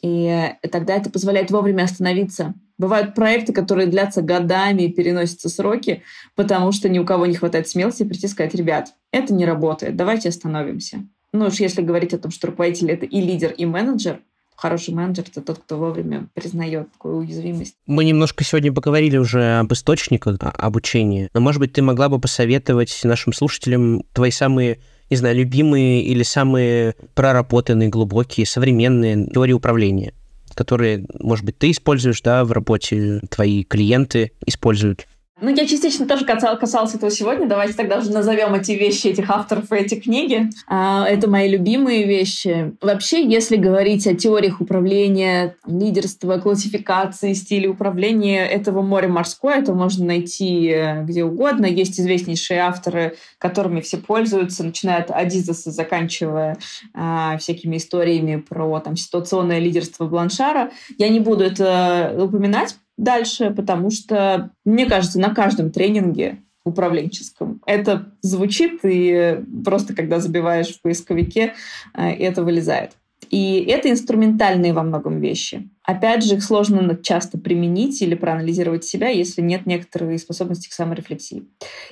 И 0.01 0.53
тогда 0.71 0.95
это 0.95 1.09
позволяет 1.09 1.51
вовремя 1.51 1.83
остановиться. 1.83 2.53
Бывают 2.77 3.13
проекты, 3.13 3.51
которые 3.51 3.87
длятся 3.87 4.21
годами 4.21 4.83
и 4.83 4.93
переносятся 4.93 5.49
сроки, 5.49 6.03
потому 6.35 6.71
что 6.71 6.87
ни 6.87 6.99
у 6.99 7.05
кого 7.05 7.25
не 7.25 7.35
хватает 7.35 7.67
смелости 7.67 8.03
прийти 8.03 8.27
и 8.27 8.29
сказать, 8.29 8.55
ребят, 8.55 8.93
это 9.11 9.33
не 9.33 9.45
работает, 9.45 9.97
давайте 9.97 10.29
остановимся. 10.29 11.05
Ну 11.33 11.47
уж 11.47 11.55
если 11.55 11.81
говорить 11.81 12.13
о 12.13 12.17
том, 12.17 12.31
что 12.31 12.47
руководитель— 12.47 12.91
это 12.91 13.05
и 13.05 13.19
лидер, 13.19 13.51
и 13.51 13.65
менеджер, 13.65 14.21
хороший 14.59 14.93
менеджер— 14.93 15.25
это 15.31 15.41
тот, 15.41 15.59
кто 15.59 15.77
вовремя 15.77 16.27
признает 16.33 16.91
такую 16.91 17.17
уязвимость. 17.17 17.75
Мы 17.87 18.03
немножко 18.03 18.43
сегодня 18.43 18.73
поговорили 18.73 19.17
уже 19.17 19.59
об 19.59 19.71
источниках 19.71 20.37
обучения, 20.41 21.29
но, 21.33 21.39
может 21.39 21.59
быть, 21.59 21.73
ты 21.73 21.81
могла 21.81 22.09
бы 22.09 22.19
посоветовать 22.19 22.99
нашим 23.03 23.33
слушателям 23.33 24.03
твои 24.13 24.31
самые 24.31 24.79
не 25.09 25.17
знаю, 25.17 25.37
любимые 25.37 26.03
или 26.03 26.21
самые 26.21 26.93
проработанные, 27.15 27.89
глубокие, 27.89 28.45
современные 28.45 29.27
теории 29.27 29.53
управления? 29.53 30.13
которые, 30.55 31.05
может 31.19 31.45
быть, 31.45 31.57
ты 31.57 31.71
используешь, 31.71 32.21
да, 32.21 32.43
в 32.43 32.51
работе, 32.51 33.21
твои 33.29 33.63
клиенты 33.63 34.33
используют? 34.45 35.07
Ну, 35.41 35.49
я 35.49 35.65
частично 35.65 36.05
тоже 36.05 36.25
касалась 36.25 36.95
этого 36.95 37.11
сегодня. 37.11 37.47
Давайте 37.47 37.73
тогда 37.73 37.99
уже 37.99 38.11
назовем 38.11 38.53
эти 38.55 38.73
вещи, 38.73 39.07
этих 39.07 39.29
авторов 39.29 39.71
и 39.71 39.75
эти 39.75 39.95
книги. 39.95 40.49
А, 40.67 41.07
это 41.07 41.29
мои 41.29 41.49
любимые 41.49 42.05
вещи. 42.05 42.75
Вообще, 42.81 43.25
если 43.25 43.55
говорить 43.55 44.05
о 44.05 44.15
теориях 44.15 44.59
управления, 44.59 45.55
лидерства, 45.65 46.37
классификации, 46.39 47.33
стиля 47.33 47.69
управления 47.69 48.45
этого 48.45 48.81
моря 48.81 49.07
морское, 49.07 49.63
то 49.63 49.73
можно 49.73 50.05
найти 50.05 50.69
э, 50.69 51.03
где 51.03 51.23
угодно. 51.23 51.65
Есть 51.65 51.99
известнейшие 51.99 52.59
авторы, 52.59 53.15
которыми 53.37 53.79
все 53.79 53.97
пользуются, 53.97 54.65
начиная 54.65 54.99
от 54.99 55.11
Адизаса, 55.11 55.71
заканчивая 55.71 56.57
а, 56.93 57.37
всякими 57.37 57.77
историями 57.77 58.37
про 58.37 58.79
там, 58.81 58.97
ситуационное 58.97 59.59
лидерство 59.59 60.05
Бланшара. 60.05 60.71
Я 60.97 61.07
не 61.09 61.19
буду 61.19 61.45
это 61.45 62.13
упоминать, 62.17 62.75
дальше, 62.99 63.51
потому 63.51 63.89
что, 63.89 64.51
мне 64.65 64.85
кажется, 64.85 65.19
на 65.19 65.33
каждом 65.33 65.71
тренинге 65.71 66.39
управленческом. 66.65 67.61
Это 67.65 68.11
звучит, 68.21 68.81
и 68.83 69.39
просто 69.63 69.95
когда 69.95 70.19
забиваешь 70.19 70.75
в 70.75 70.81
поисковике, 70.81 71.53
э, 71.93 72.09
это 72.11 72.43
вылезает. 72.43 72.91
И 73.29 73.63
это 73.67 73.89
инструментальные 73.91 74.73
во 74.73 74.83
многом 74.83 75.19
вещи. 75.19 75.69
Опять 75.83 76.23
же, 76.23 76.35
их 76.35 76.43
сложно 76.43 76.97
часто 77.01 77.37
применить 77.37 78.01
или 78.01 78.15
проанализировать 78.15 78.85
себя, 78.85 79.09
если 79.09 79.41
нет 79.41 79.65
некоторой 79.65 80.17
способности 80.17 80.69
к 80.69 80.73
саморефлексии. 80.73 81.43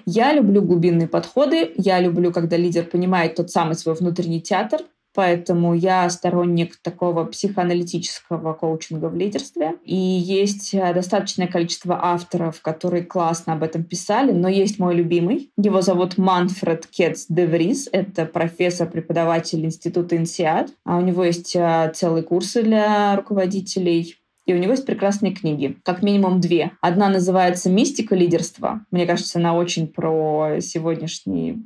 Я 0.06 0.34
люблю 0.34 0.62
глубинные 0.62 1.08
подходы, 1.08 1.72
я 1.76 2.00
люблю, 2.00 2.32
когда 2.32 2.58
лидер 2.58 2.86
понимает 2.86 3.36
тот 3.36 3.52
самый 3.52 3.76
свой 3.76 3.96
внутренний 3.96 4.42
театр, 4.42 4.82
Поэтому 5.18 5.74
я 5.74 6.08
сторонник 6.12 6.76
такого 6.76 7.24
психоаналитического 7.26 8.54
коучинга 8.54 9.08
в 9.10 9.16
лидерстве. 9.16 9.74
И 9.84 9.96
есть 9.96 10.76
э, 10.76 10.94
достаточное 10.94 11.48
количество 11.48 11.98
авторов, 12.00 12.62
которые 12.62 13.02
классно 13.02 13.54
об 13.54 13.64
этом 13.64 13.84
писали, 13.84 14.32
но 14.32 14.48
есть 14.48 14.78
мой 14.78 14.94
любимый. 14.94 15.50
Его 15.58 15.82
зовут 15.82 16.20
Манфред 16.20 16.86
Кетс 16.86 17.26
Деврис. 17.30 17.90
Это 17.92 18.28
профессор, 18.28 18.88
преподаватель 18.92 19.66
Института 19.66 20.16
Инсиад. 20.18 20.70
А 20.86 20.98
у 20.98 21.02
него 21.02 21.24
есть 21.24 21.56
э, 21.56 21.92
целые 21.96 22.22
курсы 22.22 22.62
для 22.62 23.16
руководителей 23.16 24.18
и 24.48 24.54
у 24.54 24.58
него 24.58 24.72
есть 24.72 24.86
прекрасные 24.86 25.34
книги, 25.34 25.78
как 25.84 26.02
минимум 26.02 26.40
две. 26.40 26.72
Одна 26.82 27.10
называется 27.10 27.70
«Мистика 27.70 28.16
лидерства». 28.16 28.86
Мне 28.92 29.06
кажется, 29.06 29.40
она 29.40 29.54
очень 29.54 29.88
про 29.88 30.60
сегодняшний 30.62 31.62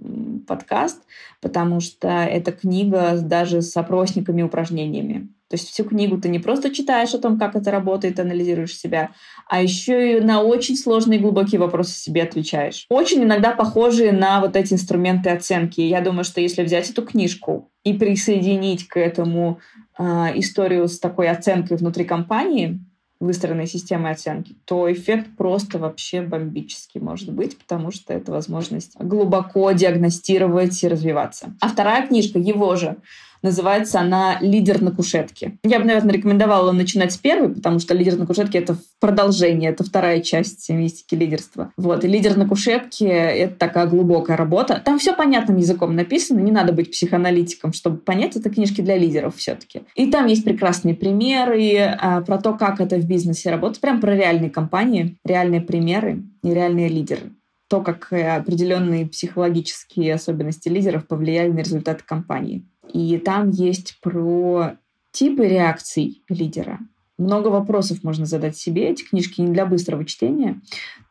подкаст, 0.47 1.03
потому 1.41 1.79
что 1.79 2.07
это 2.09 2.51
книга 2.51 3.19
даже 3.21 3.61
с 3.61 3.77
опросниками 3.77 4.41
и 4.41 4.43
упражнениями. 4.43 5.29
То 5.51 5.57
есть 5.57 5.69
всю 5.69 5.83
книгу 5.83 6.17
ты 6.17 6.29
не 6.29 6.39
просто 6.39 6.73
читаешь 6.73 7.13
о 7.13 7.19
том, 7.19 7.37
как 7.37 7.57
это 7.57 7.71
работает, 7.71 8.21
анализируешь 8.21 8.73
себя, 8.73 9.09
а 9.49 9.61
еще 9.61 10.17
и 10.17 10.21
на 10.21 10.41
очень 10.41 10.77
сложные 10.77 11.19
и 11.19 11.21
глубокие 11.21 11.59
вопросы 11.59 11.91
себе 11.91 12.23
отвечаешь. 12.23 12.85
Очень 12.87 13.23
иногда 13.23 13.51
похожие 13.51 14.13
на 14.13 14.39
вот 14.39 14.55
эти 14.55 14.73
инструменты 14.73 15.29
оценки. 15.29 15.81
Я 15.81 15.99
думаю, 15.99 16.23
что 16.23 16.39
если 16.39 16.63
взять 16.63 16.89
эту 16.89 17.01
книжку 17.01 17.69
и 17.83 17.91
присоединить 17.91 18.87
к 18.87 18.97
этому 18.97 19.59
э, 19.99 20.03
историю 20.35 20.87
с 20.87 20.97
такой 21.01 21.27
оценкой 21.27 21.75
внутри 21.75 22.05
компании, 22.05 22.79
выстроенной 23.19 23.67
системой 23.67 24.13
оценки, 24.13 24.55
то 24.63 24.89
эффект 24.89 25.35
просто 25.37 25.79
вообще 25.79 26.21
бомбический 26.21 27.01
может 27.01 27.33
быть, 27.33 27.57
потому 27.57 27.91
что 27.91 28.13
это 28.13 28.31
возможность 28.31 28.95
глубоко 28.97 29.73
диагностировать 29.73 30.81
и 30.81 30.87
развиваться. 30.87 31.53
А 31.59 31.67
вторая 31.67 32.07
книжка 32.07 32.39
его 32.39 32.77
же 32.77 32.95
Называется 33.41 33.99
она 33.99 34.37
«Лидер 34.39 34.81
на 34.81 34.91
кушетке». 34.91 35.57
Я 35.63 35.79
бы, 35.79 35.85
наверное, 35.85 36.13
рекомендовала 36.13 36.71
начинать 36.71 37.11
с 37.11 37.17
первой, 37.17 37.53
потому 37.53 37.79
что 37.79 37.93
«Лидер 37.93 38.17
на 38.17 38.27
кушетке»— 38.27 38.57
это 38.59 38.77
продолжение, 38.99 39.71
это 39.71 39.83
вторая 39.83 40.21
часть 40.21 40.69
мистики 40.69 41.15
лидерства. 41.15 41.73
Вот. 41.77 42.03
И 42.03 42.07
«Лидер 42.07 42.37
на 42.37 42.47
кушетке»— 42.47 43.07
это 43.07 43.55
такая 43.55 43.87
глубокая 43.87 44.37
работа. 44.37 44.81
Там 44.83 44.99
все 44.99 45.15
понятным 45.15 45.57
языком 45.57 45.95
написано, 45.95 46.39
не 46.39 46.51
надо 46.51 46.71
быть 46.71 46.91
психоаналитиком, 46.91 47.73
чтобы 47.73 47.97
понять, 47.97 48.35
это 48.35 48.49
книжки 48.49 48.81
для 48.81 48.97
лидеров 48.97 49.35
все-таки. 49.37 49.81
И 49.95 50.11
там 50.11 50.27
есть 50.27 50.43
прекрасные 50.43 50.95
примеры 50.95 51.77
а, 51.79 52.21
про 52.21 52.37
то, 52.37 52.53
как 52.53 52.79
это 52.79 52.97
в 52.97 53.05
бизнесе 53.05 53.49
работает, 53.49 53.81
прям 53.81 53.99
про 53.99 54.15
реальные 54.15 54.49
компании, 54.51 55.17
реальные 55.25 55.61
примеры 55.61 56.23
и 56.43 56.49
реальные 56.53 56.89
лидеры 56.89 57.31
то, 57.71 57.79
как 57.79 58.11
э, 58.11 58.35
определенные 58.35 59.07
психологические 59.07 60.15
особенности 60.15 60.67
лидеров 60.67 61.07
повлияли 61.07 61.51
на 61.51 61.59
результаты 61.59 62.03
компании. 62.05 62.65
И 62.93 63.17
там 63.17 63.49
есть 63.49 63.99
про 64.01 64.77
типы 65.11 65.47
реакций 65.47 66.23
лидера. 66.29 66.79
Много 67.17 67.49
вопросов 67.49 68.03
можно 68.03 68.25
задать 68.25 68.57
себе. 68.57 68.89
Эти 68.89 69.03
книжки 69.03 69.41
не 69.41 69.53
для 69.53 69.65
быстрого 69.65 70.05
чтения. 70.05 70.59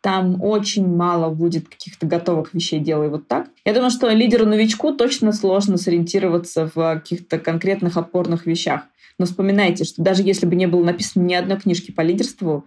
Там 0.01 0.43
очень 0.43 0.87
мало 0.87 1.33
будет 1.33 1.69
каких-то 1.69 2.07
готовых 2.07 2.53
вещей 2.53 2.81
«делай 2.81 3.09
вот 3.09 3.29
так». 3.29 3.49
Я 3.65 3.75
думаю, 3.75 3.91
что 3.91 4.09
лидеру-новичку 4.09 4.93
точно 4.93 5.33
сложно 5.33 5.77
сориентироваться 5.77 6.69
в 6.75 6.95
каких-то 6.95 7.39
конкретных 7.39 7.97
опорных 7.97 8.47
вещах. 8.47 8.83
Но 9.19 9.27
вспоминайте, 9.27 9.85
что 9.85 10.03
даже 10.03 10.23
если 10.23 10.47
бы 10.47 10.57
не 10.57 10.67
было 10.67 10.83
написано 10.83 11.23
ни 11.23 11.35
одной 11.35 11.59
книжки 11.59 11.93
по 11.93 12.01
лидерству, 12.01 12.65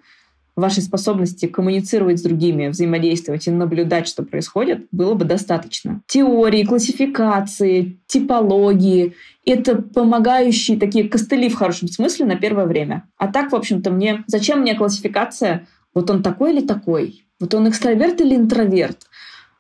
вашей 0.56 0.84
способности 0.84 1.48
коммуницировать 1.48 2.20
с 2.20 2.24
другими, 2.24 2.68
взаимодействовать 2.68 3.48
и 3.48 3.52
наблюдать, 3.52 4.08
что 4.08 4.24
происходит, 4.24 4.86
было 4.92 5.14
бы 5.16 5.26
достаточно. 5.26 6.02
Теории, 6.08 6.64
классификации, 6.64 8.00
типологии— 8.08 9.16
это 9.46 9.82
помогающие 9.82 10.78
такие 10.78 11.10
костыли 11.10 11.50
в 11.50 11.56
хорошем 11.56 11.88
смысле 11.88 12.26
на 12.26 12.36
первое 12.36 12.66
время. 12.66 13.08
А 13.18 13.28
так, 13.28 13.52
в 13.52 13.56
общем-то, 13.56 13.92
мне... 13.92 14.24
Зачем 14.28 14.62
мне 14.62 14.76
классификация? 14.76 15.68
Вот 15.94 16.10
он 16.10 16.22
такой 16.22 16.54
или 16.54 16.66
такой? 16.66 17.26
Вот 17.40 17.54
он 17.54 17.68
экстраверт 17.68 18.22
или 18.22 18.36
интроверт? 18.36 19.08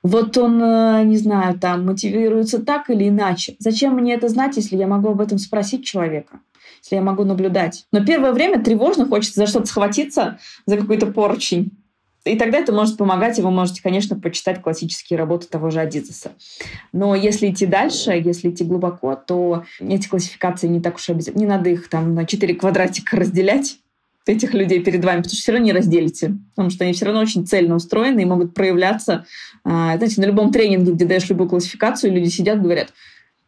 Вот 0.03 0.37
он, 0.37 0.61
э, 0.61 1.03
не 1.05 1.17
знаю, 1.17 1.57
там 1.57 1.85
мотивируется 1.85 2.59
так 2.59 2.89
или 2.89 3.07
иначе. 3.07 3.55
Зачем 3.59 3.95
мне 3.95 4.13
это 4.13 4.27
знать, 4.27 4.57
если 4.57 4.75
я 4.75 4.85
могу 4.85 5.09
об 5.09 5.21
этом 5.21 5.37
спросить 5.37 5.85
человека? 5.85 6.39
Если 6.84 6.95
я 6.95 7.01
могу 7.01 7.23
наблюдать. 7.23 7.86
Но 7.91 8.05
первое 8.05 8.34
время 8.34 8.61
тревожно, 8.61 9.05
хочется 9.05 9.39
за 9.39 9.47
что-то 9.47 9.67
схватиться, 9.67 10.39
за 10.65 10.77
какой-то 10.77 11.07
поручень. 11.07 11.71
И 12.25 12.38
тогда 12.38 12.59
это 12.59 12.71
может 12.71 12.97
помогать, 12.97 13.38
и 13.39 13.41
вы 13.41 13.51
можете, 13.51 13.81
конечно, 13.81 14.17
почитать 14.17 14.61
классические 14.61 15.17
работы 15.17 15.47
того 15.47 15.69
же 15.69 15.81
Адизеса. 15.81 16.31
Но 16.93 17.15
если 17.15 17.49
идти 17.49 17.65
дальше, 17.65 18.11
если 18.11 18.49
идти 18.49 18.63
глубоко, 18.63 19.15
то 19.15 19.65
эти 19.79 20.07
классификации 20.07 20.67
не 20.67 20.79
так 20.79 20.95
уж 20.95 21.09
обязательно. 21.09 21.41
Не 21.41 21.47
надо 21.47 21.69
их 21.69 21.89
там 21.89 22.15
на 22.15 22.25
четыре 22.25 22.55
квадратика 22.55 23.17
разделять 23.17 23.77
этих 24.25 24.53
людей 24.53 24.81
перед 24.81 25.03
вами, 25.03 25.17
потому 25.17 25.34
что 25.34 25.41
все 25.41 25.51
равно 25.51 25.65
не 25.65 25.73
разделите, 25.73 26.38
потому 26.51 26.69
что 26.69 26.86
они 26.86 26.93
все 26.93 27.05
равно 27.05 27.19
очень 27.19 27.45
цельно 27.45 27.75
устроены 27.75 28.21
и 28.21 28.25
могут 28.25 28.53
проявляться. 28.53 29.25
А, 29.65 29.97
знаете, 29.97 30.21
на 30.21 30.25
любом 30.25 30.53
тренинге, 30.53 30.93
где 30.93 31.05
даешь 31.05 31.29
любую 31.29 31.49
классификацию, 31.49 32.13
люди 32.13 32.29
сидят, 32.29 32.61
говорят, 32.61 32.93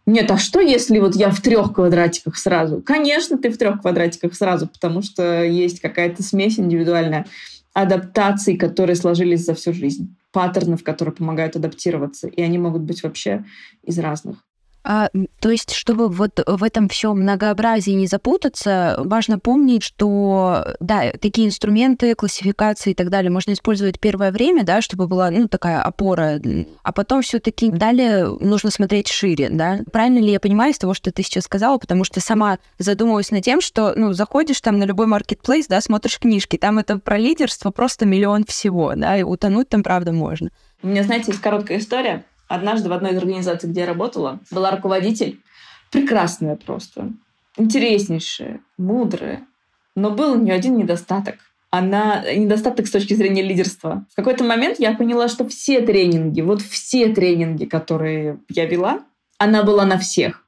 нет, 0.05 0.29
а 0.29 0.37
что, 0.37 0.59
если 0.59 0.99
вот 0.99 1.15
я 1.15 1.31
в 1.31 1.41
трех 1.41 1.73
квадратиках 1.73 2.37
сразу? 2.37 2.81
Конечно, 2.81 3.37
ты 3.37 3.49
в 3.49 3.57
трех 3.57 3.81
квадратиках 3.81 4.35
сразу, 4.35 4.67
потому 4.67 5.01
что 5.01 5.43
есть 5.43 5.79
какая-то 5.79 6.21
смесь 6.21 6.59
индивидуальная 6.59 7.25
адаптаций, 7.73 8.55
которые 8.55 8.95
сложились 8.95 9.43
за 9.43 9.55
всю 9.55 9.73
жизнь, 9.73 10.15
паттернов, 10.31 10.83
которые 10.83 11.13
помогают 11.13 11.55
адаптироваться, 11.55 12.27
и 12.27 12.41
они 12.41 12.57
могут 12.57 12.83
быть 12.83 13.03
вообще 13.03 13.45
из 13.83 13.97
разных. 13.99 14.44
А, 14.87 15.09
то 15.39 15.49
есть, 15.49 15.73
чтобы 15.73 16.09
вот 16.09 16.43
в 16.45 16.63
этом 16.63 16.89
всем 16.89 17.19
многообразии 17.19 17.91
не 17.91 18.05
запутаться, 18.05 18.95
важно 18.99 19.39
помнить, 19.39 19.81
что, 19.81 20.75
да, 20.79 21.11
такие 21.19 21.47
инструменты, 21.47 22.13
классификации 22.13 22.91
и 22.91 22.93
так 22.93 23.09
далее 23.09 23.31
можно 23.31 23.53
использовать 23.53 23.99
первое 23.99 24.31
время, 24.31 24.63
да, 24.63 24.81
чтобы 24.81 25.07
была, 25.07 25.31
ну, 25.31 25.47
такая 25.47 25.81
опора, 25.81 26.39
а 26.83 26.91
потом 26.91 27.23
все 27.23 27.39
таки 27.39 27.71
далее 27.71 28.27
нужно 28.39 28.69
смотреть 28.69 29.07
шире, 29.07 29.49
да. 29.49 29.79
Правильно 29.91 30.19
ли 30.19 30.31
я 30.31 30.39
понимаю 30.39 30.71
из 30.71 30.77
того, 30.77 30.93
что 30.93 31.11
ты 31.11 31.23
сейчас 31.23 31.45
сказала, 31.45 31.79
потому 31.79 32.03
что 32.03 32.19
сама 32.19 32.59
задумываюсь 32.77 33.31
над 33.31 33.43
тем, 33.43 33.61
что, 33.61 33.93
ну, 33.95 34.13
заходишь 34.13 34.61
там 34.61 34.77
на 34.77 34.83
любой 34.83 35.07
маркетплейс, 35.07 35.65
да, 35.65 35.81
смотришь 35.81 36.19
книжки, 36.19 36.57
там 36.57 36.77
это 36.77 36.99
про 36.99 37.17
лидерство 37.17 37.71
просто 37.71 38.05
миллион 38.05 38.45
всего, 38.45 38.93
да, 38.95 39.17
и 39.17 39.23
утонуть 39.23 39.67
там, 39.67 39.81
правда, 39.81 40.11
можно. 40.11 40.51
У 40.83 40.87
меня, 40.87 41.01
знаете, 41.01 41.31
есть 41.31 41.41
короткая 41.41 41.79
история. 41.79 42.23
Однажды 42.47 42.89
в 42.89 42.93
одной 42.93 43.11
из 43.11 43.17
организаций, 43.17 43.69
где 43.69 43.81
я 43.81 43.87
работала, 43.87 44.39
была 44.51 44.71
руководитель, 44.71 45.39
прекрасная 45.91 46.55
просто, 46.55 47.11
интереснейшая, 47.57 48.61
мудрая, 48.77 49.45
но 49.95 50.11
был 50.11 50.33
у 50.33 50.41
нее 50.41 50.53
один 50.53 50.77
недостаток. 50.77 51.35
Она 51.71 52.23
недостаток 52.33 52.87
с 52.87 52.91
точки 52.91 53.15
зрения 53.15 53.41
лидерства. 53.41 54.05
В 54.11 54.15
какой-то 54.15 54.43
момент 54.43 54.79
я 54.79 54.93
поняла, 54.93 55.27
что 55.27 55.47
все 55.47 55.81
тренинги, 55.81 56.41
вот 56.41 56.61
все 56.61 57.13
тренинги, 57.13 57.65
которые 57.65 58.39
я 58.49 58.65
вела, 58.65 59.01
она 59.37 59.63
была 59.63 59.85
на 59.85 59.97
всех. 59.97 60.44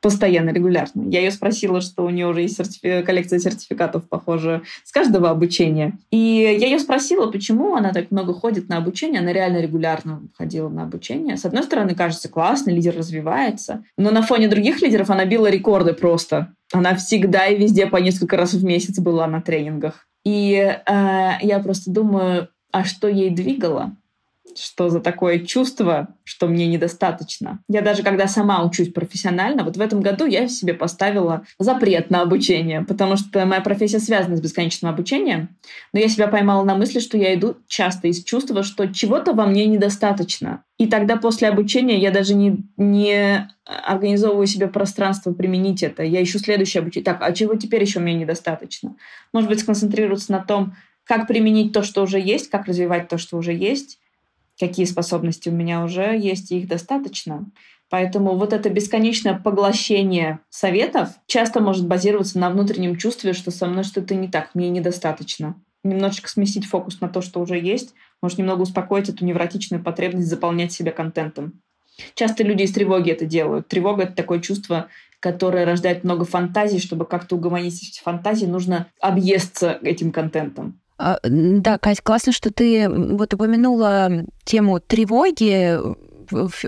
Постоянно, 0.00 0.50
регулярно. 0.50 1.08
Я 1.08 1.20
ее 1.20 1.30
спросила, 1.30 1.80
что 1.80 2.04
у 2.04 2.10
нее 2.10 2.26
уже 2.26 2.42
есть 2.42 2.56
сертифи... 2.56 3.02
коллекция 3.02 3.38
сертификатов, 3.38 4.08
похоже, 4.08 4.62
с 4.84 4.92
каждого 4.92 5.30
обучения. 5.30 5.98
И 6.10 6.16
я 6.16 6.66
ее 6.66 6.78
спросила, 6.78 7.30
почему 7.30 7.74
она 7.74 7.92
так 7.92 8.10
много 8.10 8.32
ходит 8.32 8.68
на 8.68 8.76
обучение. 8.76 9.20
Она 9.20 9.32
реально 9.32 9.60
регулярно 9.60 10.22
ходила 10.36 10.68
на 10.68 10.84
обучение. 10.84 11.36
С 11.36 11.44
одной 11.44 11.64
стороны, 11.64 11.94
кажется, 11.94 12.28
классно, 12.28 12.70
лидер 12.70 12.96
развивается. 12.96 13.84
Но 13.96 14.10
на 14.10 14.22
фоне 14.22 14.48
других 14.48 14.80
лидеров 14.82 15.10
она 15.10 15.24
била 15.24 15.48
рекорды 15.48 15.94
просто. 15.94 16.54
Она 16.72 16.94
всегда 16.94 17.46
и 17.46 17.56
везде 17.56 17.86
по 17.86 17.96
несколько 17.96 18.36
раз 18.36 18.54
в 18.54 18.64
месяц 18.64 18.98
была 18.98 19.26
на 19.26 19.40
тренингах. 19.40 20.06
И 20.24 20.54
э, 20.54 21.30
я 21.40 21.58
просто 21.60 21.90
думаю, 21.90 22.48
а 22.70 22.84
что 22.84 23.08
ей 23.08 23.30
двигало? 23.30 23.96
Что 24.58 24.88
за 24.88 25.00
такое 25.00 25.40
чувство, 25.40 26.08
что 26.24 26.46
мне 26.46 26.66
недостаточно. 26.66 27.60
Я 27.68 27.82
даже 27.82 28.02
когда 28.02 28.26
сама 28.26 28.64
учусь 28.64 28.92
профессионально, 28.92 29.64
вот 29.64 29.76
в 29.76 29.80
этом 29.80 30.00
году 30.00 30.26
я 30.26 30.48
себе 30.48 30.74
поставила 30.74 31.44
запрет 31.58 32.10
на 32.10 32.22
обучение, 32.22 32.82
потому 32.82 33.16
что 33.16 33.44
моя 33.46 33.60
профессия 33.60 33.98
связана 33.98 34.36
с 34.36 34.40
бесконечным 34.40 34.90
обучением, 34.90 35.56
но 35.92 36.00
я 36.00 36.08
себя 36.08 36.28
поймала 36.28 36.64
на 36.64 36.74
мысли, 36.74 36.98
что 37.00 37.16
я 37.16 37.34
иду 37.34 37.56
часто 37.66 38.08
из 38.08 38.22
чувства, 38.24 38.62
что 38.62 38.86
чего-то 38.86 39.32
во 39.32 39.46
мне 39.46 39.66
недостаточно. 39.66 40.64
И 40.78 40.86
тогда 40.86 41.16
после 41.16 41.48
обучения 41.48 41.98
я 41.98 42.10
даже 42.10 42.34
не, 42.34 42.64
не 42.76 43.48
организовываю 43.64 44.46
себе 44.46 44.68
пространство 44.68 45.32
применить 45.32 45.82
это. 45.82 46.04
Я 46.04 46.22
ищу 46.22 46.38
следующее 46.38 46.82
обучение. 46.82 47.04
Так, 47.04 47.18
а 47.20 47.32
чего 47.32 47.56
теперь 47.56 47.82
еще 47.82 47.98
мне 47.98 48.14
недостаточно? 48.14 48.94
Может 49.32 49.50
быть, 49.50 49.60
сконцентрироваться 49.60 50.30
на 50.32 50.38
том, 50.38 50.74
как 51.04 51.26
применить 51.26 51.72
то, 51.72 51.82
что 51.82 52.02
уже 52.02 52.20
есть, 52.20 52.50
как 52.50 52.66
развивать 52.66 53.08
то, 53.08 53.18
что 53.18 53.38
уже 53.38 53.52
есть, 53.52 53.98
какие 54.58 54.86
способности 54.86 55.48
у 55.48 55.52
меня 55.52 55.84
уже 55.84 56.16
есть, 56.18 56.50
и 56.50 56.58
их 56.58 56.68
достаточно. 56.68 57.46
Поэтому 57.90 58.36
вот 58.36 58.52
это 58.52 58.68
бесконечное 58.68 59.38
поглощение 59.38 60.40
советов 60.50 61.10
часто 61.26 61.60
может 61.60 61.86
базироваться 61.86 62.38
на 62.38 62.50
внутреннем 62.50 62.96
чувстве, 62.96 63.32
что 63.32 63.50
со 63.50 63.66
мной 63.66 63.84
что-то 63.84 64.14
не 64.14 64.28
так, 64.28 64.54
мне 64.54 64.68
недостаточно. 64.68 65.54
Немножечко 65.84 66.28
сместить 66.28 66.66
фокус 66.66 67.00
на 67.00 67.08
то, 67.08 67.22
что 67.22 67.40
уже 67.40 67.58
есть, 67.58 67.94
может 68.20 68.38
немного 68.38 68.62
успокоить 68.62 69.08
эту 69.08 69.24
невротичную 69.24 69.82
потребность 69.82 70.28
заполнять 70.28 70.72
себя 70.72 70.92
контентом. 70.92 71.62
Часто 72.14 72.44
люди 72.44 72.62
из 72.62 72.72
тревоги 72.72 73.10
это 73.10 73.26
делают. 73.26 73.68
Тревога— 73.68 74.02
это 74.04 74.12
такое 74.12 74.40
чувство, 74.40 74.88
которое 75.20 75.64
рождает 75.64 76.04
много 76.04 76.24
фантазий. 76.24 76.78
Чтобы 76.78 77.06
как-то 77.06 77.36
угомонить 77.36 77.82
эти 77.82 78.00
фантазии, 78.00 78.46
нужно 78.46 78.86
объесться 79.00 79.78
этим 79.82 80.12
контентом. 80.12 80.80
А, 80.98 81.18
да, 81.22 81.78
Кать, 81.78 82.00
классно, 82.00 82.32
что 82.32 82.52
ты 82.52 82.88
вот 82.88 83.32
упомянула 83.32 84.24
тему 84.44 84.80
тревоги, 84.80 85.78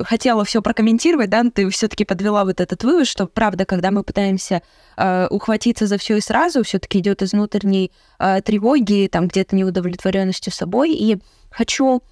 хотела 0.04 0.44
все 0.44 0.62
прокомментировать, 0.62 1.30
да, 1.30 1.44
ты 1.52 1.68
все-таки 1.70 2.04
подвела 2.04 2.44
вот 2.44 2.60
этот 2.60 2.82
вывод, 2.84 3.06
что 3.06 3.26
правда, 3.26 3.64
когда 3.64 3.90
мы 3.90 4.02
пытаемся 4.02 4.62
э, 4.96 5.26
ухватиться 5.28 5.86
за 5.86 5.98
все 5.98 6.16
и 6.16 6.20
сразу, 6.20 6.62
все-таки 6.62 7.00
идет 7.00 7.22
из 7.22 7.32
внутренней 7.32 7.92
э, 8.18 8.40
тревоги, 8.42 9.08
там 9.10 9.28
где-то 9.28 9.56
неудовлетворенностью 9.56 10.52
собой. 10.52 10.92
И 10.92 11.18
хочу 11.50 12.02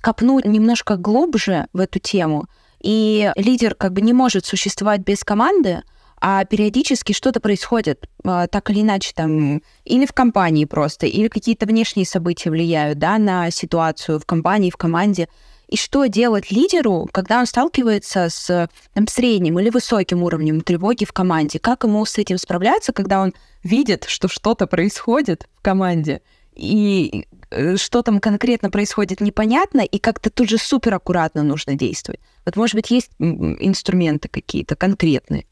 копнуть 0.00 0.44
немножко 0.44 0.96
глубже 0.96 1.66
в 1.72 1.80
эту 1.80 1.98
тему. 1.98 2.46
И 2.80 3.32
лидер 3.36 3.74
как 3.74 3.92
бы 3.92 4.00
не 4.00 4.12
может 4.12 4.46
существовать 4.46 5.00
без 5.00 5.24
команды, 5.24 5.82
а 6.28 6.44
периодически 6.44 7.12
что-то 7.12 7.38
происходит, 7.38 8.08
а, 8.24 8.48
так 8.48 8.68
или 8.70 8.80
иначе, 8.80 9.12
там, 9.14 9.62
или 9.84 10.06
в 10.06 10.12
компании 10.12 10.64
просто, 10.64 11.06
или 11.06 11.28
какие-то 11.28 11.66
внешние 11.66 12.04
события 12.04 12.50
влияют, 12.50 12.98
да, 12.98 13.16
на 13.18 13.52
ситуацию 13.52 14.18
в 14.18 14.26
компании, 14.26 14.72
в 14.72 14.76
команде. 14.76 15.28
И 15.68 15.76
что 15.76 16.04
делать 16.06 16.50
лидеру, 16.50 17.08
когда 17.12 17.38
он 17.38 17.46
сталкивается 17.46 18.28
с 18.28 18.68
там, 18.92 19.06
средним 19.06 19.60
или 19.60 19.70
высоким 19.70 20.24
уровнем 20.24 20.62
тревоги 20.62 21.04
в 21.04 21.12
команде? 21.12 21.60
Как 21.60 21.84
ему 21.84 22.04
с 22.04 22.18
этим 22.18 22.38
справляться, 22.38 22.92
когда 22.92 23.20
он 23.20 23.32
видит, 23.62 24.06
что 24.08 24.26
что-то 24.26 24.66
происходит 24.66 25.46
в 25.54 25.62
команде, 25.62 26.22
и 26.56 27.26
э, 27.52 27.76
что 27.76 28.02
там 28.02 28.18
конкретно 28.18 28.68
происходит 28.68 29.20
непонятно, 29.20 29.82
и 29.82 30.00
как-то 30.00 30.30
тут 30.30 30.48
же 30.48 30.58
супер 30.58 30.94
аккуратно 30.94 31.44
нужно 31.44 31.76
действовать? 31.76 32.18
Вот, 32.44 32.56
может 32.56 32.74
быть, 32.74 32.90
есть 32.90 33.12
инструменты 33.20 34.26
какие-то 34.26 34.74
конкретные? 34.74 35.46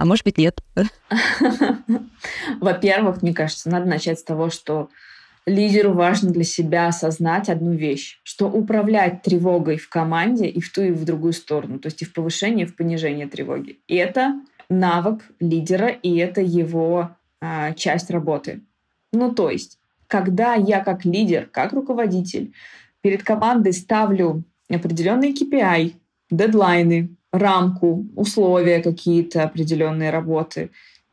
А 0.00 0.06
может 0.06 0.24
быть 0.24 0.38
нет. 0.38 0.62
Во-первых, 2.60 3.20
мне 3.20 3.34
кажется, 3.34 3.68
надо 3.68 3.84
начать 3.84 4.18
с 4.18 4.24
того, 4.24 4.48
что 4.48 4.88
лидеру 5.44 5.92
важно 5.92 6.30
для 6.30 6.44
себя 6.44 6.86
осознать 6.86 7.50
одну 7.50 7.72
вещь, 7.72 8.18
что 8.22 8.46
управлять 8.46 9.20
тревогой 9.20 9.76
в 9.76 9.90
команде 9.90 10.46
и 10.46 10.62
в 10.62 10.72
ту, 10.72 10.80
и 10.80 10.90
в 10.90 11.04
другую 11.04 11.34
сторону, 11.34 11.78
то 11.78 11.88
есть 11.88 12.00
и 12.00 12.06
в 12.06 12.14
повышение, 12.14 12.64
и 12.64 12.68
в 12.68 12.76
понижение 12.76 13.28
тревоги. 13.28 13.80
И 13.88 13.96
это 13.96 14.40
навык 14.70 15.20
лидера, 15.38 15.88
и 15.88 16.16
это 16.16 16.40
его 16.40 17.10
а, 17.42 17.74
часть 17.74 18.10
работы. 18.10 18.62
Ну, 19.12 19.34
то 19.34 19.50
есть, 19.50 19.78
когда 20.06 20.54
я 20.54 20.82
как 20.82 21.04
лидер, 21.04 21.44
как 21.44 21.74
руководитель 21.74 22.54
перед 23.02 23.22
командой 23.22 23.74
ставлю 23.74 24.44
определенные 24.70 25.34
KPI, 25.34 25.92
дедлайны, 26.30 27.16
рамку, 27.32 28.06
условия 28.16 28.82
какие-то 28.82 29.42
определенные 29.44 30.10
работы. 30.10 30.70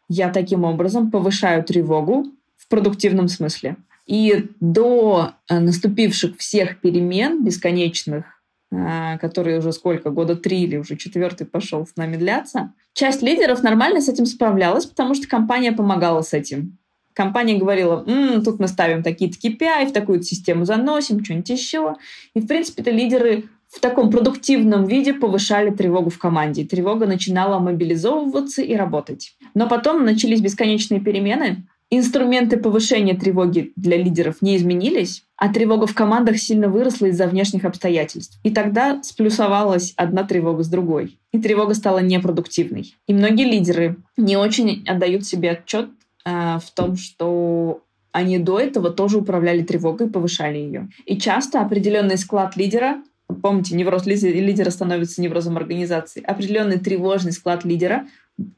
Я 0.09 0.29
таким 0.29 0.63
образом 0.63 1.11
повышаю 1.11 1.63
тревогу 1.63 2.25
в 2.55 2.67
продуктивном 2.67 3.27
смысле. 3.27 3.77
И 4.05 4.51
до 4.61 5.33
э, 5.49 5.59
наступивших 5.59 6.37
всех 6.37 6.79
перемен 6.79 7.43
бесконечных, 7.43 8.25
э, 8.71 9.17
которые 9.19 9.59
уже 9.59 9.73
сколько, 9.73 10.11
года 10.11 10.35
три 10.35 10.63
или 10.63 10.77
уже 10.77 10.95
четвертый 10.95 11.45
пошел 11.45 11.85
с 11.85 11.95
нами 11.97 12.15
длятся, 12.15 12.73
часть 12.93 13.21
лидеров 13.21 13.63
нормально 13.63 13.99
с 13.99 14.07
этим 14.07 14.25
справлялась, 14.25 14.85
потому 14.85 15.13
что 15.13 15.27
компания 15.27 15.73
помогала 15.73 16.21
с 16.21 16.33
этим. 16.33 16.77
Компания 17.13 17.57
говорила, 17.57 18.03
М, 18.07 18.43
тут 18.43 18.59
мы 18.59 18.67
ставим 18.67 19.03
такие-то 19.03 19.37
KPI, 19.37 19.87
в 19.87 19.91
такую 19.91 20.21
систему 20.21 20.65
заносим, 20.65 21.23
что-нибудь 21.23 21.49
еще. 21.49 21.95
И, 22.33 22.39
в 22.39 22.47
принципе, 22.47 22.83
это 22.83 22.91
лидеры 22.91 23.45
в 23.77 23.79
таком 23.79 24.09
продуктивном 24.09 24.85
виде 24.85 25.13
повышали 25.13 25.69
тревогу 25.69 26.09
в 26.09 26.17
команде. 26.17 26.65
Тревога 26.65 27.05
начинала 27.05 27.59
мобилизовываться 27.59 28.63
и 28.63 28.75
работать. 28.75 29.35
Но 29.53 29.69
потом 29.69 30.03
начались 30.03 30.41
бесконечные 30.41 30.99
перемены. 30.99 31.67
Инструменты 31.91 32.57
повышения 32.57 33.13
тревоги 33.13 33.73
для 33.75 33.97
лидеров 33.97 34.41
не 34.41 34.57
изменились, 34.57 35.23
а 35.37 35.53
тревога 35.53 35.85
в 35.85 35.93
командах 35.93 36.39
сильно 36.39 36.69
выросла 36.69 37.05
из-за 37.05 37.27
внешних 37.27 37.65
обстоятельств. 37.65 38.39
И 38.41 38.49
тогда 38.49 39.01
сплюсовалась 39.03 39.93
одна 39.95 40.23
тревога 40.23 40.63
с 40.63 40.67
другой. 40.69 41.19
И 41.31 41.39
тревога 41.39 41.75
стала 41.75 41.99
непродуктивной. 41.99 42.95
И 43.05 43.13
многие 43.13 43.45
лидеры 43.45 43.97
не 44.17 44.37
очень 44.37 44.85
отдают 44.87 45.23
себе 45.23 45.51
отчет 45.51 45.89
э, 46.25 46.57
в 46.57 46.71
том, 46.73 46.97
что 46.97 47.83
они 48.11 48.39
до 48.39 48.59
этого 48.59 48.89
тоже 48.89 49.19
управляли 49.19 49.61
тревогой 49.61 50.07
и 50.07 50.09
повышали 50.09 50.57
ее. 50.57 50.89
И 51.05 51.17
часто 51.19 51.61
определенный 51.61 52.17
склад 52.17 52.57
лидера 52.57 53.03
помните, 53.41 53.75
невроз 53.75 54.05
лидера 54.05 54.69
становится 54.69 55.21
неврозом 55.21 55.57
организации, 55.57 56.23
определенный 56.23 56.79
тревожный 56.79 57.31
склад 57.31 57.65
лидера 57.65 58.07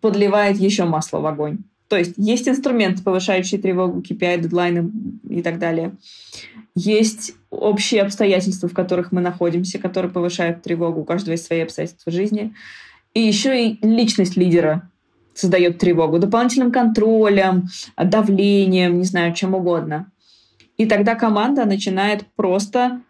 подливает 0.02 0.58
еще 0.58 0.86
масло 0.86 1.20
в 1.20 1.26
огонь. 1.26 1.60
То 1.88 1.98
есть 1.98 2.14
есть 2.18 2.48
инструменты, 2.48 3.02
повышающие 3.02 3.60
тревогу, 3.60 4.02
KPI, 4.02 4.42
дедлайны 4.42 4.92
и 5.28 5.42
так 5.42 5.58
далее. 5.58 5.96
Есть 6.76 7.34
общие 7.50 8.04
обстоятельства, 8.04 8.70
в 8.70 8.74
которых 8.74 9.12
мы 9.12 9.22
находимся, 9.22 9.80
которые 9.80 10.12
повышают 10.12 10.62
тревогу. 10.62 11.02
У 11.02 11.06
каждого 11.06 11.32
есть 11.32 11.48
свои 11.48 11.62
обстоятельства 11.62 12.12
жизни. 12.12 12.54
И 13.16 13.22
еще 13.22 13.66
и 13.66 13.80
личность 13.82 14.38
лидера 14.38 14.88
создает 15.34 15.80
тревогу 15.80 16.20
дополнительным 16.20 16.72
контролем, 16.72 17.68
давлением, 17.98 19.00
не 19.00 19.06
знаю, 19.06 19.34
чем 19.34 19.56
угодно. 19.56 20.12
И 20.78 20.86
тогда 20.86 21.16
команда 21.16 21.66
начинает 21.66 22.26
просто 22.36 23.02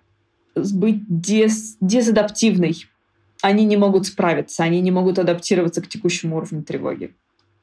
быть 0.65 1.03
дез, 1.07 1.77
дезадаптивной. 1.81 2.85
Они 3.41 3.65
не 3.65 3.77
могут 3.77 4.05
справиться, 4.05 4.63
они 4.63 4.81
не 4.81 4.91
могут 4.91 5.19
адаптироваться 5.19 5.81
к 5.81 5.87
текущему 5.87 6.37
уровню 6.37 6.63
тревоги. 6.63 7.15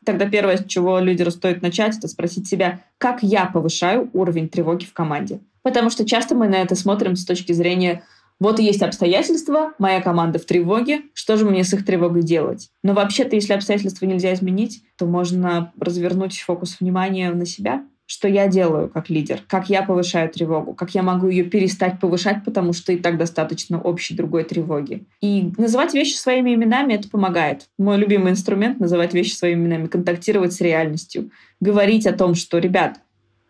Тогда 0.05 0.27
первое, 0.27 0.57
с 0.57 0.65
чего 0.65 0.99
лидеру 1.01 1.31
стоит 1.31 1.63
начать, 1.63 1.99
это 1.99 2.09
спросить 2.09 2.47
себя, 2.47 2.81
как 2.99 3.23
я 3.23 3.47
повышаю 3.47 4.09
уровень 4.13 4.49
тревоги 4.49 4.85
в 4.85 4.93
команде. 4.93 5.41
Потому 5.63 5.91
что 5.91 6.07
часто 6.07 6.35
мы 6.35 6.49
на 6.49 6.57
это 6.57 6.77
смотрим 6.77 7.17
с 7.17 7.25
точки 7.25 7.53
зрения 7.53 8.03
вот 8.39 8.59
есть 8.59 8.83
обстоятельства, 8.83 9.73
моя 9.79 10.03
команда 10.03 10.39
в 10.39 10.45
тревоге, 10.45 11.03
что 11.15 11.37
же 11.37 11.47
мне 11.47 11.65
с 11.65 11.73
их 11.73 11.87
тревогой 11.87 12.23
делать? 12.23 12.69
Но 12.83 12.93
вообще-то, 12.93 13.35
если 13.35 13.55
обстоятельства 13.55 14.05
нельзя 14.05 14.35
изменить, 14.35 14.83
то 14.97 15.07
можно 15.07 15.73
развернуть 15.81 16.39
фокус 16.41 16.77
внимания 16.79 17.33
на 17.33 17.47
себя 17.47 17.85
что 18.07 18.29
я 18.29 18.47
делаю 18.47 18.89
как 18.89 19.11
лидер, 19.11 19.41
как 19.49 19.69
я 19.69 19.83
повышаю 19.83 20.31
тревогу, 20.31 20.75
как 20.75 20.95
я 20.95 21.03
могу 21.03 21.29
ее 21.29 21.45
перестать 21.45 21.99
повышать, 21.99 22.45
потому 22.45 22.73
что 22.73 22.93
и 22.93 22.97
так 22.97 23.19
достаточно 23.19 23.81
общей 23.81 24.15
другой 24.15 24.45
тревоги. 24.45 25.05
И 25.21 25.53
называть 25.59 25.93
вещи 25.93 26.15
своими 26.15 26.55
именами 26.55 26.95
это 26.95 27.11
помогает. 27.11 27.69
Мой 27.79 27.99
любимый 27.99 28.33
инструмент— 28.33 28.79
называть 28.81 29.13
вещи 29.13 29.35
своими 29.35 29.65
именами, 29.65 29.87
контактировать 29.89 30.53
с 30.53 30.61
реальностью, 30.61 31.31
говорить 31.61 32.07
о 32.07 32.13
том, 32.13 32.37
что, 32.37 32.59
ребят, 32.59 33.01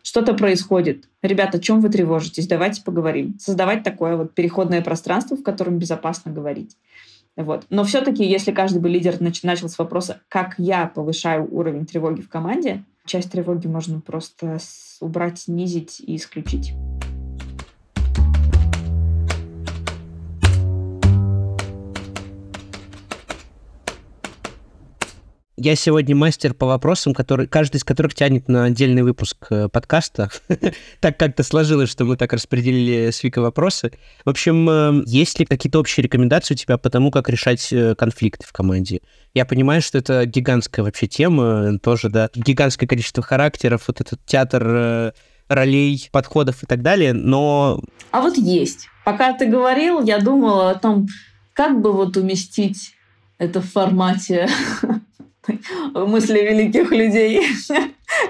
что-то 0.02 0.34
происходит. 0.34 1.08
Ребят, 1.20 1.54
о 1.54 1.58
чем 1.58 1.80
вы 1.80 1.90
тревожитесь? 1.90 2.46
Давайте 2.46 2.82
поговорим. 2.82 3.36
Создавать 3.38 3.82
такое 3.82 4.16
вот 4.16 4.34
переходное 4.34 4.80
пространство, 4.80 5.36
в 5.36 5.42
котором 5.42 5.78
безопасно 5.78 6.32
говорить. 6.32 6.76
Вот. 7.36 7.66
Но 7.68 7.84
все-таки, 7.84 8.24
если 8.24 8.52
каждый 8.52 8.80
бы 8.80 8.88
лидер 8.88 9.16
начал 9.20 9.68
с 9.68 9.78
вопроса, 9.78 10.22
как 10.28 10.54
я 10.56 10.86
повышаю 10.86 11.46
уровень 11.52 11.84
тревоги 11.84 12.22
в 12.22 12.28
команде, 12.30 12.84
часть 13.06 13.32
тревоги 13.32 13.66
можно 13.66 14.00
просто 14.00 14.58
убрать, 15.00 15.40
снизить 15.40 16.00
и 16.00 16.16
исключить. 16.16 16.74
Я 25.66 25.74
сегодня 25.74 26.14
мастер 26.14 26.54
по 26.54 26.64
вопросам, 26.64 27.12
который, 27.12 27.48
каждый 27.48 27.78
из 27.78 27.84
которых 27.84 28.14
тянет 28.14 28.46
на 28.46 28.66
отдельный 28.66 29.02
выпуск 29.02 29.48
э, 29.50 29.68
подкаста. 29.68 30.30
так 31.00 31.18
как-то 31.18 31.42
сложилось, 31.42 31.90
что 31.90 32.04
мы 32.04 32.16
так 32.16 32.32
распределили 32.32 33.10
с 33.10 33.24
Викой 33.24 33.42
вопросы. 33.42 33.90
В 34.24 34.30
общем, 34.30 34.70
э, 34.70 35.02
есть 35.06 35.40
ли 35.40 35.44
какие-то 35.44 35.80
общие 35.80 36.04
рекомендации 36.04 36.54
у 36.54 36.56
тебя 36.56 36.78
по 36.78 36.88
тому, 36.88 37.10
как 37.10 37.28
решать 37.28 37.72
э, 37.72 37.96
конфликты 37.96 38.46
в 38.46 38.52
команде? 38.52 39.00
Я 39.34 39.44
понимаю, 39.44 39.82
что 39.82 39.98
это 39.98 40.24
гигантская 40.24 40.84
вообще 40.84 41.08
тема, 41.08 41.80
тоже, 41.80 42.10
да, 42.10 42.30
гигантское 42.32 42.86
количество 42.86 43.24
характеров, 43.24 43.88
вот 43.88 44.00
этот 44.00 44.24
театр 44.24 45.12
ролей, 45.48 46.08
подходов 46.12 46.62
и 46.62 46.66
так 46.66 46.82
далее, 46.82 47.12
но... 47.12 47.82
А 48.12 48.20
вот 48.20 48.38
есть. 48.38 48.86
Пока 49.04 49.32
ты 49.32 49.46
говорил, 49.46 50.00
я 50.04 50.20
думала 50.20 50.70
о 50.70 50.76
том, 50.76 51.08
как 51.54 51.80
бы 51.80 51.92
вот 51.92 52.16
уместить 52.16 52.92
это 53.38 53.60
в 53.60 53.68
формате 53.68 54.48
мысли 55.94 56.40
великих 56.40 56.90
людей. 56.90 57.42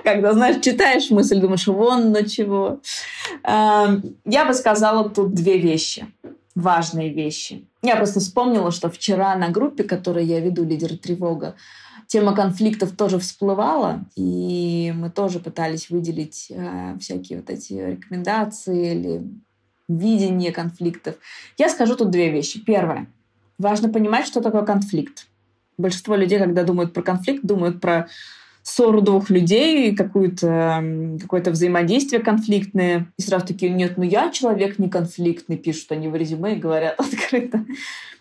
Когда, 0.04 0.32
знаешь, 0.32 0.62
читаешь 0.62 1.10
мысль, 1.10 1.40
думаешь, 1.40 1.66
вон 1.66 2.12
на 2.12 2.28
чего. 2.28 2.80
Эм, 3.42 4.16
я 4.24 4.44
бы 4.44 4.54
сказала 4.54 5.08
тут 5.08 5.34
две 5.34 5.58
вещи, 5.58 6.06
важные 6.54 7.12
вещи. 7.12 7.66
Я 7.82 7.96
просто 7.96 8.20
вспомнила, 8.20 8.70
что 8.70 8.90
вчера 8.90 9.36
на 9.36 9.50
группе, 9.50 9.84
которую 9.84 10.26
я 10.26 10.40
веду, 10.40 10.64
«Лидер 10.64 10.96
тревога», 10.96 11.54
тема 12.06 12.34
конфликтов 12.34 12.96
тоже 12.96 13.18
всплывала, 13.18 14.04
и 14.16 14.92
мы 14.96 15.10
тоже 15.10 15.40
пытались 15.40 15.90
выделить 15.90 16.46
э, 16.50 16.96
всякие 17.00 17.38
вот 17.38 17.50
эти 17.50 17.72
рекомендации 17.74 18.94
или 18.94 19.22
видение 19.88 20.52
конфликтов. 20.52 21.16
Я 21.58 21.68
скажу 21.68 21.96
тут 21.96 22.10
две 22.10 22.30
вещи. 22.30 22.62
Первое. 22.64 23.06
Важно 23.58 23.88
понимать, 23.88 24.26
что 24.26 24.40
такое 24.40 24.62
конфликт. 24.62 25.26
Большинство 25.78 26.16
людей, 26.16 26.38
когда 26.38 26.62
думают 26.64 26.92
про 26.92 27.02
конфликт, 27.02 27.44
думают 27.44 27.80
про 27.80 28.08
ссору 28.66 29.00
двух 29.00 29.30
людей, 29.30 29.94
какое-то 29.94 30.82
какое 31.20 31.40
взаимодействие 31.42 32.20
конфликтное. 32.20 33.06
И 33.16 33.22
сразу 33.22 33.46
такие, 33.46 33.70
нет, 33.70 33.96
ну 33.96 34.02
я 34.02 34.30
человек 34.30 34.80
не 34.80 34.88
конфликтный, 34.88 35.56
пишут 35.56 35.92
они 35.92 36.08
в 36.08 36.16
резюме 36.16 36.56
и 36.56 36.58
говорят 36.58 36.94
открыто. 36.98 37.64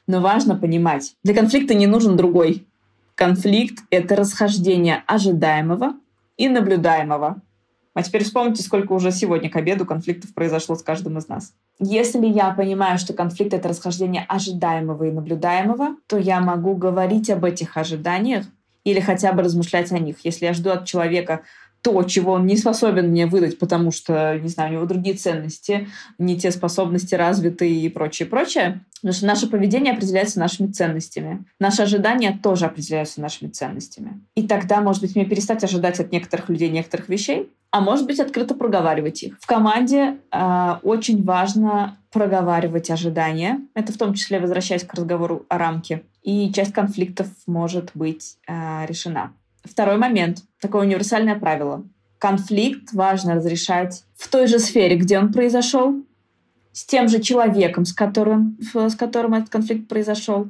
Но 0.05 0.21
важно 0.21 0.55
понимать, 0.55 1.15
для 1.23 1.33
конфликта 1.33 1.73
не 1.73 1.87
нужен 1.87 2.15
другой. 2.15 2.67
Конфликт— 3.15 3.83
это 3.89 4.15
расхождение 4.15 5.03
ожидаемого 5.07 5.93
и 6.37 6.47
наблюдаемого. 6.47 7.41
А 7.95 8.03
теперь 8.03 8.25
вспомните, 8.25 8.61
сколько 8.61 8.91
уже 8.91 9.11
сегодня 9.11 9.49
к 9.49 9.55
обеду 9.55 9.85
конфликтов 9.85 10.33
произошло 10.33 10.75
с 10.75 10.83
каждым 10.83 11.17
из 11.17 11.29
нас. 11.29 11.53
Если 11.79 12.27
я 12.27 12.51
понимаю, 12.51 12.99
что 12.99 13.13
конфликт— 13.13 13.53
это 13.55 13.69
расхождение 13.69 14.25
ожидаемого 14.27 15.05
и 15.05 15.11
наблюдаемого, 15.11 15.95
то 16.07 16.17
я 16.17 16.41
могу 16.41 16.75
говорить 16.75 17.29
об 17.29 17.45
этих 17.45 17.77
ожиданиях 17.77 18.45
или 18.83 18.99
хотя 18.99 19.31
бы 19.31 19.43
размышлять 19.43 19.93
о 19.93 19.99
них. 19.99 20.17
Если 20.25 20.45
я 20.45 20.53
жду 20.53 20.71
от 20.71 20.85
человека 20.85 21.41
то, 21.81 22.01
чего 22.03 22.33
он 22.33 22.47
не 22.47 22.57
способен 22.57 23.09
мне 23.09 23.27
выдать, 23.27 23.59
потому 23.59 23.91
что, 23.91 24.39
не 24.39 24.49
знаю, 24.49 24.71
у 24.71 24.73
него 24.73 24.85
другие 24.85 25.15
ценности, 25.15 25.87
не 26.17 26.35
те 26.35 26.49
способности 26.49 27.13
развиты 27.13 27.71
и 27.71 27.87
прочее, 27.89 28.27
прочее. 28.27 28.81
Потому 29.05 29.17
что 29.17 29.27
наше 29.27 29.47
поведение 29.47 29.93
определяется 29.93 30.39
нашими 30.39 30.71
ценностями. 30.71 31.45
Наши 31.59 31.83
ожидания 31.83 32.39
тоже 32.41 32.65
определяются 32.65 33.21
нашими 33.21 33.49
ценностями. 33.49 34.19
И 34.33 34.47
тогда, 34.47 34.81
может 34.81 35.03
быть, 35.03 35.15
мне 35.15 35.25
перестать 35.25 35.63
ожидать 35.63 35.99
от 35.99 36.11
некоторых 36.11 36.49
людей 36.49 36.69
некоторых 36.69 37.07
вещей, 37.07 37.51
а 37.69 37.81
может 37.81 38.07
быть, 38.07 38.19
открыто 38.19 38.55
проговаривать 38.55 39.21
их. 39.21 39.37
В 39.39 39.45
команде 39.45 40.17
э, 40.31 40.75
очень 40.81 41.23
важно 41.23 41.99
проговаривать 42.11 42.89
ожидания. 42.89 43.59
Это 43.75 43.93
в 43.93 43.97
том 43.97 44.15
числе 44.15 44.39
возвращаясь 44.39 44.83
к 44.83 44.91
разговору 44.95 45.45
о 45.49 45.59
рамке. 45.59 46.01
И 46.23 46.51
часть 46.51 46.73
конфликтов 46.73 47.27
может 47.45 47.91
быть 47.93 48.39
э, 48.47 48.87
решена. 48.87 49.33
Второй 49.63 49.97
момент. 49.97 50.39
Такое 50.59 50.81
универсальное 50.81 51.35
правило. 51.35 51.83
Конфликт 52.17 52.91
важно 52.91 53.35
разрешать 53.35 54.03
в 54.15 54.27
той 54.29 54.47
же 54.47 54.57
сфере, 54.57 54.95
где 54.95 55.19
он 55.19 55.31
произошел, 55.31 55.93
с 56.75 56.85
тем 56.85 57.07
же 57.07 57.21
человеком, 57.21 57.85
с 57.85 57.93
которым, 57.93 58.57
с 58.73 58.95
которым 58.95 59.33
этот 59.33 59.49
конфликт 59.49 59.87
произошел, 59.87 60.49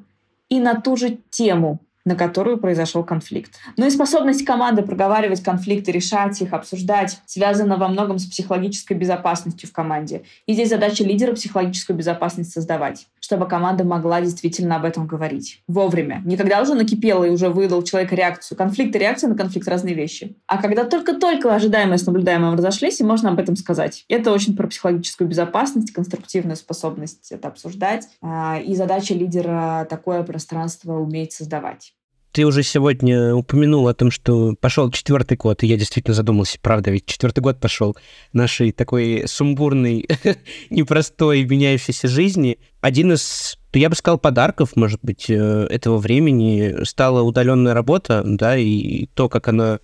и 0.50 0.60
на 0.60 0.74
ту 0.74 0.98
же 0.98 1.20
тему, 1.30 1.80
на 2.04 2.16
которую 2.16 2.58
произошел 2.58 3.04
конфликт. 3.04 3.54
Ну 3.78 3.86
и 3.86 3.92
способность 3.92 4.44
команды 4.44 4.82
проговаривать 4.82 5.44
конфликты, 5.44 5.92
решать 5.92 6.42
их, 6.42 6.54
обсуждать, 6.54 7.20
связана 7.28 7.78
во 7.78 7.88
многом 7.88 8.18
с 8.18 8.26
психологической 8.26 8.98
безопасностью 8.98 9.70
в 9.70 9.72
команде. 9.72 10.24
И 10.48 10.54
здесь 10.54 10.70
задача 10.70 11.04
лидера 11.04 11.34
психологическую 11.34 11.96
безопасность 11.96 12.52
создавать, 12.52 13.08
чтобы 13.26 13.48
команда 13.48 13.84
могла 13.84 14.22
действительно 14.22 14.76
об 14.76 14.86
этом 14.86 15.08
говорить. 15.08 15.64
Вовремя. 15.68 16.22
Не 16.26 16.38
когда 16.38 16.62
уже 16.62 16.76
накипело 16.76 17.24
и 17.24 17.32
уже 17.32 17.50
выдал 17.50 17.82
человек 17.82 18.12
реакцию. 18.12 18.56
Конфликт 18.56 18.96
и 18.96 19.00
реакция 19.00 19.32
на 19.32 19.36
конфликт— 19.36 19.68
разные 19.68 19.96
вещи. 19.96 20.38
А 20.46 20.62
когда 20.62 20.84
только-только 20.84 21.54
ожидаемое 21.56 21.98
с 21.98 22.06
наблюдаемым 22.06 22.54
разошлись, 22.54 23.02
и 23.02 23.04
можно 23.04 23.32
об 23.32 23.40
этом 23.40 23.56
сказать. 23.56 24.06
Это 24.10 24.32
очень 24.32 24.56
про 24.56 24.68
психологическую 24.68 25.28
безопасность, 25.28 25.92
конструктивную 25.92 26.56
способность 26.56 27.32
это 27.32 27.48
обсуждать. 27.48 28.08
А, 28.22 28.60
и 28.60 28.76
задача 28.76 29.16
лидера 29.16 29.88
такое 29.90 30.22
пространство 30.22 30.94
уметь 31.00 31.34
создавать. 31.34 31.95
Ты 32.36 32.46
уже 32.46 32.64
сегодня 32.64 33.34
упомянул 33.34 33.88
о 33.88 33.94
том, 33.94 34.12
что 34.12 34.56
пошел 34.60 34.92
четвертый 34.92 35.38
год, 35.38 35.64
и 35.64 35.68
я 35.68 35.78
действительно 35.78 36.14
задумался, 36.14 36.58
правда, 36.62 36.92
ведь 36.92 37.06
четвертый 37.06 37.40
год 37.40 37.62
пошел 37.62 37.96
нашей 38.34 38.74
такой 38.74 39.24
сумбурной, 39.26 40.06
непростой, 40.70 41.46
меняющейся 41.46 42.10
жизни. 42.10 42.60
Один 42.82 43.14
из, 43.14 43.58
я 43.72 43.90
бы 43.90 43.96
сказал, 43.96 44.18
подарков, 44.18 44.76
может 44.76 45.00
быть, 45.02 45.30
э, 45.30 45.68
этого 45.70 45.98
времени 45.98 46.84
стала 46.84 47.22
удаленная 47.22 47.74
работа, 47.74 48.22
да, 48.26 48.58
и 48.58 49.06
то, 49.14 49.30
как 49.30 49.48
она 49.48 49.80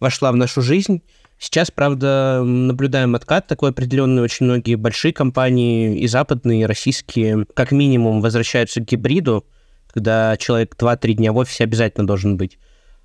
вошла 0.00 0.32
в 0.32 0.36
нашу 0.36 0.62
жизнь. 0.62 1.00
Сейчас, 1.38 1.70
правда, 1.70 2.42
наблюдаем 2.44 3.14
откат 3.14 3.46
такой 3.46 3.70
определенный. 3.70 4.22
Очень 4.22 4.46
многие 4.46 4.74
большие 4.74 5.12
компании, 5.12 5.96
и 5.96 6.08
западные, 6.08 6.62
и 6.62 6.66
российские, 6.66 7.46
как 7.54 7.70
минимум, 7.70 8.20
возвращаются 8.20 8.80
к 8.80 8.84
гибриду 8.84 9.44
когда 9.94 10.36
человек 10.36 10.74
2-3 10.76 11.12
дня 11.14 11.32
в 11.32 11.36
офисе 11.36 11.64
обязательно 11.64 12.06
должен 12.06 12.36
быть. 12.36 12.58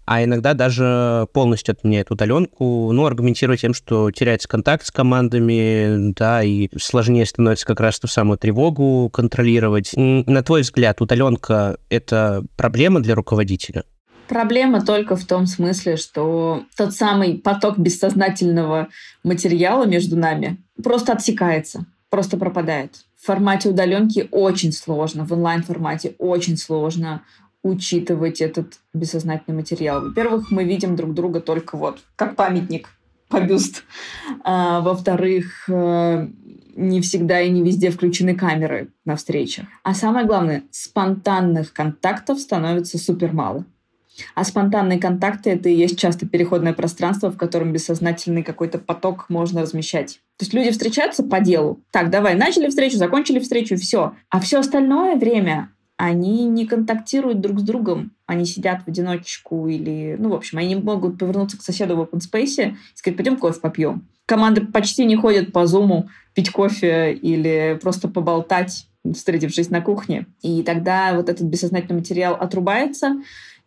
А 0.06 0.24
иногда 0.24 0.56
даже 0.56 1.28
полностью 1.34 1.74
отменяет 1.74 2.10
удаленку, 2.10 2.92
ну, 2.92 3.06
аргументируя 3.06 3.58
тем, 3.58 3.76
что 3.76 4.10
теряется 4.10 4.48
контакт 4.48 4.88
с 4.88 4.90
командами, 4.90 6.14
да, 6.14 6.42
и 6.44 6.68
сложнее 6.80 7.28
становится 7.28 7.68
как 7.68 7.80
раз 7.80 8.00
ту 8.00 8.08
самую 8.08 8.40
тревогу 8.40 9.12
контролировать. 9.14 9.92
На 9.96 10.42
твой 10.42 10.62
взгляд, 10.62 11.00
удаленка— 11.00 11.78
это 11.90 12.44
проблема 12.58 13.02
для 13.02 13.14
руководителя? 13.14 13.84
Проблема 14.28 14.84
только 14.84 15.16
в 15.16 15.26
том 15.26 15.46
смысле, 15.46 15.96
что 15.96 16.64
тот 16.76 16.94
самый 16.94 17.36
поток 17.36 17.78
бессознательного 17.78 18.88
материала 19.24 19.86
между 19.86 20.18
нами 20.18 20.58
просто 20.84 21.14
отсекается, 21.14 21.86
просто 22.10 22.38
пропадает 22.38 23.06
в 23.20 23.26
формате 23.26 23.70
удаленки 23.70 24.28
очень 24.32 24.72
сложно, 24.72 25.26
в 25.26 25.34
онлайн-формате 25.34 26.16
очень 26.18 26.58
сложно 26.58 27.24
учитывать 27.64 28.40
этот 28.40 28.80
бессознательный 28.94 29.58
материал. 29.58 30.02
Во-первых, 30.02 30.52
мы 30.52 30.64
видим 30.64 30.96
друг 30.96 31.14
друга 31.14 31.42
только 31.42 31.78
вот 31.78 32.00
как 32.16 32.36
памятник, 32.36 32.90
по 33.28 33.42
бюст. 33.42 33.84
А, 34.44 34.82
во-вторых, 34.82 35.70
э, 35.70 36.28
не 36.76 37.02
всегда 37.02 37.42
и 37.42 37.50
не 37.50 37.62
везде 37.62 37.92
включены 37.92 38.36
камеры 38.36 38.90
на 39.06 39.16
встречах. 39.16 39.68
А 39.84 39.94
самое 39.94 40.26
главное, 40.26 40.64
спонтанных 40.72 41.74
контактов 41.74 42.40
становится 42.40 42.98
супер 42.98 43.34
мало. 43.34 43.66
А 44.36 44.44
спонтанные 44.44 45.00
контакты— 45.00 45.50
это 45.52 45.70
и 45.70 45.76
есть 45.76 45.98
часто 45.98 46.28
переходное 46.28 46.74
пространство, 46.74 47.30
в 47.32 47.38
котором 47.38 47.74
бессознательный 47.74 48.44
какой-то 48.44 48.80
поток 48.80 49.26
можно 49.30 49.62
размещать. 49.62 50.20
То 50.38 50.46
есть 50.46 50.54
люди 50.54 50.72
встречаются 50.72 51.24
по 51.24 51.40
делу. 51.40 51.82
Так, 51.92 52.10
давай, 52.10 52.36
начали 52.36 52.70
встречу, 52.70 52.98
закончили 52.98 53.40
встречу, 53.40 53.76
все. 53.76 54.14
А 54.30 54.40
все 54.40 54.60
остальное 54.60 55.16
время 55.16 55.70
они 56.00 56.46
не 56.46 56.66
контактируют 56.66 57.42
друг 57.42 57.60
с 57.60 57.64
другом. 57.64 58.12
Они 58.26 58.46
сидят 58.46 58.84
в 58.84 58.88
одиночку 58.88 59.68
или... 59.68 60.16
Ну, 60.18 60.30
в 60.30 60.34
общем, 60.34 60.58
они 60.58 60.70
не 60.70 60.76
могут 60.78 61.20
повернуться 61.20 61.58
к 61.58 61.62
соседу 61.62 61.98
в 61.98 62.00
open 62.00 62.20
space 62.20 62.72
и 62.72 62.76
сказать, 62.96 63.18
пойдем 63.18 63.36
кофе 63.36 63.60
попьем. 63.60 64.08
Команды 64.26 64.66
почти 64.66 65.04
не 65.04 65.18
ходят 65.18 65.52
по 65.52 65.66
зуму 65.66 66.08
пить 66.34 66.52
кофе 66.52 67.12
или 67.14 67.78
просто 67.82 68.08
поболтать, 68.08 68.88
встретившись 69.14 69.70
на 69.70 69.82
кухне. 69.82 70.28
И 70.42 70.64
тогда 70.64 71.14
вот 71.16 71.28
этот 71.28 71.48
бессознательный 71.48 72.00
материал 72.00 72.36
отрубается, 72.36 73.22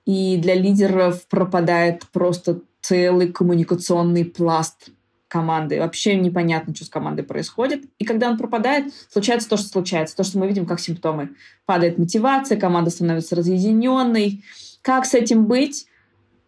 и 0.04 0.36
для 0.36 0.54
лидеров 0.54 1.26
пропадает 1.28 2.06
просто 2.12 2.60
целый 2.80 3.32
коммуникационный 3.32 4.24
пласт, 4.24 4.90
команды. 5.28 5.80
Вообще 5.80 6.16
непонятно, 6.16 6.74
что 6.74 6.84
с 6.84 6.88
командой 6.90 7.22
происходит. 7.22 7.84
И 7.98 8.04
когда 8.04 8.28
он 8.28 8.36
пропадает, 8.36 8.92
случается 9.10 9.48
то, 9.48 9.56
что 9.56 9.68
случается. 9.68 10.14
То, 10.14 10.24
что 10.24 10.38
мы 10.38 10.46
видим 10.46 10.66
как 10.66 10.78
симптомы. 10.78 11.30
Падает 11.64 11.96
мотивация, 11.96 12.58
команда 12.58 12.90
становится 12.90 13.34
разъединенной. 13.34 14.44
Как 14.82 15.06
с 15.06 15.14
этим 15.14 15.46
быть? 15.46 15.86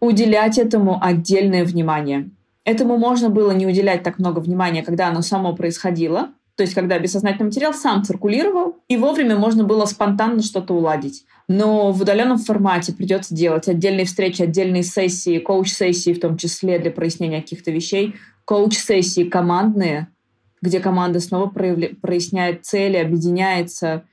Уделять 0.00 0.58
этому 0.58 1.02
отдельное 1.02 1.64
внимание. 1.64 2.28
Этому 2.64 2.98
можно 2.98 3.30
было 3.30 3.52
не 3.52 3.66
уделять 3.66 4.02
так 4.02 4.18
много 4.18 4.40
внимания, 4.40 4.82
когда 4.82 5.08
оно 5.08 5.22
само 5.22 5.54
происходило, 5.54 6.32
то 6.56 6.62
есть 6.62 6.74
когда 6.74 6.98
бессознательный 6.98 7.46
материал 7.46 7.74
сам 7.74 8.04
циркулировал, 8.04 8.76
и 8.86 8.96
вовремя 8.96 9.36
можно 9.36 9.64
было 9.64 9.86
спонтанно 9.86 10.40
что-то 10.42 10.74
уладить. 10.74 11.24
Но 11.48 11.90
в 11.90 12.00
удаленном 12.00 12.38
формате 12.38 12.92
придется 12.92 13.34
делать 13.34 13.68
отдельные 13.68 14.06
встречи, 14.06 14.42
отдельные 14.42 14.84
сессии, 14.84 15.38
коуч-сессии 15.38 16.14
в 16.14 16.20
том 16.20 16.36
числе 16.36 16.78
для 16.78 16.92
прояснения 16.92 17.40
каких-то 17.40 17.72
вещей, 17.72 18.14
коуч-сессии 18.44 19.24
командные, 19.24 20.08
где 20.62 20.78
команда 20.78 21.18
снова 21.18 21.48
проявля... 21.48 21.90
проясняет 22.00 22.64
цели, 22.64 22.98
объединяется. 22.98 24.04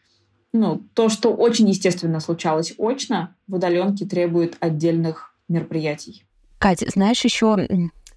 Ну, 0.52 0.82
то, 0.96 1.10
что 1.10 1.34
очень 1.34 1.70
естественно 1.70 2.20
случалось 2.20 2.74
очно, 2.78 3.36
в 3.48 3.56
удаленке 3.56 4.06
требует 4.06 4.58
отдельных 4.60 5.36
мероприятий. 5.48 6.26
Катя, 6.58 6.88
знаешь, 6.90 7.24
еще 7.24 7.68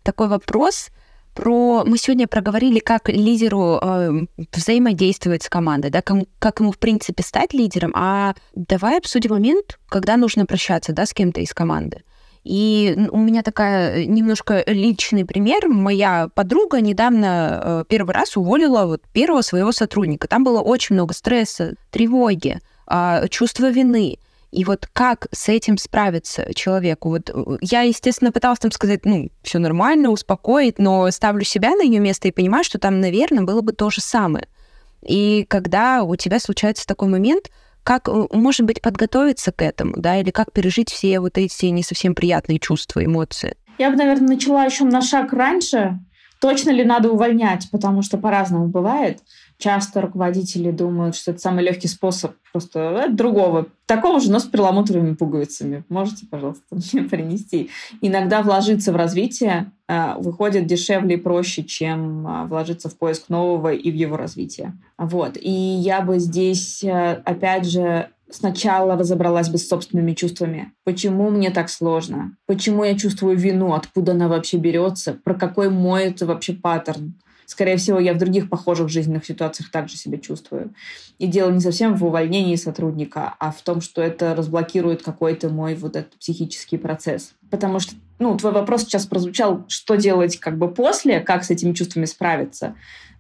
такой 0.03 0.29
вопрос– 0.29 0.89
про... 1.35 1.85
Мы 1.85 1.99
сегодня 1.99 2.27
проговорили, 2.27 2.79
как 2.79 3.09
лидеру 3.09 3.79
э, 3.83 4.27
взаимодействовать 4.53 5.43
с 5.43 5.49
командой, 5.49 5.91
да, 5.91 6.03
как, 6.03 6.25
как 6.39 6.61
ему, 6.61 6.73
в 6.73 6.79
принципе, 6.79 7.23
стать 7.23 7.53
лидером. 7.53 7.93
А 7.95 8.35
давай 8.55 8.99
обсудим 8.99 9.33
момент, 9.33 9.79
когда 9.89 10.17
нужно 10.17 10.47
прощаться, 10.47 10.93
да, 10.93 11.07
с 11.07 11.13
кем-то 11.13 11.41
из 11.41 11.53
команды. 11.53 12.03
И 12.45 12.95
у 13.11 13.19
меня 13.19 13.43
такая 13.43 13.97
э, 13.97 14.05
немножко 14.05 14.63
личный 14.67 15.25
пример. 15.25 15.67
Моя 15.67 16.29
подруга 16.35 16.81
недавно 16.81 17.61
э, 17.65 17.85
первый 17.89 18.15
раз 18.15 18.37
уволила 18.37 18.85
вот 18.85 19.03
первого 19.13 19.41
своего 19.41 19.73
сотрудника. 19.73 20.29
Там 20.29 20.45
было 20.45 20.61
очень 20.61 20.95
много 20.95 21.15
стресса, 21.15 21.75
тревоги, 21.91 22.61
э, 22.87 23.29
чувства 23.31 23.71
вины. 23.71 24.19
И 24.55 24.65
вот 24.65 24.89
как 24.93 25.27
с 25.33 25.49
этим 25.49 25.77
справиться 25.79 26.55
человеку? 26.55 27.09
Вот 27.09 27.29
э, 27.29 27.59
я, 27.61 27.81
естественно, 27.83 28.31
пыталась 28.31 28.61
там 28.61 28.71
сказать, 28.71 29.05
ну, 29.05 29.29
все 29.43 29.59
нормально, 29.59 30.11
успокоить, 30.11 30.79
но 30.79 31.11
ставлю 31.11 31.45
себя 31.45 31.71
на 31.75 31.83
ее 31.83 31.99
место 31.99 32.29
и 32.29 32.33
понимаю, 32.33 32.63
что 32.63 32.79
там, 32.79 33.01
наверное, 33.01 33.43
было 33.43 33.63
бы 33.63 33.73
то 33.73 33.91
же 33.91 34.01
самое. 34.01 34.47
И 35.03 35.45
когда 35.49 36.05
у 36.05 36.15
тебя 36.15 36.39
случается 36.39 36.87
такой 36.87 37.09
момент, 37.09 37.51
как, 37.83 38.09
э, 38.09 38.27
может 38.31 38.65
быть, 38.65 38.81
подготовиться 38.81 39.51
к 39.51 39.61
этому, 39.61 39.95
да, 39.97 40.21
или 40.21 40.31
как 40.31 40.53
пережить 40.53 40.91
все 40.91 41.19
вот 41.19 41.37
эти 41.37 41.67
не 41.67 41.83
совсем 41.83 42.15
приятные 42.15 42.61
чувства, 42.61 43.05
эмоции? 43.05 43.57
Я 43.79 43.91
бы, 43.91 43.97
наверное, 43.97 44.29
начала 44.29 44.65
еще 44.65 44.85
на 44.85 45.03
шаг 45.03 45.33
раньше. 45.33 45.99
Точно 46.41 46.71
ли 46.71 46.85
надо 46.85 47.11
увольнять? 47.11 47.69
Потому 47.73 48.03
что 48.03 48.19
по-разному 48.19 48.69
бывает. 48.69 49.19
Часто 49.59 50.01
руководители 50.01 50.71
думают, 50.71 51.15
что 51.15 51.31
это 51.31 51.41
самый 51.41 51.65
легкий 51.65 51.89
способ 51.89 52.35
просто 52.53 53.07
э, 53.07 53.09
другого, 53.09 53.67
такого 53.87 54.21
же, 54.21 54.31
но 54.31 54.39
с 54.39 54.45
перламутровыми 54.45 55.15
пуговицами. 55.15 55.85
Можете, 55.89 56.27
пожалуйста, 56.27 56.65
мне 56.93 57.03
принести. 57.03 57.71
Иногда 58.01 58.43
вложиться 58.43 58.93
в 58.93 58.97
развитие 58.97 59.73
э, 59.89 60.15
выходит 60.19 60.67
дешевле 60.67 61.15
и 61.17 61.21
проще, 61.21 61.63
чем 61.63 62.27
э, 62.27 62.47
вложиться 62.47 62.89
в 62.89 62.99
поиск 62.99 63.29
нового 63.29 63.73
и 63.73 63.91
в 63.91 63.95
его 63.95 64.17
развитие. 64.17 64.77
Вот. 64.99 65.37
И 65.41 65.51
я 65.51 66.01
бы 66.01 66.19
здесь, 66.19 66.85
опять 66.85 67.67
же, 67.67 68.11
сначала 68.31 68.97
разобралась 68.97 69.49
бы 69.49 69.59
с 69.59 69.69
собственными 69.69 70.15
чувствами. 70.15 70.73
Почему 70.85 71.31
мне 71.31 71.51
так 71.51 71.71
сложно? 71.71 72.37
Почему 72.47 72.85
я 72.85 72.97
чувствую 72.97 73.37
вину? 73.37 73.73
Откуда 73.73 74.13
она 74.13 74.29
вообще 74.29 74.57
берется? 74.57 75.15
Про 75.25 75.35
какой 75.35 75.71
мой 75.71 76.05
это 76.05 76.27
вообще 76.27 76.53
паттерн? 76.55 77.15
Скорее 77.47 77.77
всего, 77.77 77.99
я 77.99 78.15
в 78.15 78.19
других 78.19 78.49
похожих 78.49 78.89
жизненных 78.89 79.25
ситуациях 79.25 79.71
также 79.71 79.97
себя 79.97 80.19
чувствую. 80.19 80.75
И 81.19 81.27
дело 81.27 81.51
не 81.51 81.61
совсем 81.61 81.97
в 81.97 82.05
увольнении 82.05 82.57
сотрудника, 82.57 83.35
а 83.39 83.53
в 83.53 83.61
том, 83.63 83.81
что 83.81 84.03
это 84.03 84.35
разблокирует 84.35 85.03
какой-то 85.03 85.49
мой 85.49 85.75
вот 85.75 85.97
этот 85.97 86.19
психический 86.19 86.79
процесс. 86.79 87.33
Потому 87.51 87.81
что, 87.81 87.95
ну, 88.19 88.37
твой 88.37 88.53
вопрос 88.53 88.83
сейчас 88.83 89.07
прозвучал, 89.07 89.65
что 89.69 89.97
делать 89.97 90.39
как 90.39 90.59
бы 90.59 90.73
после, 90.73 91.21
как 91.21 91.45
с 91.45 91.51
этими 91.51 91.73
чувствами 91.73 92.05
справиться 92.05 92.75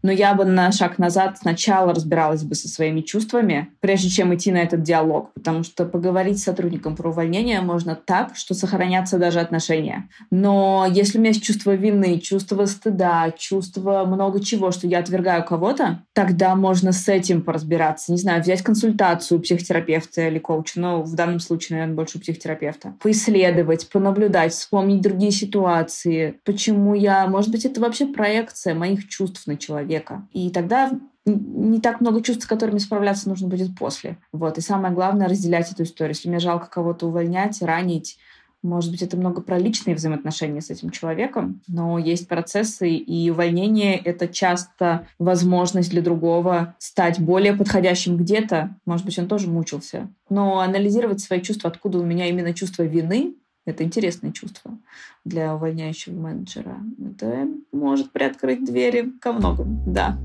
но 0.04 0.12
я 0.12 0.34
бы 0.34 0.44
на 0.44 0.70
шаг 0.70 0.98
назад 0.98 1.38
сначала 1.38 1.94
разбиралась 1.94 2.42
бы 2.42 2.54
со 2.54 2.68
своими 2.68 3.00
чувствами, 3.00 3.70
прежде 3.80 4.10
чем 4.10 4.34
идти 4.34 4.52
на 4.52 4.58
этот 4.58 4.82
диалог, 4.82 5.32
потому 5.32 5.64
что 5.64 5.86
поговорить 5.86 6.38
с 6.38 6.44
сотрудником 6.44 6.94
про 6.94 7.08
увольнение 7.08 7.62
можно 7.62 7.94
так, 7.96 8.36
что 8.36 8.52
сохранятся 8.52 9.18
даже 9.18 9.40
отношения. 9.40 10.10
Но 10.30 10.86
если 10.90 11.16
у 11.16 11.22
меня 11.22 11.30
есть 11.30 11.42
чувство 11.42 11.74
вины, 11.74 12.20
чувство 12.20 12.66
стыда, 12.66 13.32
чувство 13.38 14.04
много 14.04 14.44
чего, 14.44 14.72
что 14.72 14.86
я 14.86 14.98
отвергаю 14.98 15.42
кого-то, 15.42 16.02
тогда 16.12 16.54
можно 16.54 16.92
с 16.92 17.08
этим 17.08 17.40
поразбираться. 17.40 18.12
Не 18.12 18.18
знаю, 18.18 18.42
взять 18.42 18.60
консультацию 18.60 19.40
психотерапевта 19.40 20.28
или 20.28 20.38
коуча, 20.38 20.80
но 20.80 21.02
в 21.02 21.14
данном 21.14 21.40
случае, 21.40 21.78
наверное, 21.78 21.96
больше 21.96 22.20
психотерапевта. 22.20 22.94
Поисследовать, 23.00 23.88
понаблюдать, 23.88 24.52
вспомнить 24.52 25.00
другие 25.00 25.32
ситуации. 25.32 26.40
Почему 26.44 26.92
я... 26.92 27.26
Может 27.26 27.50
быть, 27.50 27.64
это 27.64 27.80
вообще 27.80 28.04
проекция 28.04 28.74
моих 28.74 29.08
чувств 29.08 29.46
на 29.46 29.56
человека 29.56 29.93
человека. 29.94 30.26
И 30.32 30.50
тогда 30.50 30.92
не 31.26 31.80
так 31.80 32.00
много 32.00 32.22
чувств, 32.22 32.44
с 32.44 32.46
которыми 32.46 32.78
справляться 32.78 33.28
нужно 33.28 33.48
будет 33.48 33.76
после. 33.76 34.18
Вот. 34.32 34.58
И 34.58 34.60
самое 34.60 34.92
главное— 34.92 35.28
разделять 35.28 35.72
эту 35.72 35.84
историю. 35.84 36.14
Если 36.14 36.28
мне 36.28 36.38
жалко 36.38 36.68
кого-то 36.68 37.06
увольнять, 37.06 37.62
ранить, 37.62 38.18
может 38.62 38.90
быть, 38.90 39.02
это 39.02 39.16
много 39.16 39.42
про 39.42 39.58
личные 39.58 39.94
взаимоотношения 39.94 40.62
с 40.62 40.70
этим 40.70 40.88
человеком, 40.88 41.60
но 41.66 41.98
есть 41.98 42.28
процессы, 42.28 42.90
и 42.94 43.30
увольнение— 43.30 43.96
это 44.04 44.26
часто 44.26 45.06
возможность 45.18 45.90
для 45.90 46.00
другого 46.00 46.74
стать 46.78 47.20
более 47.20 47.52
подходящим 47.52 48.16
где-то. 48.16 48.76
Может 48.86 49.04
быть, 49.04 49.18
он 49.18 49.28
тоже 49.28 49.48
мучился. 49.48 50.08
Но 50.30 50.60
анализировать 50.60 51.20
свои 51.20 51.42
чувства, 51.42 51.70
откуда 51.70 51.98
у 51.98 52.04
меня 52.04 52.26
именно 52.26 52.54
чувство 52.54 52.84
вины, 52.84 53.34
это 53.64 53.82
интересное 53.84 54.32
чувство 54.32 54.78
для 55.24 55.54
увольняющего 55.54 56.14
менеджера. 56.14 56.76
Это 56.98 57.48
может 57.72 58.12
приоткрыть 58.12 58.64
двери 58.64 59.12
ко 59.20 59.32
многому, 59.32 59.82
да. 59.86 60.18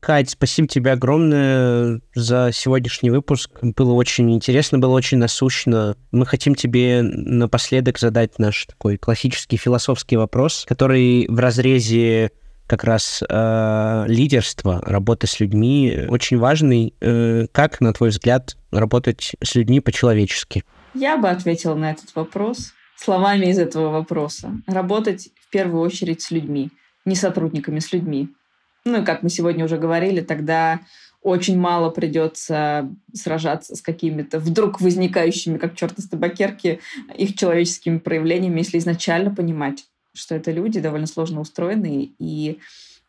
Кать, 0.00 0.30
спасибо 0.30 0.66
тебе 0.66 0.92
огромное 0.92 2.00
за 2.14 2.48
сегодняшний 2.50 3.10
выпуск. 3.10 3.50
Было 3.60 3.92
очень 3.92 4.32
интересно, 4.32 4.78
было 4.78 4.94
очень 4.94 5.18
насущно. 5.18 5.98
Мы 6.12 6.24
хотим 6.24 6.54
тебе 6.54 7.02
напоследок 7.02 7.98
задать 7.98 8.38
наш 8.38 8.64
такой 8.64 8.96
классический 8.96 9.58
философский 9.58 10.16
вопрос, 10.16 10.64
который 10.66 11.26
в 11.28 11.38
разрезе 11.38 12.30
как 12.68 12.84
раз 12.84 13.24
э, 13.28 14.04
лидерство, 14.06 14.80
работа 14.84 15.26
с 15.26 15.40
людьми 15.40 16.06
очень 16.08 16.38
важный. 16.38 16.94
Э, 17.00 17.46
как, 17.50 17.80
на 17.80 17.92
твой 17.92 18.10
взгляд, 18.10 18.56
работать 18.70 19.32
с 19.42 19.54
людьми 19.54 19.80
по-человечески? 19.80 20.64
Я 20.94 21.16
бы 21.16 21.28
ответила 21.30 21.74
на 21.74 21.90
этот 21.90 22.14
вопрос 22.14 22.74
словами 22.96 23.46
из 23.46 23.58
этого 23.58 23.90
вопроса. 23.90 24.52
Работать 24.66 25.30
в 25.40 25.50
первую 25.50 25.82
очередь 25.82 26.20
с 26.20 26.30
людьми, 26.30 26.70
не 27.04 27.14
сотрудниками, 27.14 27.78
с 27.78 27.92
людьми. 27.92 28.28
Ну 28.84 29.02
и 29.02 29.04
как 29.04 29.22
мы 29.22 29.30
сегодня 29.30 29.64
уже 29.64 29.78
говорили, 29.78 30.20
тогда 30.20 30.80
очень 31.22 31.58
мало 31.58 31.90
придется 31.90 32.88
сражаться 33.12 33.76
с 33.76 33.82
какими-то 33.82 34.38
вдруг 34.38 34.80
возникающими, 34.80 35.58
как 35.58 35.74
черт 35.74 35.98
из 35.98 36.08
табакерки, 36.08 36.80
их 37.16 37.34
человеческими 37.34 37.98
проявлениями, 37.98 38.58
если 38.60 38.78
изначально 38.78 39.34
понимать, 39.34 39.86
что 40.18 40.34
это 40.34 40.50
люди 40.50 40.80
довольно 40.80 41.06
сложно 41.06 41.40
устроенные, 41.40 42.10
и 42.18 42.58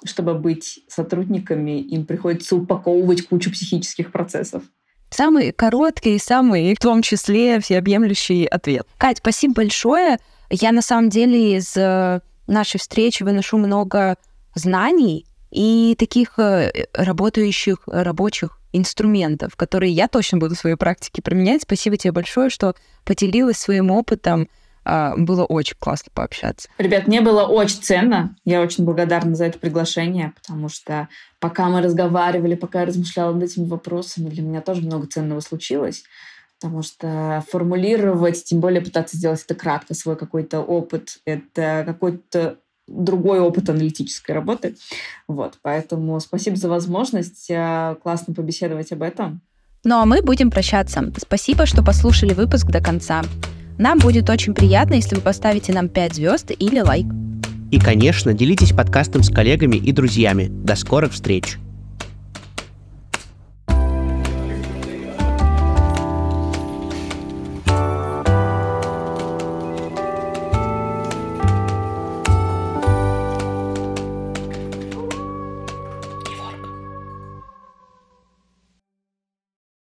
чтобы 0.05 0.33
быть 0.35 0.79
сотрудниками, 0.87 1.81
им 1.81 2.05
приходится 2.05 2.55
упаковывать 2.55 3.27
кучу 3.27 3.51
психических 3.51 4.11
процессов. 4.11 4.63
Самый 5.09 5.51
короткий 5.51 6.15
и 6.15 6.19
самый, 6.19 6.75
в 6.75 6.79
том 6.79 7.01
числе, 7.01 7.59
всеобъемлющий 7.59 8.45
ответ. 8.45 8.87
Кать, 8.97 9.17
спасибо 9.17 9.55
большое. 9.55 10.19
Я 10.51 10.71
на 10.71 10.81
самом 10.81 11.09
деле 11.09 11.57
из 11.57 11.75
э, 11.75 12.21
нашей 12.47 12.79
встречи 12.79 13.23
выношу 13.23 13.57
много 13.57 14.17
знаний 14.55 15.25
и 15.51 15.95
таких 15.97 16.37
э, 16.37 16.71
работающих 16.93 17.79
рабочих 17.87 18.59
инструментов, 18.71 19.55
которые 19.55 19.91
я 19.91 20.07
точно 20.07 20.37
буду 20.37 20.55
в 20.55 20.59
своей 20.59 20.75
практике 20.75 21.21
применять. 21.21 21.63
Спасибо 21.63 21.97
тебе 21.97 22.11
большое, 22.11 22.49
что 22.49 22.75
поделилась 23.03 23.57
своим 23.57 23.89
опытом 23.89 24.47
было 24.85 25.45
очень 25.45 25.75
классно 25.79 26.11
пообщаться. 26.13 26.69
Ребят, 26.77 27.07
мне 27.07 27.21
было 27.21 27.45
очень 27.45 27.81
ценно. 27.81 28.35
Я 28.45 28.61
очень 28.61 28.85
благодарна 28.85 29.35
за 29.35 29.45
это 29.45 29.59
приглашение, 29.59 30.33
потому 30.41 30.69
что 30.69 31.07
пока 31.39 31.69
мы 31.69 31.81
разговаривали, 31.81 32.55
пока 32.55 32.81
я 32.81 32.85
размышляла 32.85 33.33
над 33.33 33.43
этими 33.43 33.65
вопросами, 33.67 34.29
для 34.29 34.43
меня 34.43 34.61
тоже 34.61 34.81
много 34.81 35.07
ценного 35.07 35.39
случилось. 35.41 36.03
Потому 36.61 36.81
что 36.81 37.43
формулировать, 37.49 38.43
тем 38.43 38.59
более 38.59 38.81
пытаться 38.81 39.15
сделать 39.15 39.41
это 39.43 39.55
кратко, 39.55 39.93
свой 39.93 40.17
какой-то 40.17 40.59
опыт, 40.59 41.19
это 41.23 41.83
какой-то 41.85 42.57
другой 42.85 43.39
опыт 43.39 43.69
аналитической 43.69 44.31
работы. 44.31 44.75
Вот, 45.27 45.59
поэтому 45.61 46.19
спасибо 46.19 46.57
за 46.57 46.67
возможность. 46.67 47.47
Классно 47.47 48.33
побеседовать 48.33 48.91
об 48.91 49.03
этом. 49.03 49.41
Ну 49.85 49.99
а 49.99 50.05
мы 50.05 50.21
будем 50.21 50.51
прощаться. 50.51 51.13
Спасибо, 51.17 51.65
что 51.65 51.81
послушали 51.81 52.33
выпуск 52.33 52.65
до 52.67 52.81
конца. 52.81 53.23
Нам 53.79 53.97
будет 53.97 54.29
очень 54.29 54.53
приятно, 54.53 54.95
если 54.95 55.15
вы 55.15 55.21
поставите 55.21 55.71
нам 55.71 55.87
5 55.87 56.15
звезд 56.15 56.51
или 56.51 56.81
лайк. 56.81 57.05
И, 57.71 57.79
конечно, 57.79 58.33
делитесь 58.33 58.73
подкастом 58.73 59.23
с 59.23 59.29
коллегами 59.29 59.77
и 59.77 59.93
друзьями. 59.93 60.47
До 60.49 60.75
скорых 60.75 61.13
встреч! 61.13 61.57